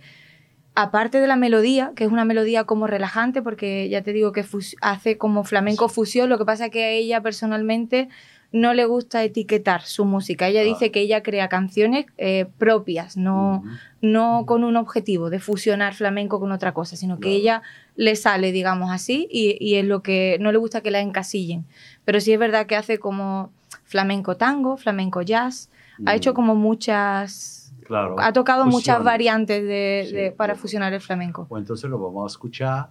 aparte 0.76 1.20
de 1.20 1.28
la 1.28 1.36
melodía, 1.36 1.92
que 1.96 2.04
es 2.06 2.12
una 2.12 2.26
melodía 2.26 2.64
como 2.64 2.88
relajante, 2.88 3.42
porque 3.42 3.90
ya 3.90 4.02
te 4.02 4.14
digo 4.14 4.32
que 4.32 4.44
hace 4.82 5.18
como 5.18 5.44
flamenco 5.44 5.88
fusión, 5.90 6.30
lo 6.30 6.38
que 6.38 6.46
pasa 6.46 6.70
que 6.70 6.84
a 6.84 6.90
ella 6.90 7.22
personalmente 7.22 8.10
no 8.52 8.76
le 8.76 8.86
gusta 8.86 9.24
etiquetar 9.24 9.82
su 9.82 10.06
música. 10.06 10.48
Ella 10.48 10.62
Ah. 10.62 10.66
dice 10.66 10.92
que 10.92 11.00
ella 11.02 11.24
crea 11.24 11.50
canciones 11.50 12.06
eh, 12.18 12.46
propias, 12.60 13.18
no, 13.18 13.64
no 14.02 14.44
con 14.46 14.64
un 14.64 14.76
objetivo 14.76 15.32
de 15.32 15.40
fusionar 15.40 15.96
flamenco 15.96 16.40
con 16.40 16.52
otra 16.52 16.72
cosa, 16.72 16.96
sino 16.96 17.20
que 17.20 17.30
ella 17.30 17.64
le 17.96 18.16
sale, 18.16 18.52
digamos 18.52 18.92
así, 18.92 19.28
y, 19.32 19.58
y 19.60 19.76
es 19.76 19.86
lo 19.86 20.04
que 20.04 20.38
no 20.40 20.52
le 20.52 20.60
gusta 20.60 20.82
que 20.82 20.92
la 20.92 21.00
encasillen. 21.00 21.66
Pero 22.06 22.20
sí 22.20 22.32
es 22.32 22.38
verdad 22.40 22.68
que 22.68 22.76
hace 22.76 23.00
como 23.00 23.52
flamenco 23.86 24.38
tango, 24.38 24.78
flamenco 24.78 25.22
jazz, 25.24 25.70
ha 26.06 26.16
hecho 26.16 26.34
como 26.36 26.54
muchas... 26.56 27.63
Claro. 27.94 28.16
Ha 28.18 28.34
tocado 28.34 28.66
muchas 28.66 29.04
variantes 29.04 29.64
de, 29.64 30.06
Sí, 30.10 30.16
de- 30.16 30.32
para 30.32 30.56
fusionar 30.56 30.92
el 30.94 31.00
flamenco. 31.00 31.46
Pues 31.48 31.62
entonces 31.62 31.88
lo 31.92 32.00
vamos 32.00 32.24
a 32.24 32.34
escuchar 32.34 32.90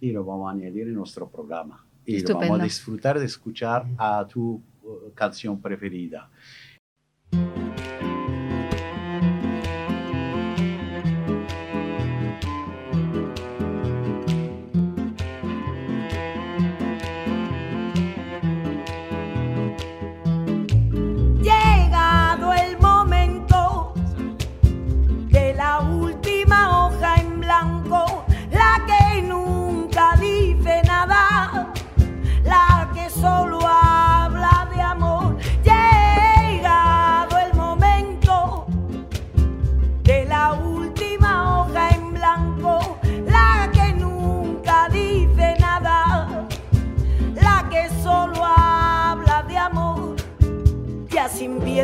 y 0.00 0.10
lo 0.10 0.24
vamos 0.24 0.48
a 0.48 0.56
añadir 0.56 0.88
en 0.88 0.94
nuestro 0.94 1.28
programa. 1.28 1.86
Y 2.04 2.20
lo 2.20 2.34
vamos 2.34 2.58
a 2.58 2.64
disfrutar 2.64 3.20
de 3.20 3.26
escuchar 3.26 3.86
a 3.96 4.26
tu 4.26 4.60
uh, 4.82 5.12
canción 5.14 5.60
preferida. 5.60 6.28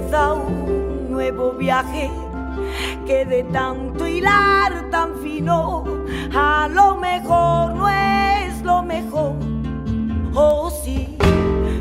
Empieza 0.07 0.33
un 0.35 1.11
nuevo 1.11 1.53
viaje 1.53 2.11
que 3.07 3.25
de 3.25 3.43
tanto 3.45 4.07
hilar 4.07 4.89
tan 4.91 5.17
fino, 5.17 5.85
a 6.35 6.69
lo 6.71 6.97
mejor 6.97 7.75
no 7.75 7.89
es 7.89 8.63
lo 8.63 8.83
mejor. 8.83 9.35
Oh 10.35 10.71
sí, 10.71 11.17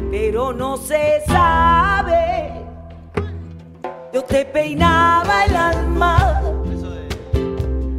pero 0.10 0.54
no 0.54 0.78
se 0.78 1.22
sabe. 1.28 2.52
Yo 4.14 4.24
te 4.24 4.46
peinaba 4.46 5.46
el 5.46 5.56
alma 5.56 6.42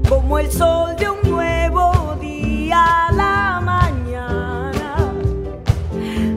como 0.09 0.39
el 0.39 0.51
sol 0.51 0.97
de 0.97 1.11
un 1.11 1.31
nuevo 1.31 2.16
día 2.20 3.07
a 3.09 3.12
la 3.12 3.61
mañana 3.61 4.97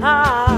a 0.02 0.49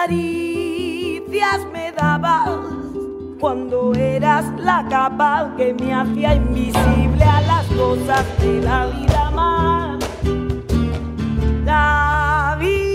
caricias 0.00 1.66
me 1.74 1.92
dabas 1.92 2.48
cuando 3.38 3.92
eras 3.94 4.46
la 4.58 4.86
capa 4.88 5.52
que 5.58 5.74
me 5.74 5.92
hacía 5.92 6.36
invisible 6.36 7.22
a 7.22 7.40
las 7.42 7.66
cosas 7.66 8.24
de 8.40 8.62
la 8.62 8.86
vida 8.86 9.30
más. 9.30 10.04
La 11.66 12.56
vida 12.58 12.89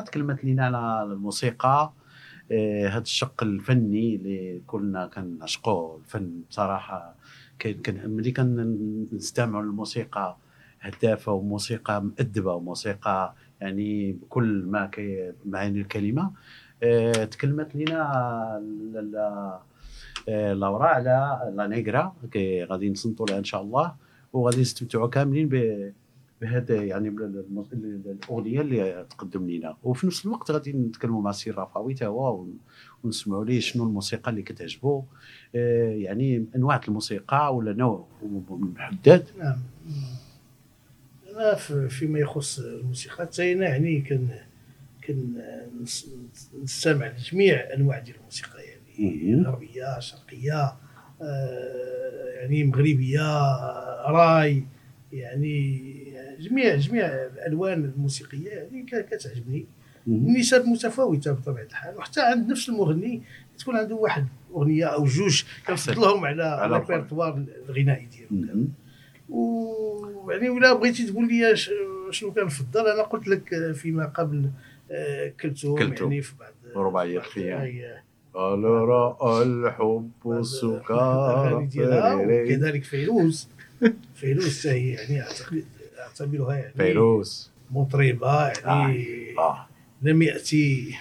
تكلمت 0.00 0.44
لنا 0.44 0.66
على 0.66 1.12
الموسيقى 1.12 1.92
آه، 2.52 2.88
هذا 2.88 3.02
الشق 3.02 3.42
الفني 3.42 4.16
اللي 4.16 4.62
كلنا 4.66 5.06
كنعشقوه 5.06 5.96
الفن 5.96 6.42
بصراحة. 6.50 7.14
كان 7.58 8.10
ملي 8.10 8.32
كنستمعوا 8.32 9.62
للموسيقى 9.62 10.36
هدافه 10.80 11.32
وموسيقى 11.32 12.02
مؤدبة 12.02 12.54
وموسيقى 12.54 13.34
يعني 13.60 14.12
بكل 14.12 14.64
ما 14.66 14.90
معاني 15.46 15.80
الكلمة 15.80 16.30
آه، 16.82 17.24
تكلمت 17.24 17.76
لنا 17.76 18.02
آه، 20.28 20.52
لورا 20.52 20.86
على 20.86 21.40
لا 21.54 21.66
نيغرا 21.66 22.16
غادي 22.70 22.90
نصنتوا 22.90 23.26
لها 23.26 23.38
إن 23.38 23.44
شاء 23.44 23.62
الله 23.62 23.94
وغادي 24.32 24.60
نستمتعوا 24.60 25.08
كاملين 25.08 25.48
بهذا 26.40 26.84
يعني 26.84 27.08
الأغنية 27.08 28.60
اللي 28.60 29.06
تقدم 29.10 29.50
لنا. 29.50 29.76
وفي 29.82 30.06
نفس 30.06 30.26
الوقت 30.26 30.50
غادي 30.50 30.72
نتكلموا 30.72 31.22
مع 31.22 31.30
السي 31.30 31.50
رفاوي 31.50 31.94
تا 31.94 32.06
هو 32.06 32.40
ون- 32.40 32.58
ونسمعوا 33.04 33.44
ليه 33.44 33.60
شنو 33.60 33.84
الموسيقى 33.84 34.30
اللي 34.30 34.42
كتعجبو. 34.42 35.02
آه، 35.54 35.90
يعني 35.90 36.44
أنواع 36.56 36.80
الموسيقى 36.88 37.56
ولا 37.56 37.72
نوع 37.72 38.06
محدد؟ 38.50 39.24
نعم. 39.38 39.58
أنا 41.36 41.54
في- 41.54 41.88
فيما 41.88 42.18
يخص 42.18 42.58
الموسيقى 42.58 43.16
حتى 43.16 43.52
أنا 43.52 43.64
يعني 43.68 44.00
كان 44.00 44.28
كان 45.02 45.42
نس- 45.84 46.06
نستمع 46.62 47.06
لجميع 47.06 47.74
أنواع 47.74 47.98
ديال 47.98 48.16
الموسيقى 48.16 48.58
يعني. 48.62 49.42
غربيه 49.44 49.98
شرقية 50.00 50.72
آه، 51.22 52.24
يعني 52.40 52.64
مغربية 52.64 53.20
راي 54.10 54.64
يعني 55.12 56.09
جميع 56.40 56.76
جميع 56.76 57.06
الالوان 57.06 57.84
الموسيقيه 57.84 58.48
يعني 58.50 58.82
ك- 58.82 59.06
كتعجبني 59.14 59.66
النسب 60.08 60.64
متفاوته 60.66 61.32
بطبيعه 61.32 61.64
الحال 61.64 61.96
وحتى 61.96 62.20
عند 62.20 62.50
نفس 62.50 62.68
المغني 62.68 63.22
تكون 63.58 63.76
عنده 63.76 63.94
واحد 63.94 64.26
أغنية 64.54 64.84
أو 64.84 65.04
جوج 65.04 65.42
كنفضلهم 65.66 66.24
على. 66.24 66.64
الريبرتوار 66.66 67.44
الغنائي 67.68 68.06
ديالو 68.06 68.26
مهم. 68.30 68.68
ويعني 69.28 70.50
ولا 70.50 70.72
بغيتي 70.72 71.06
تقول 71.06 71.28
لي 71.28 71.56
شنو 72.10 72.32
كنفضل 72.32 72.86
أنا 72.88 73.02
قلت 73.02 73.28
لك 73.28 73.72
فيما 73.72 74.06
قبل 74.06 74.50
آه، 74.90 75.32
كلثوم 75.40 75.78
كلثوم. 75.78 76.10
يعني 76.12 76.22
في 76.22 76.34
بعض 76.40 76.52
رباعية 76.86 77.18
بعض 77.18 77.26
الخيام. 77.26 77.60
قال 78.34 78.64
رأى 78.64 79.42
الحب 79.42 80.10
بعض 80.24 80.42
سكارى 80.42 81.48
الأغاني 81.48 81.66
ديالها 81.66 82.14
وكذلك 82.14 82.84
فيروز 82.84 83.48
فيروز 84.14 84.58
حتى 84.60 84.70
هي 84.70 84.88
يعني 84.90 85.22
اعتبرها 86.10 86.54
يعني 86.54 86.74
فيروز 86.74 87.50
مطربة 87.70 88.48
يعني 88.48 89.34
آه. 89.38 89.66
لم 90.02 90.22
يأتي 90.22 90.94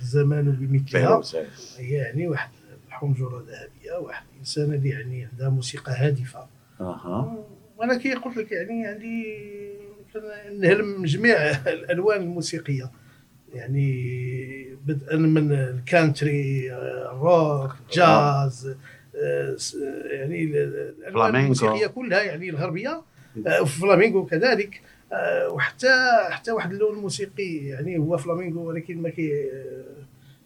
الزمان 0.00 0.52
بمثلها. 0.52 1.20
فيروز 1.22 1.36
هي 1.78 1.90
يعني 1.92 2.28
واحد 2.28 2.50
الحنجرة 2.88 3.44
ذهبيه 3.48 3.98
واحد 3.98 4.24
الانسانه 4.34 4.74
اللي 4.74 4.88
يعني 4.88 5.24
عندها 5.24 5.48
موسيقى 5.48 5.92
هادفة. 5.92 6.46
أها. 6.80 7.44
وأنا 7.76 7.98
كي 7.98 8.14
قلت 8.14 8.36
لك 8.36 8.52
يعني 8.52 8.86
عندي 8.86 9.24
نهلم 10.60 11.04
جميع 11.04 11.36
الألوان 11.50 12.22
الموسيقية. 12.22 12.90
يعني 13.54 14.76
بدءا 14.86 15.16
من 15.16 15.52
الكانتري 15.52 16.72
آه، 16.72 17.12
الروك 17.12 17.76
جاز 17.92 18.66
آه، 19.16 19.56
يعني 20.10 20.44
ال- 20.44 20.56
الألوان. 20.98 21.36
الموسيقية 21.36 21.86
كلها 21.86 22.22
يعني 22.22 22.50
الغربية. 22.50 23.02
آه، 23.46 23.62
وفلامينغو 23.62 24.26
كذلك. 24.26 24.80
آه، 25.12 25.48
وحتى 25.48 25.88
حتى 26.30 26.52
واحد 26.52 26.72
اللون 26.72 26.96
الموسيقي 26.96 27.56
يعني 27.56 27.98
هو 27.98 28.16
فلامينغو 28.16 28.68
ولكن 28.68 29.02
ما 29.02 29.08
كي 29.08 29.50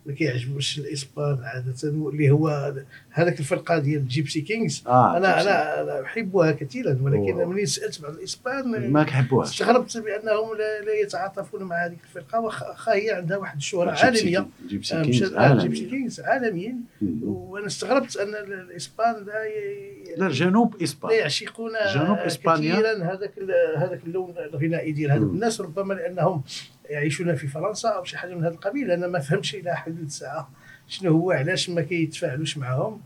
ما 0.07 0.13
كيعجبوش 0.13 0.79
الإسبان 0.79 1.39
عادة 1.45 1.75
اللي 1.89 2.31
هو 2.31 2.75
هذاك 3.11 3.41
الفرقة 3.41 3.79
ديال 3.79 4.09
جيبسي 4.09 4.41
كينجز 4.41 4.83
آه 4.87 5.17
أنا. 5.17 5.41
أنا 5.43 5.81
أنا 5.83 6.03
احبها 6.05 6.53
كثيرا 6.53 6.99
ولكن. 7.03 7.49
ملي 7.49 7.67
سألت 7.67 8.03
بعض 8.03 8.13
الإسبان 8.15 8.91
ما 8.93 9.03
كحبوهاش 9.03 9.51
استغربت 9.63 9.97
بأنهم 9.97 10.57
لا, 10.59 10.81
لا 10.85 10.93
يتعاطفون 11.03 11.63
مع 11.63 11.87
هذه 11.87 11.97
الفرقة 12.05 12.41
واخا 12.41 12.93
هي 12.95 13.11
عندها 13.11 13.37
واحد 13.37 13.57
الشهرة 13.57 13.91
عالمية 13.91 14.47
جيبسي 14.69 14.95
آه، 14.95 15.03
كينجز 15.03 15.23
مشات- 15.23 15.33
آه، 15.33 15.41
عالمي. 15.41 15.63
جيبسي 15.63 15.87
كينجز 15.91 16.21
عالميين. 16.21 16.81
وأنا 17.23 17.67
استغربت 17.67 18.17
أن 18.17 18.29
ال- 18.29 18.53
الإسبان 18.53 19.25
لا 19.27 19.45
ي- 19.45 20.15
لا 20.17 20.29
جنوب 20.29 20.75
لا 20.77 20.85
اسبانيا 20.85 21.17
يعشقون 21.17 21.71
جنوب 21.95 22.19
إسبانيا. 22.19 22.75
كثيرا 22.75 22.93
هذاك 23.13 23.33
هذاك 23.77 24.01
اللون 24.07 24.35
الغنائي 24.39 24.93
ديال 24.93 25.11
هذوك. 25.11 25.33
الناس 25.33 25.61
ربما 25.61 25.95
لأنهم 25.95 26.43
يعيشون 26.91 27.35
في 27.35 27.47
فرنسا 27.47 27.89
أو 27.89 28.05
شي 28.05 28.19
حاجة 28.19 28.35
من 28.35 28.45
هذا 28.45 28.55
القبيل. 28.55 28.91
أنا 28.91 29.07
ما 29.07 29.19
فهمتش 29.19 29.55
إلى 29.55 29.77
حدود 29.77 30.05
الساعة 30.05 30.51
شنو 30.89 31.13
هو 31.13 31.31
علاش 31.31 31.71
ما 31.71 31.83
كيتفاعلوش 31.83 32.59
معهم 32.59 33.01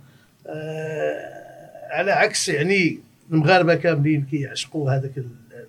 آه 0.47 1.45
على 1.91 2.13
عكس 2.13 2.49
يعني 2.49 2.99
المغاربة 3.31 3.75
كاملين 3.75 4.23
كيعشقوا 4.23 4.91
هذاك 4.91 5.13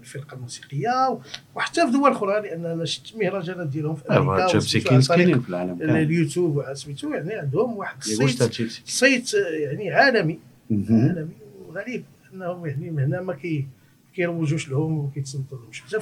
الفرقة 0.01 0.35
الموسيقية. 0.35 1.19
وحتى 1.55 1.85
في 1.85 1.91
دول 1.91 2.11
أخرى 2.11 2.41
لأن 2.41 2.65
أنا 2.65 2.85
شفت 2.85 3.15
مهرجانات 3.15 3.67
ديالهم 3.67 3.95
في 3.95 4.09
أمريكا 4.09 4.59
كاينين 5.07 5.41
في 5.41 5.49
العالم 5.49 5.79
كامل. 5.79 5.97
اليوتيوب 6.01 6.57
وسميتو 6.57 7.09
يعني 7.09 7.33
عندهم 7.33 7.77
واحد 7.77 7.97
الصيت 7.97 8.43
صيت 8.85 9.33
يعني 9.33 9.91
عالمي. 9.91 10.39
عالمي 10.71 11.33
وغريب 11.67 12.03
أنهم 12.33 12.65
يعني 12.65 12.89
هنا 12.89 13.21
ما 13.21 13.33
كي 13.33 13.67
كيروجوش 14.15 14.69
لهم 14.69 14.97
وما 14.97 15.09
كيتصنتوا 15.15 15.57
لهمش 15.57 15.83
آه، 15.95 15.99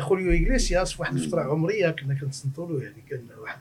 خوليو 0.00 0.30
إغليسياس 0.32 0.92
في 0.92 1.02
واحد 1.02 1.16
الفترة 1.16 1.40
عمرية 1.42 1.90
كنا 1.90 2.14
كنتصنتوا 2.14 2.68
له 2.72 2.82
يعني 2.84 3.02
كان 3.10 3.26
واحد 3.42 3.58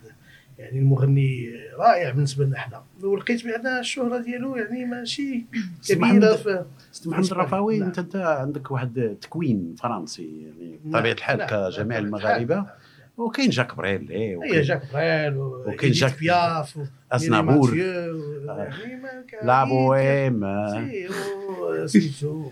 يعني 0.60 0.80
المغني 0.80 1.50
رائع 1.80 2.10
بالنسبة 2.12 2.46
لنا 2.46 2.58
حنا 2.60 2.84
ولقيت 3.04 3.46
بأن 3.46 3.68
الشهرة 3.80 4.18
ديالو 4.18 4.56
يعني 4.56 4.86
ماشي 4.86 5.46
كبيرة 5.90 6.36
في 6.36 6.66
سي 6.92 7.10
محمد 7.10 7.32
الرفاوي 7.32 7.78
نعم. 7.80 7.88
انت 7.88 8.00
أنت 8.00 8.16
عندك 8.16 8.72
واحد 8.72 8.98
التكوين 8.98 9.76
فرنسي 9.80 10.42
يعني 10.44 10.80
بطبيعة 10.86 11.14
الحال 11.14 11.38
نعم، 11.38 11.48
كجميع 11.70 11.98
المغاربة. 11.98 12.66
وكاين 13.18 13.50
جاك 13.50 13.76
بريل 13.76 14.10
إيه، 14.10 14.30
هي 14.30 14.36
وكاين 14.36 14.62
جاك 14.62 14.82
بريل 14.94 15.38
وكاين 15.38 15.92
جاك 15.92 16.20
بياف 16.20 16.80
أزنابور. 17.12 17.78
يعني 17.78 18.96
ما 18.96 19.24
كان- 19.28 19.48
لا 19.48 19.64
بويم 19.64 20.46
سميتو 21.88 22.52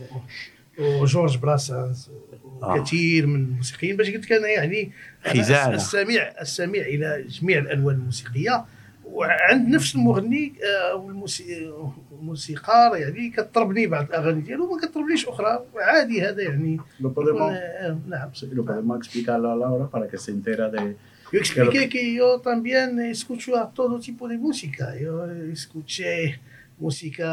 وجورج 0.79 1.37
براسانس 1.37 2.09
آه. 2.09 2.34
وكثير 2.61 3.27
من 3.27 3.35
الموسيقيين 3.43 3.97
باش 3.97 4.09
قلت 4.09 4.25
لك 4.25 4.31
أنا 4.31 4.47
يعني 4.47 4.91
أنا 5.25 5.33
خزانة. 5.43 5.75
السميع 5.75 6.33
السميع 6.41 6.81
إلى 6.81 7.25
جميع 7.27 7.59
الألوان 7.59 7.95
الموسيقية 7.95 8.65
وعند 9.05 9.67
نفس 9.69 9.95
المغني 9.95 10.53
آه، 10.63 10.91
أو 10.91 11.09
الموسي- 11.09 11.71
الموسيقار 12.11 12.97
يعني 12.97 13.29
كطربني 13.29 13.87
بعض 13.87 14.05
الأغاني 14.05 14.41
ديالو 14.41 14.71
وما 14.71 14.81
كطربنيش 14.81 15.27
أخرى 15.27 15.59
عادي 15.75 16.21
هذا 16.21 16.41
يعني 16.43 16.79
آه، 17.05 17.97
نعم 18.09 18.29
lo 18.55 18.63
podemos 18.65 18.97
explicarlo 18.97 19.51
a 19.51 19.55
Laura 19.55 19.87
para 19.87 20.07
que 20.07 20.17
se 20.17 20.31
entera 20.31 20.69
de... 20.69 20.95
Yo 21.33 21.39
expliqué 21.39 21.89
que 21.89 22.03
yo 22.19 22.39
también 22.49 22.99
escucho 22.99 23.49
a 23.57 23.65
todo 23.79 23.99
tipo 23.99 24.23
de 24.31 24.37
música. 24.37 24.85
Yo 25.03 25.13
escuché 25.59 26.39
música 26.79 27.27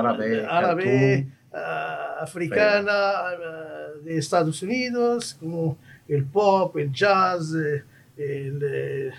Árabe, 0.00 0.44
árabe, 0.46 0.84
cartoon. 0.84 1.32
ah, 1.52 2.16
africana, 2.26 2.98
ah, 3.26 3.77
de 4.04 4.18
Estados 4.18 4.62
Unidos, 4.62 5.36
como 5.40 5.76
el 6.08 6.24
pop, 6.24 6.76
el 6.78 6.92
jazz, 6.92 7.54
eh, 7.54 7.82
el, 8.16 8.60
eh, 8.64 9.10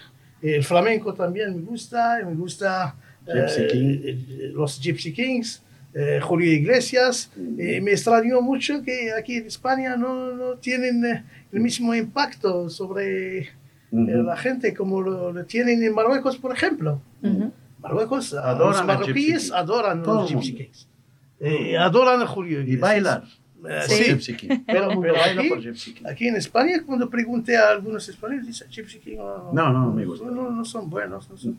el 0.42 0.64
flamenco 0.64 1.14
también 1.14 1.56
me 1.56 1.62
gusta, 1.62 2.20
me 2.26 2.34
gusta 2.36 2.96
eh, 3.28 3.32
Gypsy 3.36 3.68
King. 3.68 4.54
los 4.54 4.80
Gypsy 4.82 5.14
Kings, 5.14 5.62
eh, 5.94 6.20
Julio 6.22 6.52
Iglesias. 6.52 7.32
Eh, 7.58 7.82
me 7.82 7.92
extrañó 7.92 8.42
mucho 8.42 8.82
que 8.84 9.12
aquí 9.12 9.38
en 9.38 9.48
España 9.48 9.96
no, 9.98 10.34
no 10.34 10.56
tienen 10.56 11.04
eh, 11.06 11.24
el 11.52 11.60
mismo 11.62 11.94
impacto 11.96 12.70
sobre 12.70 13.50
la 13.92 14.38
gente 14.38 14.74
como 14.76 15.02
lo, 15.02 15.34
lo 15.34 15.46
tienen 15.46 15.82
en 15.84 15.94
Marruecos, 15.96 16.38
por 16.38 16.52
ejemplo. 16.56 17.02
Ujú. 17.24 17.52
Marruecos, 17.80 18.34
Adoran 18.34 18.68
los 18.78 18.86
marroquíes 18.86 19.52
adoran 19.52 20.04
Todo 20.04 20.22
los 20.22 20.32
Gypsy. 20.32 20.70
Eh, 21.40 21.78
adoran 21.78 22.22
a 22.22 22.28
Julio 22.28 22.60
Y 22.60 22.64
Iglesias. 22.74 22.82
bailar. 22.82 23.24
Eh, 23.24 23.39
Sí. 23.88 23.96
sí. 23.96 24.04
Gypsy 24.12 24.36
King. 24.36 24.50
Pero- 24.66 25.02
pero 25.02 25.16
aquí- 25.22 25.50
por 25.50 25.62
Gypsy 25.62 25.94
King. 25.94 26.06
Aquí 26.08 26.28
en 26.28 26.36
España, 26.38 26.82
cuando 26.86 27.10
pregunté 27.10 27.58
a 27.58 27.70
algunos 27.72 28.08
españoles, 28.08 28.48
dicen 28.48 28.70
Gypsy 28.70 29.00
King. 29.00 29.18
oh, 29.20 29.52
No, 29.54 29.72
no, 29.74 29.86
no 29.88 29.94
me 29.94 30.06
gusta. 30.06 30.26
No, 30.30 30.50
no 30.50 30.64
son 30.66 30.90
buenos. 30.90 31.30
No 31.30 31.38
son... 31.38 31.58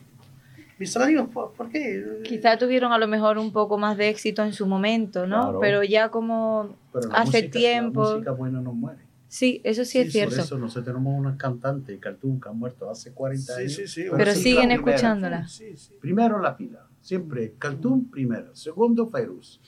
Me 0.79 0.87
extraño, 0.87 1.29
¿por, 1.29 1.53
por 1.53 1.69
qué? 1.69 2.23
Quizá 2.25 2.57
tuvieron 2.57 2.91
a 2.93 2.97
lo 2.99 3.07
mejor 3.07 3.37
un 3.37 3.53
poco 3.53 3.77
más 3.77 3.99
de 3.99 4.09
éxito 4.09 4.43
en 4.43 4.55
su 4.55 4.67
momento, 4.67 5.27
¿no? 5.27 5.43
Claro. 5.43 5.61
Pero 5.61 5.83
ya 5.85 6.09
como 6.09 6.75
Pero 6.93 7.09
la 7.09 7.15
hace 7.17 7.43
música- 7.43 7.51
tiempo. 7.59 8.03
La 8.05 8.11
música 8.13 8.31
buena 8.33 8.61
no 8.63 8.73
muere. 8.73 9.01
Sí, 9.29 9.61
eso 9.63 9.85
sí, 9.85 9.99
es 9.99 10.07
Por 10.07 10.13
cierto. 10.13 10.41
eso 10.41 10.59
nosotros 10.59 10.87
tenemos 10.87 11.17
una 11.17 11.37
cantante, 11.37 11.99
Cartoon, 11.99 12.41
que 12.41 12.49
ha 12.49 12.53
muerto 12.53 12.91
hace 12.91 13.13
40 13.13 13.55
Sí, 13.55 13.61
años. 13.61 13.73
sí, 13.75 13.87
sí. 13.87 14.05
Pero 14.17 14.33
sí, 14.33 14.41
siguen 14.43 14.71
la 14.71 14.75
primera. 14.77 14.97
escuchándola. 14.97 15.47
Sí, 15.49 15.77
sí. 15.77 15.93
Primero 16.01 16.41
la 16.41 16.57
pila, 16.57 16.87
siempre 17.01 17.53
Cartoon 17.59 18.07
primero, 18.11 18.57
segundo 18.57 19.07
Fairuz. 19.07 19.61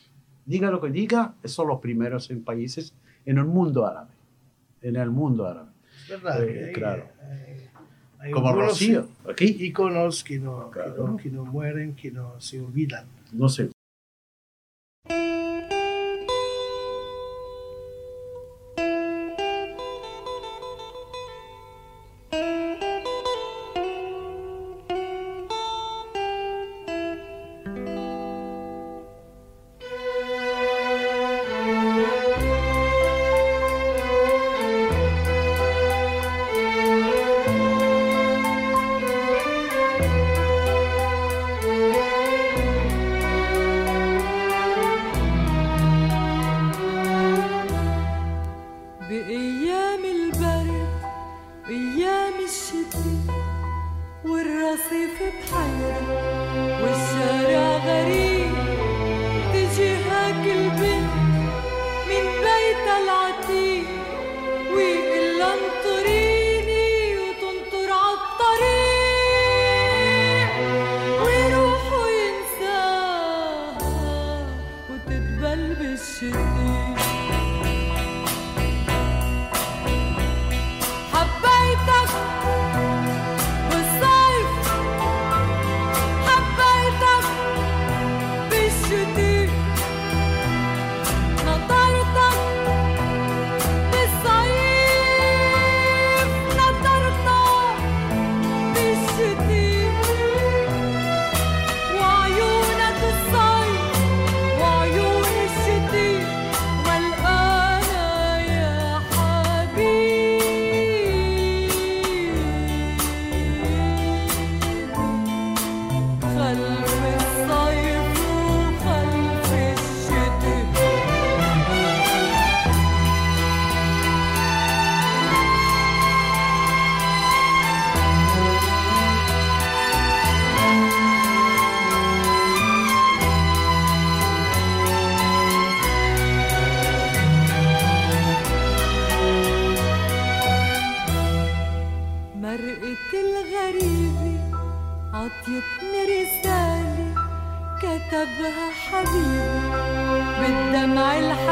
Diga 0.44 0.70
lo 0.70 0.80
que 0.80 0.90
diga, 0.90 1.34
son 1.44 1.68
los 1.68 1.80
primeros 1.80 2.30
en 2.30 2.42
países 2.42 2.92
en 3.24 3.38
el 3.38 3.44
mundo 3.44 3.86
árabe. 3.86 4.10
En 4.82 4.96
el 4.96 5.10
mundo 5.10 5.46
árabe. 5.46 5.68
Es 6.04 6.08
verdad 6.22 6.42
Eh, 6.44 6.52
que 6.52 6.64
hay, 6.66 6.72
claro. 6.72 7.04
hay- 7.22 7.68
hay 8.18 8.30
Como 8.32 8.52
Rocío, 8.52 9.08
aquí, 9.30 9.56
íconos 9.60 10.24
que 10.24 10.38
no, 10.38 10.70
que 10.70 10.80
Claro. 10.80 11.08
no- 11.08 11.16
que 11.16 11.30
no 11.30 11.44
mueren, 11.44 11.94
que 11.94 12.10
no 12.10 12.40
se 12.40 12.60
olvidan. 12.60 13.06
no 13.32 13.48
sé. 13.48 13.70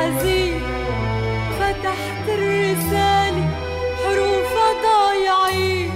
الحزين 0.01 0.63
فتحت 1.61 2.29
الرسالة 2.29 3.45
حروفها 4.05 4.69
ضايعين 4.83 5.91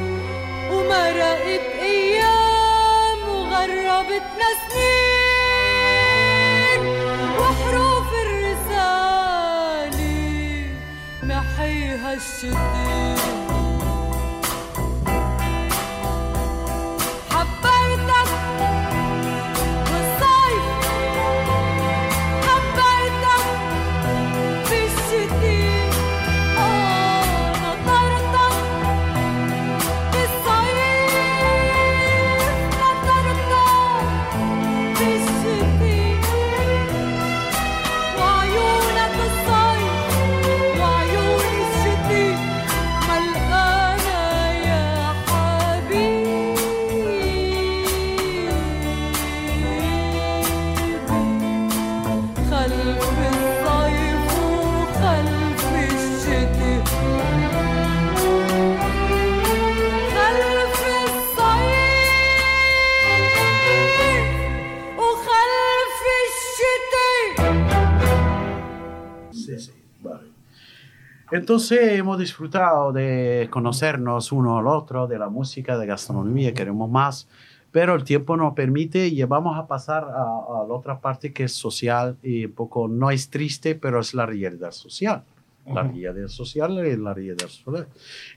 ومرقت 0.72 1.64
أيام 1.82 3.18
وغربتنا 3.28 4.48
سنين 4.68 6.00
وحروف 7.38 8.09
الرسالة 8.26 10.02
محيها 11.22 12.11
الشتيت 12.14 13.24
Entonces 71.35 71.99
hemos 71.99 72.16
disfrutado 72.16 72.93
de 72.93 73.49
conocernos 73.51 74.30
uno 74.30 74.57
al 74.57 74.68
otro, 74.68 75.09
de 75.09 75.18
la 75.18 75.28
música, 75.28 75.76
de 75.76 75.85
gastronomía, 75.85 76.55
queremos 76.55 76.89
más, 76.89 77.28
pero 77.72 77.97
el 77.97 78.05
tiempo 78.05 78.37
no 78.37 78.55
permite 78.55 79.09
y 79.09 79.20
vamos 79.24 79.59
a 79.59 79.66
pasar 79.66 80.05
a, 80.05 80.22
a 80.22 80.64
la 80.68 80.72
otra 80.72 81.01
parte 81.01 81.32
que 81.32 81.43
es 81.43 81.53
social 81.53 82.16
y 82.22 82.45
un 82.45 82.53
poco 82.53 82.87
no 82.87 83.11
es 83.11 83.30
triste, 83.30 83.74
pero 83.74 83.99
es 83.99 84.14
la 84.14 84.26
realidad 84.26 84.70
social. 84.70 85.24
La 85.66 85.82
realidad 85.82 86.28
social 86.28 86.78
es 86.87 87.01
la 87.01 87.12
realidad 87.12 87.49
social. 87.49 87.89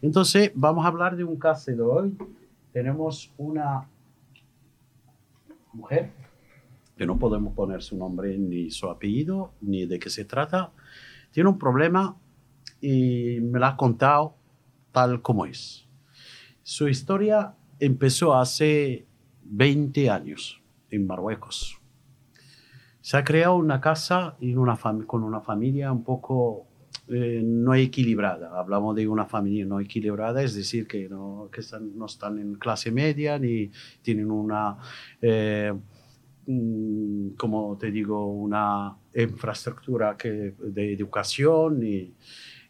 Entonces 0.02 0.52
vamos 0.56 0.84
a 0.84 0.88
hablar 0.88 1.16
de 1.16 1.24
un 1.24 1.38
caso 1.38 1.70
de 1.70 1.80
hoy. 1.80 2.18
Tenemos 2.74 3.32
una 3.38 3.88
mujer 5.72 6.10
que 6.98 7.06
no 7.06 7.20
podemos 7.20 7.54
poner 7.54 7.84
su 7.84 7.96
nombre 7.96 8.36
ni 8.40 8.72
su 8.72 8.90
apellido 8.90 9.52
ni 9.62 9.86
de 9.86 10.00
qué 10.00 10.10
se 10.10 10.26
trata. 10.26 10.72
Tiene 11.32 11.48
un 11.48 11.60
problema 11.60 12.18
y 12.82 13.40
me 13.42 13.60
la 13.60 13.70
ha 13.70 13.78
contado 13.78 14.36
tal 14.92 15.22
como 15.22 15.46
es. 15.46 15.88
Su 16.64 16.88
historia 16.88 17.56
empezó 17.80 18.36
hace 18.36 19.06
20 19.44 20.10
años 20.10 20.62
en 20.90 21.08
Marruecos. 21.08 21.80
Se 23.02 23.16
ha 23.18 23.24
creado 23.24 23.56
una 23.56 23.80
casa 23.80 24.36
y 24.40 24.56
una 24.56 24.76
con 25.06 25.24
una 25.24 25.40
familia 25.42 25.92
un 25.92 26.04
poco 26.04 26.68
eh, 27.10 27.42
no 27.42 27.74
equilibrada. 27.74 28.60
Hablamos 28.60 28.94
de 28.96 29.08
una 29.08 29.26
familia 29.26 29.66
no 29.66 29.80
equilibrada, 29.80 30.44
es 30.44 30.56
decir, 30.56 30.88
que 30.88 31.08
no, 31.08 31.50
que 31.52 31.62
están- 31.62 31.98
no 31.98 32.06
están 32.06 32.38
en 32.38 32.56
clase 32.56 32.92
media 32.92 33.40
ni 33.40 33.72
tienen 34.02 34.30
una, 34.30 34.78
eh, 35.22 35.74
mm, 36.48 37.30
como 37.38 37.78
te 37.78 37.92
digo, 37.92 38.28
una 38.28 38.98
infraestructura 39.16 40.18
que, 40.18 40.56
de 40.60 40.94
educación. 40.94 41.82
Y, 41.82 42.14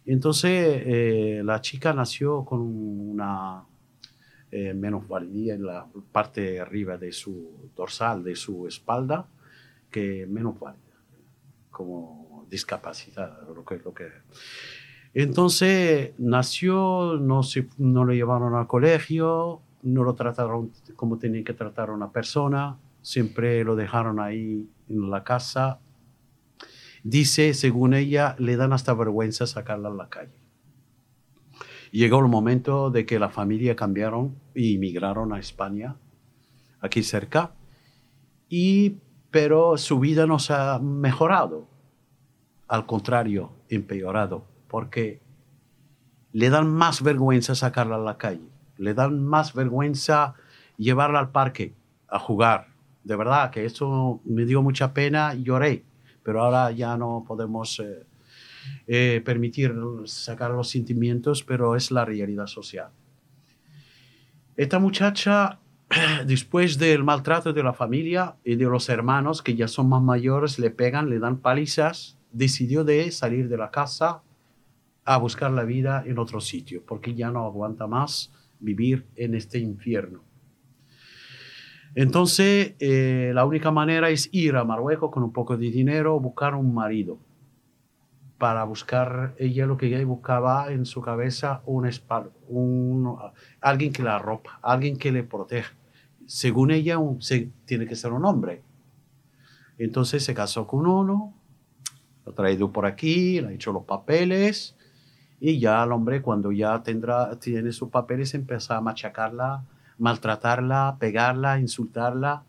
entonces, 0.08 0.84
eh, 0.86 1.42
la 1.44 1.62
chica 1.62 1.94
nació 1.94 2.46
con 2.46 2.62
una 2.62 3.64
eh, 4.50 4.74
menosvalía 4.74 5.56
en 5.56 5.66
la 5.66 5.86
parte 6.12 6.62
arriba 6.62 6.98
de 6.98 7.12
su 7.12 7.70
dorsal, 7.76 8.24
de 8.24 8.36
su 8.36 8.66
espalda, 8.66 9.28
que 9.92 10.26
menosvalía, 10.26 10.80
como 11.70 12.46
discapacitada, 12.50 13.42
lo 13.54 13.66
que, 13.66 13.78
lo 13.80 13.94
que 13.94 14.08
Entonces 15.14 16.14
nació, 16.18 17.18
no, 17.20 17.44
se, 17.44 17.68
no 17.78 18.06
lo 18.06 18.14
llevaron 18.14 18.56
al 18.56 18.68
colegio, 18.68 19.62
no 19.84 20.04
lo 20.04 20.16
trataron 20.16 20.72
como 20.96 21.18
tenían 21.18 21.44
que 21.44 21.54
tratar 21.54 21.90
a 21.90 21.94
una 21.94 22.12
persona, 22.12 22.78
siempre 23.02 23.64
lo 23.66 23.76
dejaron 23.76 24.20
ahí 24.22 24.70
en 24.90 25.12
la 25.12 25.24
casa. 25.26 25.80
Dice, 27.10 27.54
según 27.54 27.94
ella, 27.94 28.36
le 28.38 28.58
dan 28.58 28.74
hasta 28.74 28.94
vergüenza 28.94 29.48
sacarla 29.48 29.88
a 29.88 29.94
la 29.94 30.10
calle. 30.10 30.44
Llegó 31.94 32.20
el 32.20 32.28
momento 32.28 32.90
de 32.90 33.06
que 33.06 33.18
la 33.18 33.30
familia 33.30 33.78
cambiaron 33.78 34.36
y 34.54 34.76
emigraron 34.76 35.32
a 35.32 35.40
España, 35.40 35.96
aquí 36.82 37.04
cerca, 37.04 37.54
y, 38.50 38.98
pero 39.32 39.78
su 39.78 40.02
vida 40.02 40.26
no 40.26 40.38
se 40.38 40.52
ha 40.52 40.80
mejorado, 40.80 41.70
al 42.68 42.86
contrario, 42.86 43.54
empeorado, 43.70 44.44
porque 44.68 45.22
le 46.34 46.50
dan 46.50 46.68
más 46.68 47.02
vergüenza 47.02 47.56
sacarla 47.56 47.96
a 47.96 48.00
la 48.00 48.18
calle, 48.18 48.50
le 48.76 48.94
dan 48.94 49.24
más 49.24 49.54
vergüenza 49.54 50.34
llevarla 50.76 51.20
al 51.20 51.32
parque 51.32 51.74
a 52.10 52.20
jugar. 52.20 52.68
De 53.06 53.16
verdad 53.16 53.50
que 53.50 53.64
eso 53.64 54.20
me 54.26 54.44
dio 54.44 54.62
mucha 54.62 54.94
pena, 54.94 55.36
lloré, 55.36 55.86
pero 56.28 56.44
ahora 56.44 56.72
ya 56.72 56.98
no 56.98 57.24
podemos 57.26 57.80
eh, 57.80 58.06
eh, 58.86 59.22
permitir 59.24 59.74
sacar 60.04 60.52
los 60.52 60.70
sentimientos, 60.70 61.42
pero 61.42 61.78
es 61.78 61.90
la 61.90 62.04
realidad 62.04 62.48
social. 62.48 62.90
Esta 64.58 64.78
muchacha, 64.78 65.60
después 66.26 66.78
del 66.78 67.06
maltrato 67.06 67.54
de 67.54 67.64
la 67.64 67.72
familia 67.72 68.36
y 68.44 68.58
de 68.58 68.66
los 68.66 68.90
hermanos 68.90 69.42
que 69.42 69.56
ya 69.56 69.70
son 69.70 69.88
más 69.88 70.02
mayores, 70.02 70.60
le 70.60 70.70
pegan, 70.70 71.10
le 71.10 71.20
dan 71.20 71.38
palizas, 71.38 72.18
decidió 72.34 72.84
de 72.84 73.10
salir 73.12 73.48
de 73.48 73.56
la 73.56 73.72
casa 73.72 74.22
a 75.06 75.18
buscar 75.20 75.52
la 75.52 75.64
vida 75.64 76.04
en 76.06 76.20
otro 76.20 76.42
sitio, 76.42 76.84
porque 76.86 77.16
ya 77.16 77.32
no 77.32 77.46
aguanta 77.46 77.88
más 77.88 78.34
vivir 78.60 79.06
en 79.16 79.34
este 79.34 79.60
infierno. 79.60 80.27
Entonces, 82.00 82.76
eh, 82.78 83.32
la 83.34 83.44
única 83.44 83.72
manera 83.72 84.12
es 84.12 84.30
ir 84.32 84.56
a 84.56 84.64
Marruecos 84.64 85.10
con 85.10 85.24
un 85.24 85.34
poco 85.34 85.58
de 85.58 85.72
dinero, 85.72 86.20
buscar 86.20 86.54
un 86.54 86.72
marido. 86.72 87.18
Para 88.38 88.64
buscar, 88.66 89.34
ella 89.40 89.66
lo 89.66 89.78
que 89.78 89.88
ella 89.88 90.06
buscaba 90.06 90.72
en 90.72 90.86
su 90.86 91.02
cabeza, 91.02 91.64
un, 91.66 91.86
espal- 91.86 92.30
un 92.50 93.18
alguien 93.62 93.92
que 93.92 94.04
la 94.04 94.18
arropa, 94.18 94.60
alguien 94.62 94.96
que 94.98 95.12
le 95.12 95.24
proteja. 95.24 95.74
Según 96.28 96.70
ella, 96.70 97.00
tiene 97.66 97.88
que 97.88 97.96
ser 97.96 98.12
un 98.12 98.26
hombre. 98.26 98.62
Entonces 99.80 100.24
se 100.24 100.36
casó 100.36 100.68
con 100.68 100.86
uno, 100.86 101.34
lo 102.28 102.32
ha 102.32 102.36
traído 102.36 102.72
por 102.72 102.86
aquí, 102.86 103.42
le 103.42 103.48
ha 103.48 103.52
hecho 103.54 103.74
los 103.74 103.86
papeles, 103.86 104.76
y 105.40 105.58
ya 105.58 105.84
el 105.84 105.92
hombre, 105.92 106.22
cuando 106.22 106.52
ya 106.52 106.84
tendrá, 106.84 107.40
tiene 107.40 107.72
sus 107.72 107.90
papeles, 107.90 108.36
empieza 108.36 108.78
a 108.78 108.82
machacarla, 108.82 109.64
maltratarla, 109.98 110.98
pegarla, 111.00 111.60
insultarla, 111.60 112.44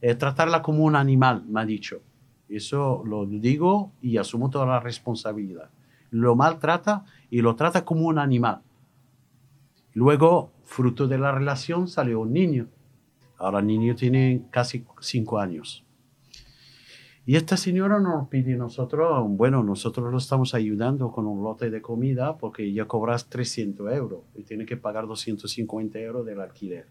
eh, 0.00 0.14
tratarla 0.14 0.62
como 0.62 0.84
un 0.84 0.96
animal, 0.96 1.44
me 1.48 1.60
ha 1.60 1.64
dicho. 1.64 2.02
Eso 2.48 3.02
lo 3.04 3.26
digo 3.26 3.92
y 4.00 4.18
asumo 4.18 4.50
toda 4.50 4.66
la 4.66 4.80
responsabilidad. 4.80 5.70
Lo 6.10 6.36
maltrata 6.36 7.04
y 7.30 7.40
lo 7.40 7.56
trata 7.56 7.84
como 7.84 8.06
un 8.06 8.18
animal. 8.18 8.60
Luego, 9.94 10.52
fruto 10.64 11.08
de 11.08 11.18
la 11.18 11.32
relación, 11.32 11.88
salió 11.88 12.20
un 12.20 12.32
niño. 12.32 12.68
Ahora 13.38 13.60
el 13.60 13.66
niño 13.66 13.94
tiene 13.94 14.44
casi 14.50 14.84
cinco 15.00 15.38
años. 15.38 15.85
Y 17.28 17.34
esta 17.34 17.56
señora 17.56 17.98
nos 17.98 18.28
pide 18.28 18.54
nosotros, 18.54 19.26
bueno, 19.30 19.64
nosotros 19.64 20.12
lo 20.12 20.18
estamos 20.18 20.54
ayudando 20.54 21.10
con 21.10 21.26
un 21.26 21.42
lote 21.42 21.70
de 21.70 21.82
comida 21.82 22.38
porque 22.38 22.72
ya 22.72 22.84
cobras 22.84 23.28
300 23.28 23.92
euros 23.92 24.20
y 24.36 24.44
tiene 24.44 24.64
que 24.64 24.76
pagar 24.76 25.08
250 25.08 25.98
euros 25.98 26.24
del 26.24 26.40
alquiler. 26.40 26.86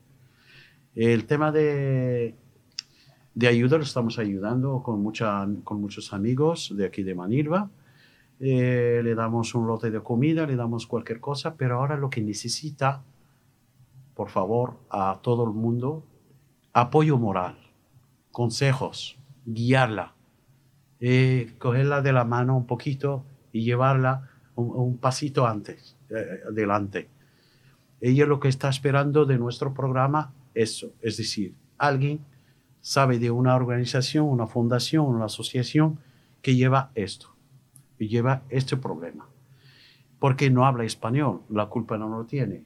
El 0.93 1.25
tema 1.25 1.53
de, 1.53 2.35
de 3.33 3.47
ayuda 3.47 3.77
lo 3.77 3.83
estamos 3.83 4.19
ayudando 4.19 4.83
con, 4.83 5.01
mucha, 5.01 5.47
con 5.63 5.79
muchos 5.79 6.11
amigos 6.11 6.73
de 6.75 6.85
aquí 6.85 7.03
de 7.03 7.15
Manilva. 7.15 7.69
Eh, 8.41 8.99
le 9.05 9.15
damos 9.15 9.55
un 9.55 9.67
lote 9.67 9.89
de 9.89 10.01
comida, 10.01 10.45
le 10.45 10.57
damos 10.57 10.85
cualquier 10.85 11.21
cosa, 11.21 11.55
pero 11.55 11.79
ahora 11.79 11.95
lo 11.95 12.09
que 12.09 12.19
necesita, 12.19 13.03
por 14.13 14.27
favor, 14.27 14.73
a 14.89 15.17
todo 15.21 15.45
el 15.45 15.51
mundo, 15.51 16.03
apoyo 16.73 17.17
moral, 17.17 17.55
consejos, 18.33 19.17
guiarla, 19.45 20.14
eh, 20.99 21.53
cogerla 21.57 22.01
de 22.01 22.13
la 22.13 22.25
mano 22.25 22.55
un 22.57 22.65
poquito 22.65 23.25
y 23.51 23.63
llevarla 23.63 24.29
un, 24.55 24.69
un 24.69 24.97
pasito 24.97 25.47
antes, 25.47 25.97
eh, 26.09 26.41
adelante. 26.49 27.09
Ella 28.01 28.25
lo 28.25 28.39
que 28.39 28.47
está 28.47 28.69
esperando 28.69 29.25
de 29.25 29.37
nuestro 29.37 29.73
programa, 29.73 30.33
eso, 30.53 30.93
es 31.01 31.17
decir, 31.17 31.55
alguien 31.77 32.19
sabe 32.81 33.19
de 33.19 33.31
una 33.31 33.55
organización, 33.55 34.25
una 34.25 34.47
fundación, 34.47 35.05
una 35.05 35.25
asociación 35.25 35.99
que 36.41 36.55
lleva 36.55 36.91
esto, 36.93 37.35
y 37.97 38.07
lleva 38.07 38.43
este 38.49 38.77
problema. 38.77 39.27
Porque 40.19 40.49
no 40.49 40.65
habla 40.65 40.83
español, 40.83 41.41
la 41.49 41.67
culpa 41.67 41.97
no 41.97 42.09
lo 42.09 42.25
tiene. 42.25 42.65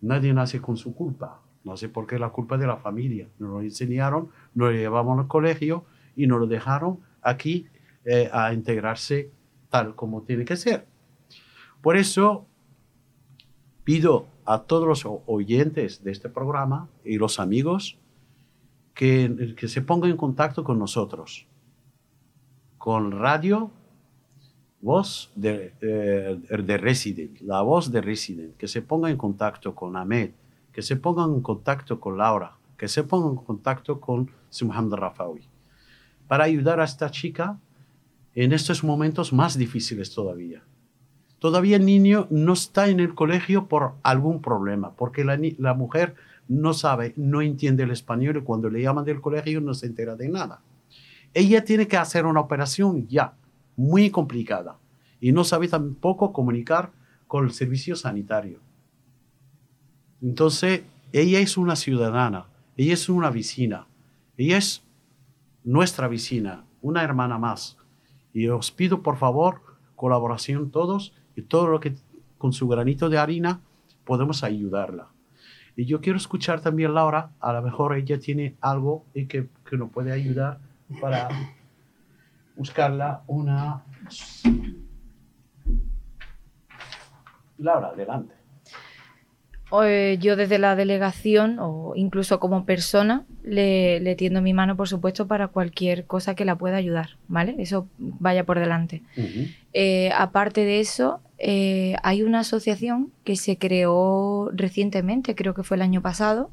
Nadie 0.00 0.32
nace 0.32 0.60
con 0.60 0.76
su 0.76 0.94
culpa, 0.94 1.42
no 1.64 1.76
sé 1.76 1.88
por 1.88 2.06
qué 2.06 2.18
la 2.18 2.30
culpa 2.30 2.56
de 2.56 2.66
la 2.66 2.76
familia. 2.76 3.28
Nos 3.38 3.50
lo 3.50 3.60
enseñaron, 3.60 4.30
nos 4.54 4.70
lo 4.70 4.72
llevamos 4.72 5.18
al 5.18 5.28
colegio 5.28 5.84
y 6.16 6.26
nos 6.26 6.40
lo 6.40 6.46
dejaron 6.46 7.00
aquí 7.22 7.66
eh, 8.04 8.30
a 8.32 8.52
integrarse 8.52 9.30
tal 9.68 9.94
como 9.94 10.22
tiene 10.22 10.44
que 10.44 10.56
ser. 10.56 10.86
Por 11.80 11.96
eso 11.96 12.46
pido 13.84 14.26
a 14.44 14.62
todos 14.62 14.86
los 14.86 15.06
oyentes 15.26 16.02
de 16.02 16.10
este 16.10 16.28
programa 16.28 16.88
y 17.04 17.18
los 17.18 17.38
amigos 17.38 17.98
que, 18.94 19.54
que 19.56 19.68
se 19.68 19.82
pongan 19.82 20.10
en 20.10 20.16
contacto 20.16 20.64
con 20.64 20.78
nosotros, 20.78 21.46
con 22.78 23.12
Radio 23.12 23.70
Voz 24.82 25.30
de, 25.34 25.74
eh, 25.82 26.40
de 26.62 26.78
Resident, 26.78 27.38
la 27.40 27.60
voz 27.60 27.92
de 27.92 28.00
Resident, 28.00 28.56
que 28.56 28.66
se 28.66 28.80
ponga 28.80 29.10
en 29.10 29.18
contacto 29.18 29.74
con 29.74 29.94
Ahmed, 29.94 30.30
que 30.72 30.80
se 30.80 30.96
pongan 30.96 31.34
en 31.34 31.42
contacto 31.42 32.00
con 32.00 32.16
Laura, 32.16 32.56
que 32.78 32.88
se 32.88 33.04
pongan 33.04 33.32
en 33.32 33.44
contacto 33.44 34.00
con 34.00 34.30
Mohamed 34.62 34.94
Rafawi 34.94 35.59
para 36.30 36.44
ayudar 36.44 36.78
a 36.78 36.84
esta 36.84 37.10
chica 37.10 37.58
en 38.36 38.52
estos 38.52 38.84
momentos 38.84 39.32
más 39.32 39.58
difíciles 39.58 40.14
todavía. 40.14 40.62
Todavía 41.40 41.74
el 41.74 41.84
niño 41.84 42.28
no 42.30 42.52
está 42.52 42.86
en 42.86 43.00
el 43.00 43.16
colegio 43.16 43.66
por 43.66 43.94
algún 44.04 44.40
problema, 44.40 44.94
porque 44.94 45.24
la, 45.24 45.74
mujer 45.74 46.14
no 46.46 46.72
sabe, 46.72 47.14
no 47.16 47.42
entiende 47.42 47.82
el 47.82 47.90
español 47.90 48.36
y 48.36 48.42
cuando 48.42 48.70
le 48.70 48.80
llaman 48.80 49.04
del 49.04 49.20
colegio 49.20 49.60
no 49.60 49.74
se 49.74 49.86
entera 49.86 50.14
de 50.14 50.28
nada. 50.28 50.62
Ella 51.34 51.64
tiene 51.64 51.88
que 51.88 51.96
hacer 51.96 52.24
una 52.26 52.38
operación 52.38 53.08
ya, 53.08 53.34
muy 53.74 54.10
complicada, 54.10 54.78
y 55.20 55.32
no 55.32 55.42
sabe 55.42 55.66
tampoco 55.66 56.32
comunicar 56.32 56.92
con 57.26 57.44
el 57.44 57.50
servicio 57.50 57.96
sanitario. 57.96 58.60
Entonces, 60.22 60.82
ella 61.12 61.40
es 61.40 61.56
una 61.56 61.74
ciudadana, 61.74 62.46
ella 62.76 62.94
es 62.94 63.08
una 63.08 63.30
vecina, 63.30 63.88
ella 64.36 64.58
es 64.58 64.84
nuestra 65.64 66.08
vecina, 66.08 66.64
una 66.82 67.02
hermana 67.02 67.38
más. 67.38 67.76
Y 68.32 68.48
os 68.48 68.70
pido 68.70 69.02
por 69.02 69.16
favor 69.16 69.62
colaboración 69.96 70.70
todos 70.70 71.12
y 71.36 71.42
todo 71.42 71.66
lo 71.66 71.80
que 71.80 71.94
con 72.38 72.52
su 72.52 72.68
granito 72.68 73.08
de 73.10 73.18
harina 73.18 73.60
podemos 74.04 74.42
ayudarla. 74.42 75.08
Y 75.76 75.84
yo 75.84 76.00
quiero 76.00 76.16
escuchar 76.16 76.60
también 76.60 76.94
Laura, 76.94 77.32
a 77.40 77.52
lo 77.52 77.62
mejor 77.62 77.96
ella 77.96 78.18
tiene 78.18 78.56
algo 78.60 79.04
y 79.14 79.26
que, 79.26 79.48
que 79.68 79.76
nos 79.76 79.90
puede 79.90 80.12
ayudar 80.12 80.58
para 81.00 81.28
buscarla 82.56 83.22
una... 83.26 83.84
Laura, 87.58 87.88
adelante. 87.88 88.39
Eh, 89.84 90.18
yo 90.20 90.36
desde 90.36 90.58
la 90.58 90.74
delegación 90.74 91.58
o 91.60 91.92
incluso 91.94 92.40
como 92.40 92.64
persona 92.64 93.24
le, 93.44 94.00
le 94.00 94.16
tiendo 94.16 94.42
mi 94.42 94.52
mano, 94.52 94.76
por 94.76 94.88
supuesto, 94.88 95.26
para 95.26 95.48
cualquier 95.48 96.06
cosa 96.06 96.34
que 96.34 96.44
la 96.44 96.56
pueda 96.56 96.76
ayudar, 96.76 97.10
¿vale? 97.28 97.54
Eso 97.58 97.86
vaya 97.98 98.44
por 98.44 98.58
delante. 98.58 99.02
Eh, 99.72 100.10
aparte 100.16 100.64
de 100.64 100.80
eso, 100.80 101.20
eh, 101.38 101.94
hay 102.02 102.22
una 102.22 102.40
asociación 102.40 103.12
que 103.24 103.36
se 103.36 103.58
creó 103.58 104.50
recientemente, 104.52 105.34
creo 105.34 105.54
que 105.54 105.62
fue 105.62 105.76
el 105.76 105.82
año 105.82 106.02
pasado, 106.02 106.50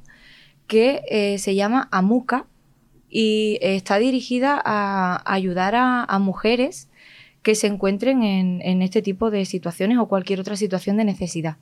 que 0.68 1.38
se 1.40 1.56
llama 1.56 1.88
AMUCA 1.92 2.46
y 3.10 3.58
está 3.62 3.98
dirigida 4.00 4.62
a 4.64 5.24
ayudar 5.26 5.76
a, 5.76 6.04
a 6.04 6.20
mujeres 6.20 6.90
que 7.42 7.56
se 7.56 7.68
encuentren 7.68 8.24
en, 8.24 8.62
en 8.62 8.82
este 8.82 9.02
tipo 9.02 9.32
de 9.32 9.46
situaciones 9.46 9.98
o 9.98 10.08
cualquier 10.10 10.42
otra 10.42 10.58
situación 10.58 10.98
de 10.98 11.06
necesidad. 11.06 11.56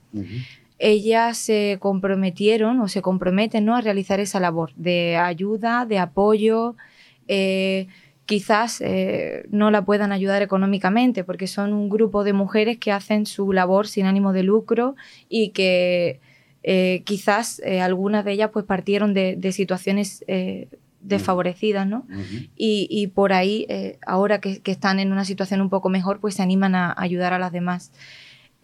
Ellas 0.80 1.38
se 1.38 1.78
comprometieron 1.80 2.80
o 2.82 2.88
se 2.88 3.02
comprometen 3.02 3.66
¿no? 3.66 3.76
a 3.76 3.82
realizar 3.82 4.20
esa 4.20 4.40
labor 4.40 4.74
de 4.76 5.16
ayuda, 5.18 5.86
de 5.86 6.00
apoyo, 6.00 6.76
eh, 7.28 7.88
quizás 8.26 8.82
eh, 8.82 9.46
no 9.50 9.72
la 9.72 9.86
puedan 9.86 10.12
ayudar 10.12 10.42
económicamente, 10.42 11.24
porque 11.24 11.48
son 11.48 11.74
un 11.74 11.90
grupo 11.90 12.24
de 12.24 12.34
mujeres 12.34 12.78
que 12.78 12.92
hacen 12.92 13.26
su 13.26 13.54
labor 13.54 13.88
sin 13.88 14.06
ánimo 14.06 14.34
de 14.34 14.44
lucro 14.44 14.96
y 15.30 15.50
que 15.50 16.20
eh, 16.64 17.04
quizás 17.06 17.62
algunas 17.82 18.26
de 18.26 18.34
ellas 18.34 18.50
pues 18.52 18.66
partieron 18.66 19.14
de, 19.14 19.36
de 19.38 19.52
situaciones 19.52 20.26
desfavorecidas, 21.00 21.86
¿no? 21.86 22.08
Y, 22.58 22.88
y 22.90 23.08
por 23.08 23.32
ahí, 23.32 23.68
ahora 24.08 24.42
que, 24.42 24.60
que 24.62 24.72
están 24.72 25.00
en 25.00 25.12
una 25.12 25.24
situación 25.24 25.62
un 25.62 25.70
poco 25.70 25.90
mejor, 25.90 26.20
pues 26.20 26.34
se 26.34 26.42
animan 26.42 26.74
a 26.74 26.96
ayudar 26.98 27.32
a 27.34 27.40
las 27.40 27.52
demás. 27.52 27.92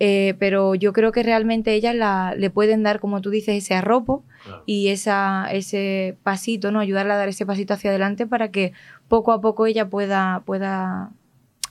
Eh, 0.04 0.34
pero 0.40 0.74
yo 0.74 0.94
creo 0.94 1.12
que 1.12 1.22
realmente 1.22 1.74
ellas 1.76 1.94
la- 1.94 2.34
le 2.36 2.50
pueden 2.50 2.82
dar, 2.82 3.00
como 3.00 3.22
tú 3.22 3.30
dices, 3.30 3.56
ese 3.64 3.76
arropo 3.76 4.24
Claro. 4.44 4.64
y 4.66 4.88
esa, 4.88 5.48
ese 5.52 6.18
pasito, 6.24 6.72
¿no? 6.72 6.80
Ayudarla 6.80 7.14
a 7.14 7.18
dar 7.18 7.30
ese 7.30 7.46
pasito 7.46 7.76
hacia 7.76 7.92
adelante 7.92 8.26
para 8.26 8.50
que 8.50 8.74
poco 9.08 9.32
a 9.32 9.42
poco 9.42 9.68
ella 9.68 9.90
pueda, 9.90 10.42
pueda 10.44 11.12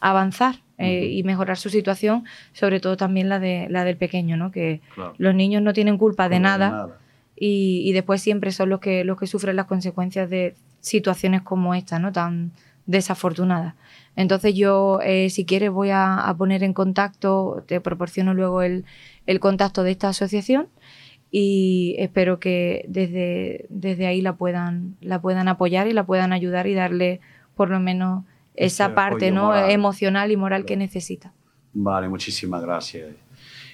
avanzar 0.00 0.56
eh, 0.78 1.06
y 1.10 1.24
mejorar 1.24 1.56
su 1.56 1.70
situación, 1.70 2.24
sobre 2.52 2.78
todo 2.78 2.96
también 2.96 3.28
la, 3.28 3.38
de, 3.40 3.66
la 3.68 3.84
del 3.84 3.96
pequeño, 3.96 4.36
¿no? 4.36 4.50
Que 4.52 4.80
Claro. 4.94 5.14
los 5.18 5.34
niños 5.34 5.60
no 5.62 5.72
tienen 5.72 5.98
culpa 5.98 6.28
de 6.28 6.38
nada 6.40 6.68
y, 7.36 7.82
y 7.84 7.92
después 7.92 8.22
siempre 8.22 8.52
son 8.52 8.68
los 8.68 8.78
que, 8.80 9.02
los 9.04 9.18
que 9.18 9.26
sufren 9.26 9.56
las 9.56 9.66
consecuencias 9.66 10.30
de 10.30 10.54
situaciones 10.80 11.42
como 11.42 11.74
esta, 11.74 11.98
¿no? 11.98 12.12
Tan 12.12 12.52
desafortunadas. 12.89 13.73
Entonces 14.15 14.53
yo, 14.55 14.99
eh, 15.03 15.29
si 15.29 15.45
quieres, 15.45 15.71
voy 15.71 15.89
a, 15.89 16.19
a 16.29 16.37
poner 16.37 16.63
en 16.63 16.73
contacto, 16.73 17.63
te 17.67 17.81
proporciono 17.81 18.33
luego 18.33 18.61
el, 18.61 18.85
el 19.25 19.39
contacto 19.39 19.83
de 19.83 19.91
esta 19.91 20.09
asociación 20.09 20.67
y 21.31 21.95
espero 21.99 22.39
que 22.39 22.85
desde, 22.87 23.65
desde 23.69 24.07
ahí 24.07 24.21
la 24.21 24.33
puedan, 24.35 24.95
la 25.01 25.19
puedan 25.21 25.47
apoyar 25.47 25.87
y 25.87 25.93
la 25.93 26.05
puedan 26.05 26.31
ayudar 26.33 26.67
y 26.67 26.73
darle 26.73 27.19
por 27.55 27.69
lo 27.69 27.79
menos 27.79 28.23
Ese 28.55 28.67
esa 28.67 28.95
parte 28.95 29.27
apoyo 29.29 29.33
¿no? 29.41 29.45
moral. 29.47 29.71
emocional 29.71 30.31
y 30.31 30.37
moral 30.37 30.61
que 30.61 30.75
Claro. 30.75 30.79
necesita. 30.79 31.33
Vale 31.73 32.07
muchísimas 32.07 32.61
gracias 32.61 33.07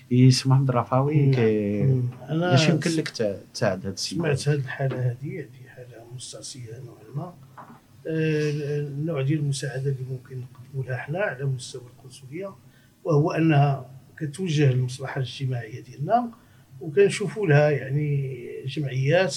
y 0.10 0.28
اسمح 0.28 0.58
الرفاوي 0.58 1.26
نعم. 1.26 1.34
كي 1.36 1.84
مم. 1.84 2.04
أنا 2.30 2.52
ايش 2.52 2.70
يمكن 2.70 2.90
لك 2.92 3.08
ت- 3.10 3.44
تساعد 3.54 3.80
هذا 3.80 3.90
السيد 3.94 4.18
سمعت 4.18 4.50
هذه 4.50 4.56
الحالة 4.56 4.96
هذه 5.12 5.40
هذه 5.40 5.68
حالة 5.76 6.04
مستعصية 6.16 6.70
نوعا 6.86 7.04
ما 7.16 7.24
آه، 7.24 7.34
النوع 8.07 9.23
ديال 9.23 9.39
المساعدة 9.39 9.91
اللي 9.91 10.05
ممكن 10.11 10.39
نقدموا 10.41 10.85
لها 10.85 10.95
إحنا 10.97 11.19
على 11.19 11.45
مستوى 11.45 11.83
القنصلية 11.83 12.55
وهو 13.05 13.31
أنها 13.31 13.91
كتوجه 14.19 14.73
للمصلحة 14.73 15.17
الاجتماعية 15.21 15.81
ديالنا 15.81 16.31
وكنشوفوا 16.81 17.47
لها 17.47 17.71
يعني 17.71 18.37
جمعيات 18.67 19.37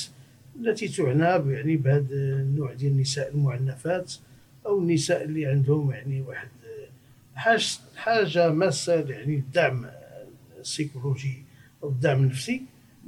التي 0.59 0.88
تعنى 0.88 1.53
يعني 1.53 1.78
بهذا 1.78 2.05
النوع 2.15 2.74
ديال 2.74 2.91
النساء 2.91 3.32
المعنفات 3.32 4.13
أو 4.65 4.80
النساء 4.80 5.24
اللي 5.24 5.45
عندهم 5.45 5.91
يعني 5.91 6.22
واحد 6.22 6.47
حاجة 7.36 7.63
حاجة 7.95 8.49
ماسة 8.49 8.93
يعني 8.93 9.36
الدعم 9.36 9.86
السيكولوجي 10.59 11.43
أو 11.84 11.89
الدعم 11.89 12.24
النفسي 12.24 12.61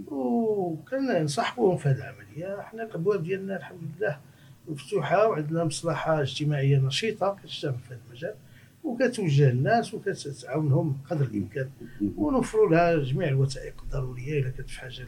وكنصاحبوهم 0.07 1.78
في 1.78 1.89
هذه 1.89 1.97
العملية. 1.97 2.59
إحنا 2.59 2.84
الابواب 2.84 3.24
ديالنا 3.24 3.57
الحمد 3.57 3.80
لله 3.99 4.20
مفتوحة 4.68 5.28
وعندنا 5.28 5.64
مصلحة 5.64 6.22
اجتماعية 6.22 6.78
نشيطة 6.78 7.38
كتشتغل 7.43 7.74
في 7.74 7.93
هذا 7.93 7.99
المجال 8.07 8.36
وكتوجه 8.84 9.49
الناس 9.49 9.93
وكتعاونهم 9.93 10.97
قدر 11.09 11.26
الإمكان 11.26 11.70
ونوفروا 12.18 12.70
لها 12.70 13.03
جميع 13.03 13.28
الوثائق 13.28 13.82
الضرورية 13.84 14.39
اذا 14.39 14.49
كانت 14.49 14.70
في 14.70 14.80
حاجة 14.80 15.07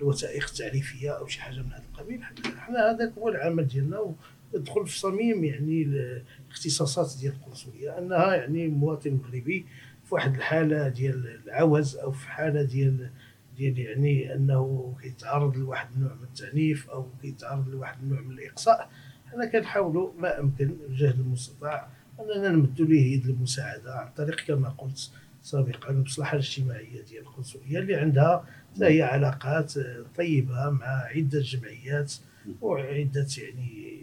الوثائق 0.00 0.44
التعريفية 0.48 1.10
أو 1.10 1.26
شي 1.26 1.40
حاجة 1.40 1.60
من 1.60 1.72
هذا 1.72 1.84
القبيل. 1.92 2.20
إحنا 2.58 2.90
هذاك 2.90 3.12
هو 3.18 3.28
العمل 3.28 3.66
ديالنا 3.66 4.14
وندخل 4.54 4.86
في 4.86 4.98
صميم 4.98 5.44
يعني 5.44 5.82
الاختصاصات 5.82 7.20
ديال 7.20 7.32
القنصليه 7.32 7.98
أنها 7.98 8.34
يعني 8.34 8.68
مواطن 8.68 9.10
مغربي 9.12 9.66
في 10.04 10.14
واحد 10.14 10.34
الحالة 10.34 10.88
ديال 10.88 11.40
العوز 11.44 11.96
أو 11.96 12.12
في 12.12 12.28
حالة 12.28 12.62
ديال 12.62 13.10
ديال 13.56 13.78
يعني 13.78 14.34
أنه 14.34 14.94
كيتعرض 15.02 15.56
لواحد 15.56 15.88
النوع 15.94 16.14
من 16.14 16.22
التعنيف 16.22 16.90
أو 16.90 17.08
كيتعرض 17.22 17.68
لواحد 17.68 18.02
النوع 18.02 18.20
من 18.20 18.30
الإقصاء 18.30 18.90
حنا 19.26 19.46
كنحاولوا 19.46 20.12
ما 20.18 20.40
أمكن 20.40 20.76
بجهد 20.88 21.20
المستطاع 21.20 21.88
أننا 22.20 22.48
نمدوا 22.48 22.86
ليه 22.86 23.14
يد 23.14 23.26
المساعدة 23.26 23.94
عن 23.94 24.12
طريق 24.16 24.40
كما 24.40 24.68
قلت 24.68 25.10
سابقا 25.42 25.90
المصلحة 25.90 26.32
الاجتماعية 26.32 27.02
ديال 27.02 27.22
القنصلية 27.22 27.78
اللي 27.78 27.94
عندها 27.94 28.44
هي 28.82 29.02
علاقات 29.02 29.72
طيبة 30.16 30.70
مع 30.70 30.86
عدة 30.86 31.40
جمعيات 31.40 32.12
وعدة 32.60 33.26
يعني 33.38 34.02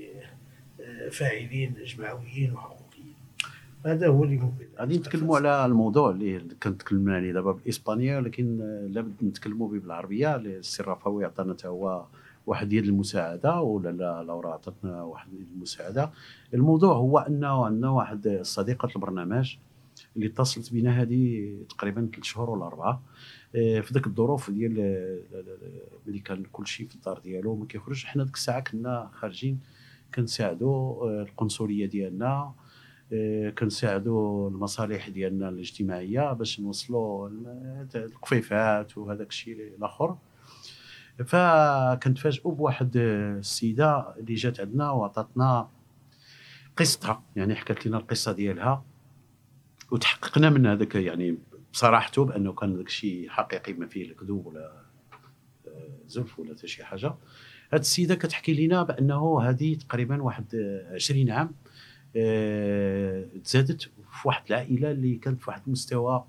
آه، 0.82 1.10
فاعلين 1.10 1.76
جمعويين 1.86 2.56
هذا 3.86 4.08
هو 4.08 4.24
اللي 4.24 4.38
ممكن 4.38 4.66
غادي 4.80 4.98
نتكلموا 4.98 5.38
على 5.38 5.66
الموضوع 5.66 6.10
اللي 6.10 6.40
كنت 6.40 6.82
تكلمنا 6.82 7.16
عليه 7.16 7.34
دابا 7.34 7.52
بالاسبانيه 7.52 8.18
ولكن 8.18 8.58
لابد 8.90 9.24
نتكلموا 9.24 9.70
به 9.70 9.80
بالعربية. 9.80 10.36
السي 10.36 10.84
الرفاوي 10.84 11.26
عطانا 11.26 11.54
حتى 11.54 11.68
هو 11.68 12.06
واحد 12.48 12.74
يد 12.74 12.84
المساعدة 12.84 13.62
ولا 13.62 13.90
لا 13.90 14.24
لورا 14.24 14.54
عطاتنا 14.54 15.04
واحد 15.04 15.34
يد 15.34 15.48
المساعدة. 15.56 16.12
الموضوع 16.54 16.94
هو 16.94 17.20
أنه 17.20 17.66
عندنا 17.66 17.90
واحد 17.90 18.40
صديقه 18.42 18.90
البرنامج 18.96 19.56
اللي 20.16 20.28
اتصلت 20.28 20.74
بنا 20.74 21.02
هذه 21.02 21.54
تقريبا 21.70 22.10
ثلاث 22.14 22.24
شهور 22.24 22.50
ولا 22.50 22.66
اربعه 22.66 23.02
آه، 23.56 23.80
في 23.80 23.94
ذاك 23.94 24.08
الظروف 24.08 24.52
ديال 24.52 24.80
آه، 24.80 25.48
ملي 26.08 26.20
كان 26.20 26.44
كل 26.52 26.68
شيء 26.68 26.88
في 26.88 26.96
الدار 26.96 27.20
ديالو 27.20 27.56
ما 27.56 27.66
كيخرج 27.66 28.06
حنا 28.06 28.24
ديك 28.24 28.36
الساعة 28.36 28.60
كنا 28.60 29.10
خارجين 29.14 29.60
كنساعدوا 30.16 31.06
آه، 31.10 31.22
القنصلية 31.22 31.86
ديالنا 31.86 32.54
كنساعدوا 33.60 34.50
المصالح 34.50 35.10
ديالنا 35.10 35.50
الاجتماعية 35.50 36.34
باش 36.34 36.60
نوصلوا 36.60 37.28
ال- 37.30 37.88
القفيفات 37.96 38.98
وهذاك 38.98 39.28
الشيء 39.30 39.54
الآخر. 39.78 40.18
فكنتفاجئوا 41.26 42.56
بواحد 42.56 42.98
السيدة 42.98 44.16
اللي 44.18 44.34
جات 44.34 44.60
عندنا 44.60 44.92
وعطاتنا 44.92 45.70
قصتها 46.78 47.24
يعني 47.36 47.56
حكت 47.56 47.88
لنا 47.88 47.98
القصة 47.98 48.32
ديالها 48.32 48.84
وتحققنا 49.92 50.50
من 50.50 50.66
هذاك 50.66 50.96
يعني 50.96 51.38
بصراحته 51.74 52.26
بأنه 52.26 52.54
كان 52.54 52.76
داك 52.78 52.86
الشيء 52.88 53.30
حقيقي 53.30 53.74
ما 53.74 53.88
فيه 53.88 54.12
الكذوب 54.12 54.46
ولا 54.46 54.72
آه، 55.68 55.90
زلف 56.08 56.40
ولا 56.40 56.56
حتى 56.56 56.68
شي 56.68 56.84
حاجة. 56.84 57.16
هاد 57.74 57.80
السيدة 57.80 58.16
كتحكي 58.16 58.66
لنا 58.68 58.84
بأنه 58.84 59.42
هذه 59.42 59.76
تقريبا 59.76 60.22
واحد 60.22 60.56
آه، 60.56 60.94
20 60.96 61.30
عام 61.30 61.52
تزادت 63.44 63.82
في 63.82 64.28
واحد 64.28 64.44
العائلة 64.50 64.92
اللي 64.92 65.16
كانت 65.16 65.42
في 65.42 65.50
واحد 65.50 65.62
المستوى 65.68 66.26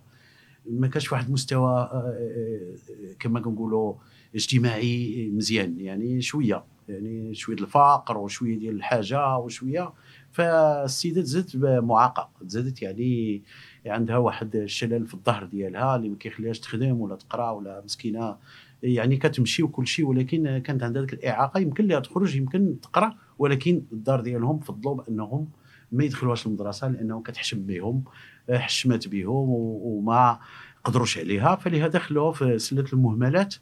ما 0.70 0.88
كانش 0.88 1.12
واحد 1.12 1.26
المستوى 1.26 1.70
آه، 1.70 2.14
آه، 2.18 3.14
كما 3.18 3.40
كنقولوا 3.40 3.94
اجتماعي 4.34 5.30
مزيان 5.34 5.80
يعني 5.80 6.22
شوية 6.22 6.64
يعني 6.88 7.34
شوية 7.34 7.56
الفقر 7.56 8.18
وشوية 8.18 8.58
ديال 8.58 8.74
الحاجة 8.74 9.36
وشوية. 9.36 9.92
فالسيدة 10.32 11.22
تزادت 11.22 11.56
بمعاقة 11.56 12.30
تزادت 12.48 12.82
يعني 12.82 13.42
عندها 13.86 14.16
واحد 14.16 14.56
الشلل 14.56 15.06
في 15.06 15.14
الظهر 15.14 15.44
ديالها 15.44 15.96
اللي 15.96 16.08
ما 16.08 16.16
كيخليهاش 16.16 16.60
تخدم 16.60 17.00
ولا 17.00 17.16
تقرأ 17.16 17.50
ولا 17.50 17.82
مسكينة. 17.84 18.36
يعني 18.82 19.16
كتمشي 19.16 19.62
وكل 19.62 19.86
شيء 19.86 20.06
ولكن 20.06 20.58
كانت 20.58 20.82
عندها 20.82 21.02
ذيك 21.02 21.12
الإعاقة 21.12 21.60
يمكن 21.60 21.86
لها 21.86 22.00
تخرج 22.00 22.36
يمكن 22.36 22.80
تقرأ 22.82 23.16
ولكن 23.38 23.82
الدار 23.92 24.20
ديالهم 24.20 24.58
فضلوا 24.58 24.94
بانهم 24.94 25.48
ما 25.94 26.04
يدخلوهاش 26.04 26.46
المدرسة 26.46 26.88
لأنه 26.88 27.22
كتحشم 27.22 27.66
بهم 27.66 28.04
آه، 28.50 28.58
حشمت 28.58 29.08
بهم 29.08 29.46
وما 29.48 30.38
قدروش 30.84 31.18
عليها. 31.18 31.56
فلهذا 31.56 31.98
خلوها 31.98 32.32
في 32.32 32.58
سلة 32.58 32.84
المهملات 32.92 33.54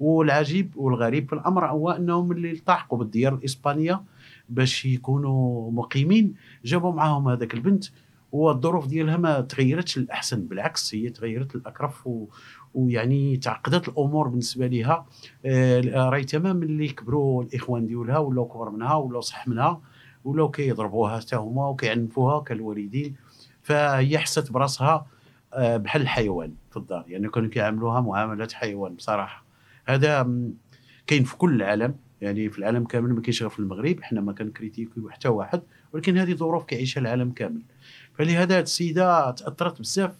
والعجيب 0.00 0.76
والغريب 0.76 1.28
في 1.28 1.32
الأمر 1.32 1.66
هو 1.66 1.90
أنهم 1.90 2.32
اللي 2.32 2.50
التحقوا 2.50 2.98
بالديار 2.98 3.34
الإسبانية 3.34 4.02
باش 4.48 4.84
يكونوا 4.86 5.70
مقيمين. 5.70 6.34
جابوا 6.64 6.92
معاهم 6.92 7.28
هذاك 7.28 7.54
البنت 7.54 7.84
والظروف 8.32 8.86
ديالها 8.86 9.16
ما 9.16 9.40
تغيرتش 9.40 9.98
للأحسن 9.98 10.46
بالعكس 10.46 10.94
هي 10.94 11.10
تغيرت 11.10 11.56
للاكرف 11.56 12.06
و... 12.06 12.26
ويعني 12.74 13.36
تعقدت 13.36 13.88
الأمور 13.88 14.28
بالنسبة 14.28 14.66
لها 14.66 15.06
آه، 15.44 15.80
راهي 16.10 16.24
تمام 16.24 16.62
اللي 16.62 16.88
كبروا 16.88 17.42
الإخوان 17.42 17.86
ديالها 17.86 18.18
ولاو 18.18 18.48
كبر 18.48 18.70
منها 18.70 18.94
ولاو 18.94 19.20
صح 19.20 19.48
منها. 19.48 19.80
ولاو 20.24 20.50
كيضربوها 20.50 21.20
حتى 21.20 21.36
هما 21.36 21.68
وكيعنفوها 21.68 22.40
كالوالدين 22.40 23.16
فهي 23.62 24.18
حست 24.18 24.52
براسها 24.52 25.06
آه، 25.54 25.76
بحال 25.76 26.02
الحيوان 26.02 26.54
في 26.70 26.76
الدار. 26.76 27.04
يعني 27.08 27.28
كانوا 27.28 27.48
كيعاملوها 27.48 28.00
معاملة 28.00 28.48
حيوان 28.52 28.94
بصراحة. 28.94 29.44
هذا 29.86 30.30
كاين 31.06 31.24
في 31.24 31.36
كل 31.36 31.54
العالم. 31.54 31.94
يعني 32.20 32.50
في 32.50 32.58
العالم 32.58 32.84
كامل 32.84 33.14
ما 33.14 33.20
كاينش 33.20 33.42
غير 33.42 33.50
في 33.50 33.58
المغرب. 33.58 34.02
حنا 34.02 34.20
ما 34.20 34.32
كنكريتيكيو 34.32 35.10
حتى 35.10 35.28
واحد. 35.28 35.62
ولكن 35.92 36.18
هذه 36.18 36.34
ظروف 36.34 36.64
كيعيشها 36.64 37.00
العالم 37.00 37.30
كامل. 37.30 37.62
فلهذا 38.14 38.58
هاد 38.58 38.62
السيدة 38.62 39.30
تأثرت 39.30 39.80
بزاف 39.80 40.18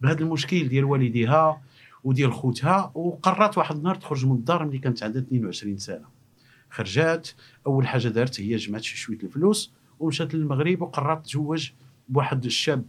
بهذا 0.00 0.20
المشكل 0.20 0.68
ديال 0.68 0.84
والديها 0.84 1.62
وديال 2.04 2.32
خوتها 2.32 2.92
وقررت 2.94 3.58
واحد 3.58 3.76
النهار 3.76 3.94
تخرج 3.94 4.26
من 4.26 4.32
الدار 4.32 4.64
ملي 4.64 4.78
كانت 4.78 5.02
عندها 5.02 5.22
22 5.22 5.78
سنة. 5.78 6.15
خرجات. 6.70 7.28
أول 7.66 7.86
حاجة 7.86 8.08
دارت 8.08 8.40
هي 8.40 8.56
جمعت 8.56 8.82
شي 8.82 8.96
شوية 8.96 9.18
الفلوس 9.22 9.72
ومشات 10.00 10.34
للمغرب 10.34 10.82
وقررت 10.82 11.24
تزوج 11.26 11.70
بواحد 12.08 12.44
الشاب 12.44 12.84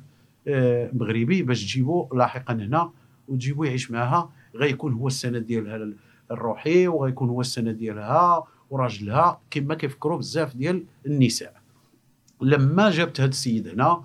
آه، 0.48 0.92
مغربي 0.94 1.44
باش 1.44 1.64
تجيبو 1.64 2.10
لاحقا 2.16 2.54
هنا 2.54 2.92
وتجيبو 3.28 3.64
يعيش 3.64 3.92
معها 3.92 4.30
غيكون 4.56 4.94
هو 4.94 5.08
السند 5.08 5.46
ديالها 5.46 5.94
الروحي 6.32 6.88
وغيكون 6.88 7.30
هو 7.30 7.42
السند 7.42 7.78
ديالها 7.78 8.44
وراجلها. 8.70 9.42
كما 9.52 9.76
كيفكروا 9.76 10.18
بزاف 10.18 10.56
ديال 10.56 10.84
النساء. 11.06 11.62
لما 12.42 12.90
جابت 12.90 13.22
هذا 13.22 13.30
السيد 13.30 13.68
هنا 13.68 14.04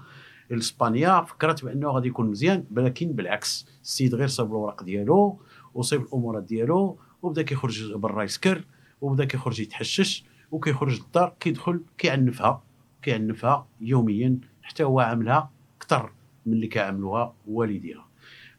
لإسبانيا 0.50 1.20
فكرت 1.22 1.64
بأنه 1.64 1.88
غادي 1.90 2.08
يكون 2.08 2.30
مزيان 2.30 2.64
ولكن 2.76 3.12
بالعكس 3.12 3.66
السيد 3.82 4.14
غير 4.14 4.28
صاب 4.28 4.46
الوراق 4.46 4.82
ديالو 4.82 5.38
وصيب 5.74 6.00
الأمورات 6.02 6.42
ديالو 6.42 6.98
وبدا 7.22 7.42
كيخرج 7.42 7.92
برا 7.92 8.22
يسكر 8.22 8.64
وبدا 9.02 9.24
كيخرج 9.24 9.60
يتحشش 9.60 10.24
وكيخرج 10.52 11.00
للدار 11.00 11.34
كيدخل 11.40 11.80
كيعنفها 11.98 12.62
كيعنفها 13.02 13.66
يوميا 13.80 14.38
حتى 14.62 14.84
هو 14.84 15.00
عاملها 15.00 15.50
أكثر 15.76 16.12
من 16.46 16.52
اللي 16.52 16.66
كيعملوها 16.66 17.34
والديها. 17.46 18.06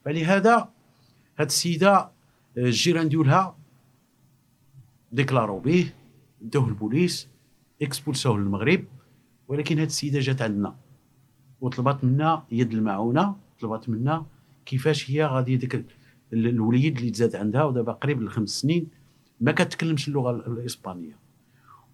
فلهذا 0.05 0.69
هاد 1.39 1.47
السيدة 1.47 1.95
آه، 1.97 2.09
الجيران 2.57 3.09
ديالها 3.09 3.55
ديكلارو 5.11 5.59
به 5.59 5.91
داوه 6.41 6.67
البوليس 6.67 7.27
اكسبولسوه 7.81 8.37
للمغرب 8.37 8.85
ولكن 9.47 9.79
هاد 9.79 9.87
السيدة 9.87 10.19
جات 10.19 10.41
عندنا. 10.41 10.75
وطلبت 11.61 12.03
منا 12.03 12.43
يد 12.51 12.73
المعونة 12.73 13.35
طلبت 13.61 13.89
منا 13.89 14.25
كيفاش 14.65 15.11
هي 15.11 15.25
غادي 15.25 15.57
ديك 15.57 15.75
ال- 15.75 15.85
الوليد 16.33 16.97
اللي 16.97 17.11
تزاد 17.11 17.35
عندها 17.35 17.63
ودابا 17.63 17.91
قريب 17.91 18.21
لخمس 18.21 18.49
سنين 18.49 18.87
ما 19.41 19.51
كتكلمش 19.51 20.07
اللغة 20.07 20.31
ال- 20.31 20.47
الإسبانية 20.47 21.17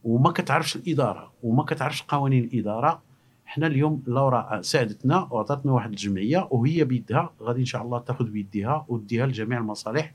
وما 0.03 0.31
كتعرفش 0.31 0.75
الإدارة 0.75 1.31
وما 1.43 1.63
كتعرفش 1.63 2.03
قوانين 2.03 2.43
الإدارة. 2.43 3.01
حنا 3.45 3.67
اليوم 3.67 4.03
لورا 4.07 4.61
ساعدتنا 4.61 5.27
وعطاتنا 5.31 5.71
واحد 5.71 5.89
الجمعية 5.89 6.47
وهي 6.51 6.83
بيدها 6.83 7.33
غادي 7.41 7.59
إن 7.59 7.65
شاء 7.65 7.81
الله 7.81 7.99
تاخذ 7.99 8.25
بيدها 8.29 8.85
وديها 8.87 9.25
لجميع 9.25 9.57
المصالح 9.57 10.13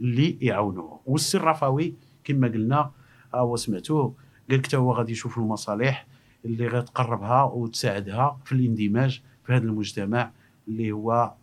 اللي 0.00 0.38
يعاونوها. 0.40 1.00
والسي 1.06 1.38
الرفاوي 1.38 1.94
كما 2.24 2.48
قلنا 2.48 2.90
هو 3.34 3.56
سمعتوه 3.56 4.14
قال 4.50 4.58
لك 4.58 4.74
هو 4.74 4.92
غادي 4.92 5.12
يشوف 5.12 5.38
المصالح 5.38 6.06
اللي 6.44 6.68
غتقربها 6.68 7.42
وتساعدها 7.42 8.38
في 8.44 8.52
الاندماج 8.52 9.22
في 9.44 9.52
هذا 9.52 9.64
المجتمع 9.64 10.30
اللي 10.68 10.92
هو 10.92 11.12
آه، 11.12 11.36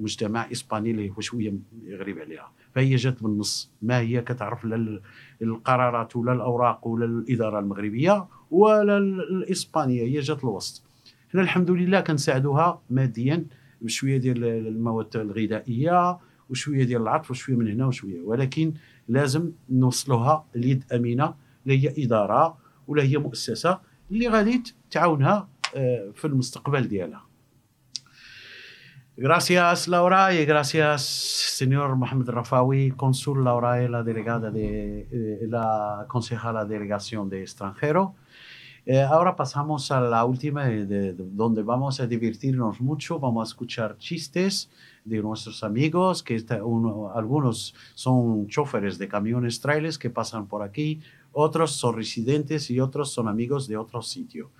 مجتمع 0.00 0.48
إسباني 0.52 0.90
اللي 0.90 1.10
هو 1.10 1.20
شوية 1.20 1.54
غريب 1.90 2.18
عليها. 2.18 2.52
فهي 2.74 2.96
جات 2.96 3.22
بالنص 3.22 3.70
ما 3.82 3.98
هي 4.00 4.20
كتعرف 4.22 4.64
لا 4.64 4.76
ال- 4.76 5.00
القرارات 5.42 6.16
ولا 6.16 6.32
الأوراق 6.32 6.86
ولا 6.86 7.04
الإدارة 7.04 7.58
المغربية 7.58 8.26
ولا 8.50 8.98
ال- 8.98 9.20
الإسبانية. 9.20 10.02
هي 10.02 10.20
جات 10.20 10.44
الوسط 10.44 10.82
حنا 11.32 11.42
الحمد 11.42 11.70
لله 11.70 12.00
كنساعدوها 12.00 12.82
ماديا 12.90 13.46
بشوية 13.80 14.16
ديال 14.16 14.44
المواد 14.44 15.16
الغذائية 15.16 16.18
وشوية 16.50 16.84
ديال 16.84 17.02
العطف 17.02 17.30
وشوية 17.30 17.56
من 17.56 17.68
هنا 17.68 17.86
وشوية. 17.86 18.20
ولكن 18.22 18.72
لازم 19.08 19.52
نوصلوها 19.70 20.44
اليد 20.56 20.84
أمينة 20.92 21.34
اللي 21.66 21.84
هي 21.84 22.04
إدارة 22.04 22.58
ولا 22.88 23.02
هي 23.02 23.18
مؤسسة 23.18 23.80
اللي 24.10 24.28
غادي 24.28 24.62
تعاونها 24.90 25.48
آه، 25.76 26.10
في 26.14 26.24
المستقبل 26.26 26.88
ديالها. 26.88 27.24
Gracias, 29.16 29.86
Laura, 29.86 30.34
y 30.34 30.44
gracias, 30.44 31.02
señor 31.02 31.94
Mohamed 31.94 32.28
Rafawi, 32.30 32.90
cónsul 32.92 33.44
Laura 33.44 33.80
y 33.82 33.88
la 33.88 34.02
delegada 34.02 34.50
de 34.50 35.06
eh, 35.10 35.46
la 35.48 36.04
concejala 36.08 36.64
delegación 36.64 37.28
de 37.30 37.42
extranjero. 37.42 38.16
Eh, 38.86 39.00
ahora 39.00 39.36
pasamos 39.36 39.90
a 39.92 40.00
la 40.00 40.24
última, 40.24 40.68
eh, 40.68 40.84
de- 40.84 41.12
de- 41.14 41.30
donde 41.30 41.62
vamos 41.62 42.00
a 42.00 42.06
divertirnos 42.08 42.80
mucho, 42.80 43.20
vamos 43.20 43.48
a 43.48 43.50
escuchar 43.50 43.96
chistes 43.98 44.68
de 45.04 45.22
nuestros 45.22 45.62
amigos, 45.62 46.22
que 46.24 46.44
algunos 47.14 47.74
son 47.94 48.48
choferes 48.48 48.98
de 48.98 49.06
camiones 49.06 49.60
trailers 49.60 49.96
que 49.96 50.10
pasan 50.10 50.46
por 50.48 50.62
aquí, 50.62 51.00
otros 51.32 51.70
son 51.72 51.94
residentes 51.94 52.68
y 52.70 52.80
otros 52.80 53.12
son 53.12 53.28
amigos 53.28 53.68
de 53.68 53.76
otro 53.76 54.02
sitio. 54.02 54.50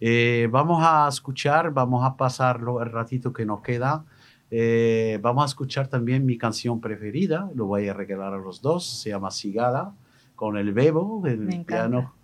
Eh, 0.00 0.48
vamos 0.50 0.82
a 0.84 1.08
escuchar, 1.08 1.70
vamos 1.72 2.04
a 2.04 2.16
pasarlo 2.16 2.82
el 2.82 2.90
ratito 2.90 3.32
que 3.32 3.46
nos 3.46 3.62
queda. 3.62 4.04
Eh, 4.50 5.18
vamos 5.22 5.42
a 5.44 5.46
escuchar 5.46 5.88
también 5.88 6.24
mi 6.24 6.38
canción 6.38 6.80
preferida, 6.80 7.50
lo 7.54 7.66
voy 7.66 7.88
a 7.88 7.94
regalar 7.94 8.32
a 8.34 8.38
los 8.38 8.62
dos, 8.62 8.86
se 8.86 9.10
llama 9.10 9.30
Sigada, 9.30 9.92
con 10.36 10.56
el 10.56 10.72
bebo, 10.72 11.22
el 11.26 11.64
piano. 11.64 12.14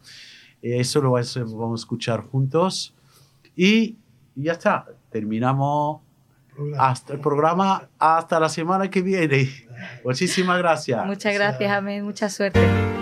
Eh, 0.62 0.78
Eso 0.78 1.00
lo 1.00 1.12
vamos 1.12 1.36
a 1.36 1.74
escuchar 1.74 2.22
juntos. 2.22 2.94
Y 3.56 3.96
ya 4.34 4.52
está, 4.52 4.86
terminamos 5.10 6.00
hasta 6.78 7.14
el 7.14 7.20
programa, 7.20 7.88
hasta 7.98 8.38
la 8.38 8.48
semana 8.48 8.88
que 8.88 9.02
viene. 9.02 9.48
Muchísimas 10.04 10.58
gracias. 10.58 11.04
Muchas 11.06 11.34
gracias, 11.34 11.70
Ahmed. 11.70 12.02
Mucha 12.02 12.28
suerte. 12.28 13.01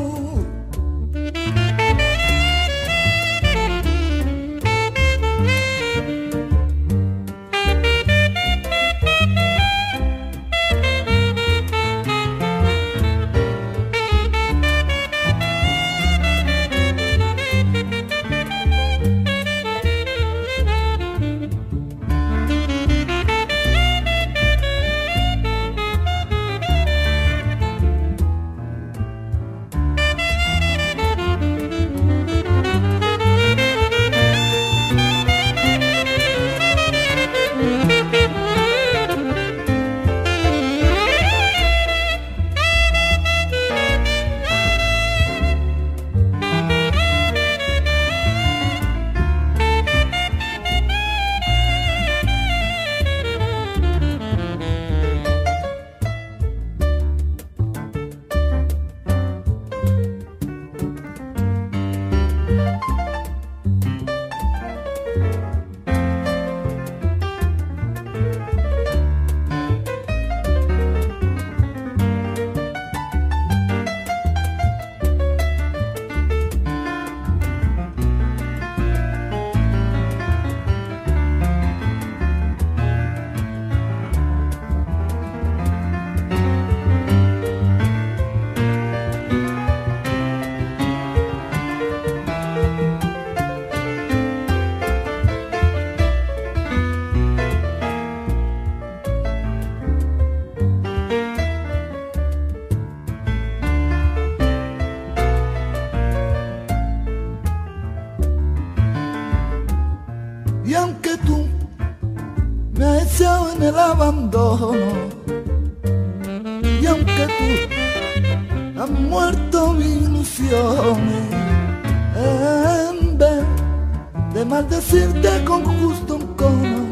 De 124.61 124.75
maldecirte 124.75 125.43
con 125.45 125.63
justo 125.79 126.15
un 126.15 126.27
cono, 126.35 126.85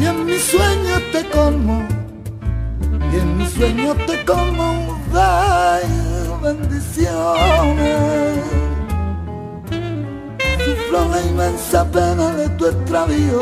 y 0.00 0.04
en 0.04 0.26
mis 0.26 0.42
sueños 0.42 1.02
te 1.12 1.24
colmo, 1.28 1.82
y 3.12 3.16
en 3.16 3.38
mis 3.38 3.50
sueños 3.50 3.96
te 4.06 4.24
colmo 4.24 4.98
de 5.12 5.88
bendiciones. 6.42 8.38
Sufro 10.64 11.08
la 11.10 11.20
inmensa 11.22 11.84
pena 11.90 12.30
de 12.32 12.48
tu 12.50 12.66
extravío. 12.66 13.40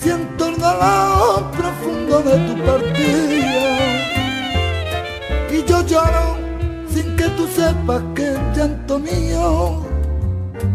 Siento 0.00 0.48
el 0.48 0.58
dolor 0.58 1.50
profundo 1.52 2.22
de 2.22 2.38
tu 2.46 2.64
partida. 2.64 3.78
Y 5.50 5.64
yo 5.64 5.86
lloro 5.86 6.36
sin 6.92 7.16
que 7.16 7.28
tú 7.30 7.46
sepas 7.48 8.02
que 8.14 8.28
el 8.28 8.52
llanto 8.54 8.98
mío 8.98 9.83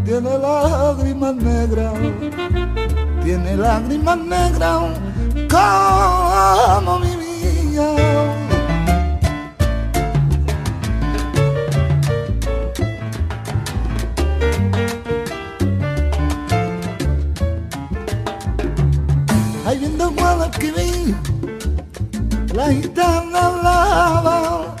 tiene 0.04 0.38
lágrimas 0.38 1.34
negras. 1.36 1.94
Tiene 3.24 3.56
lágrimas 3.56 4.18
negras 4.18 4.82
como 5.50 6.98
mi 7.00 7.16
vida. 7.16 7.30
Ahí 19.66 19.78
viendo 19.78 20.10
Guadalquivir, 20.10 21.14
la 22.54 22.72
gitana 22.72 23.50
lava, 23.62 24.76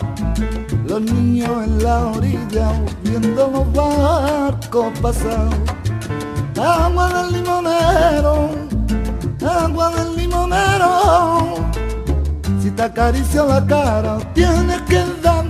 los 0.86 1.00
niños 1.02 1.64
en 1.64 1.84
la 1.84 2.06
orilla 2.06 2.72
viendo 3.04 3.46
los 3.48 3.72
Agua 6.56 7.08
del 7.08 7.32
limonero, 7.32 8.50
agua 9.44 9.90
del 9.96 10.14
limonero, 10.14 11.54
si 12.62 12.70
te 12.70 12.82
acaricio 12.84 13.46
la 13.46 13.66
cara 13.66 14.18
tienes 14.32 14.80
que 14.82 15.02
darme 15.22 15.49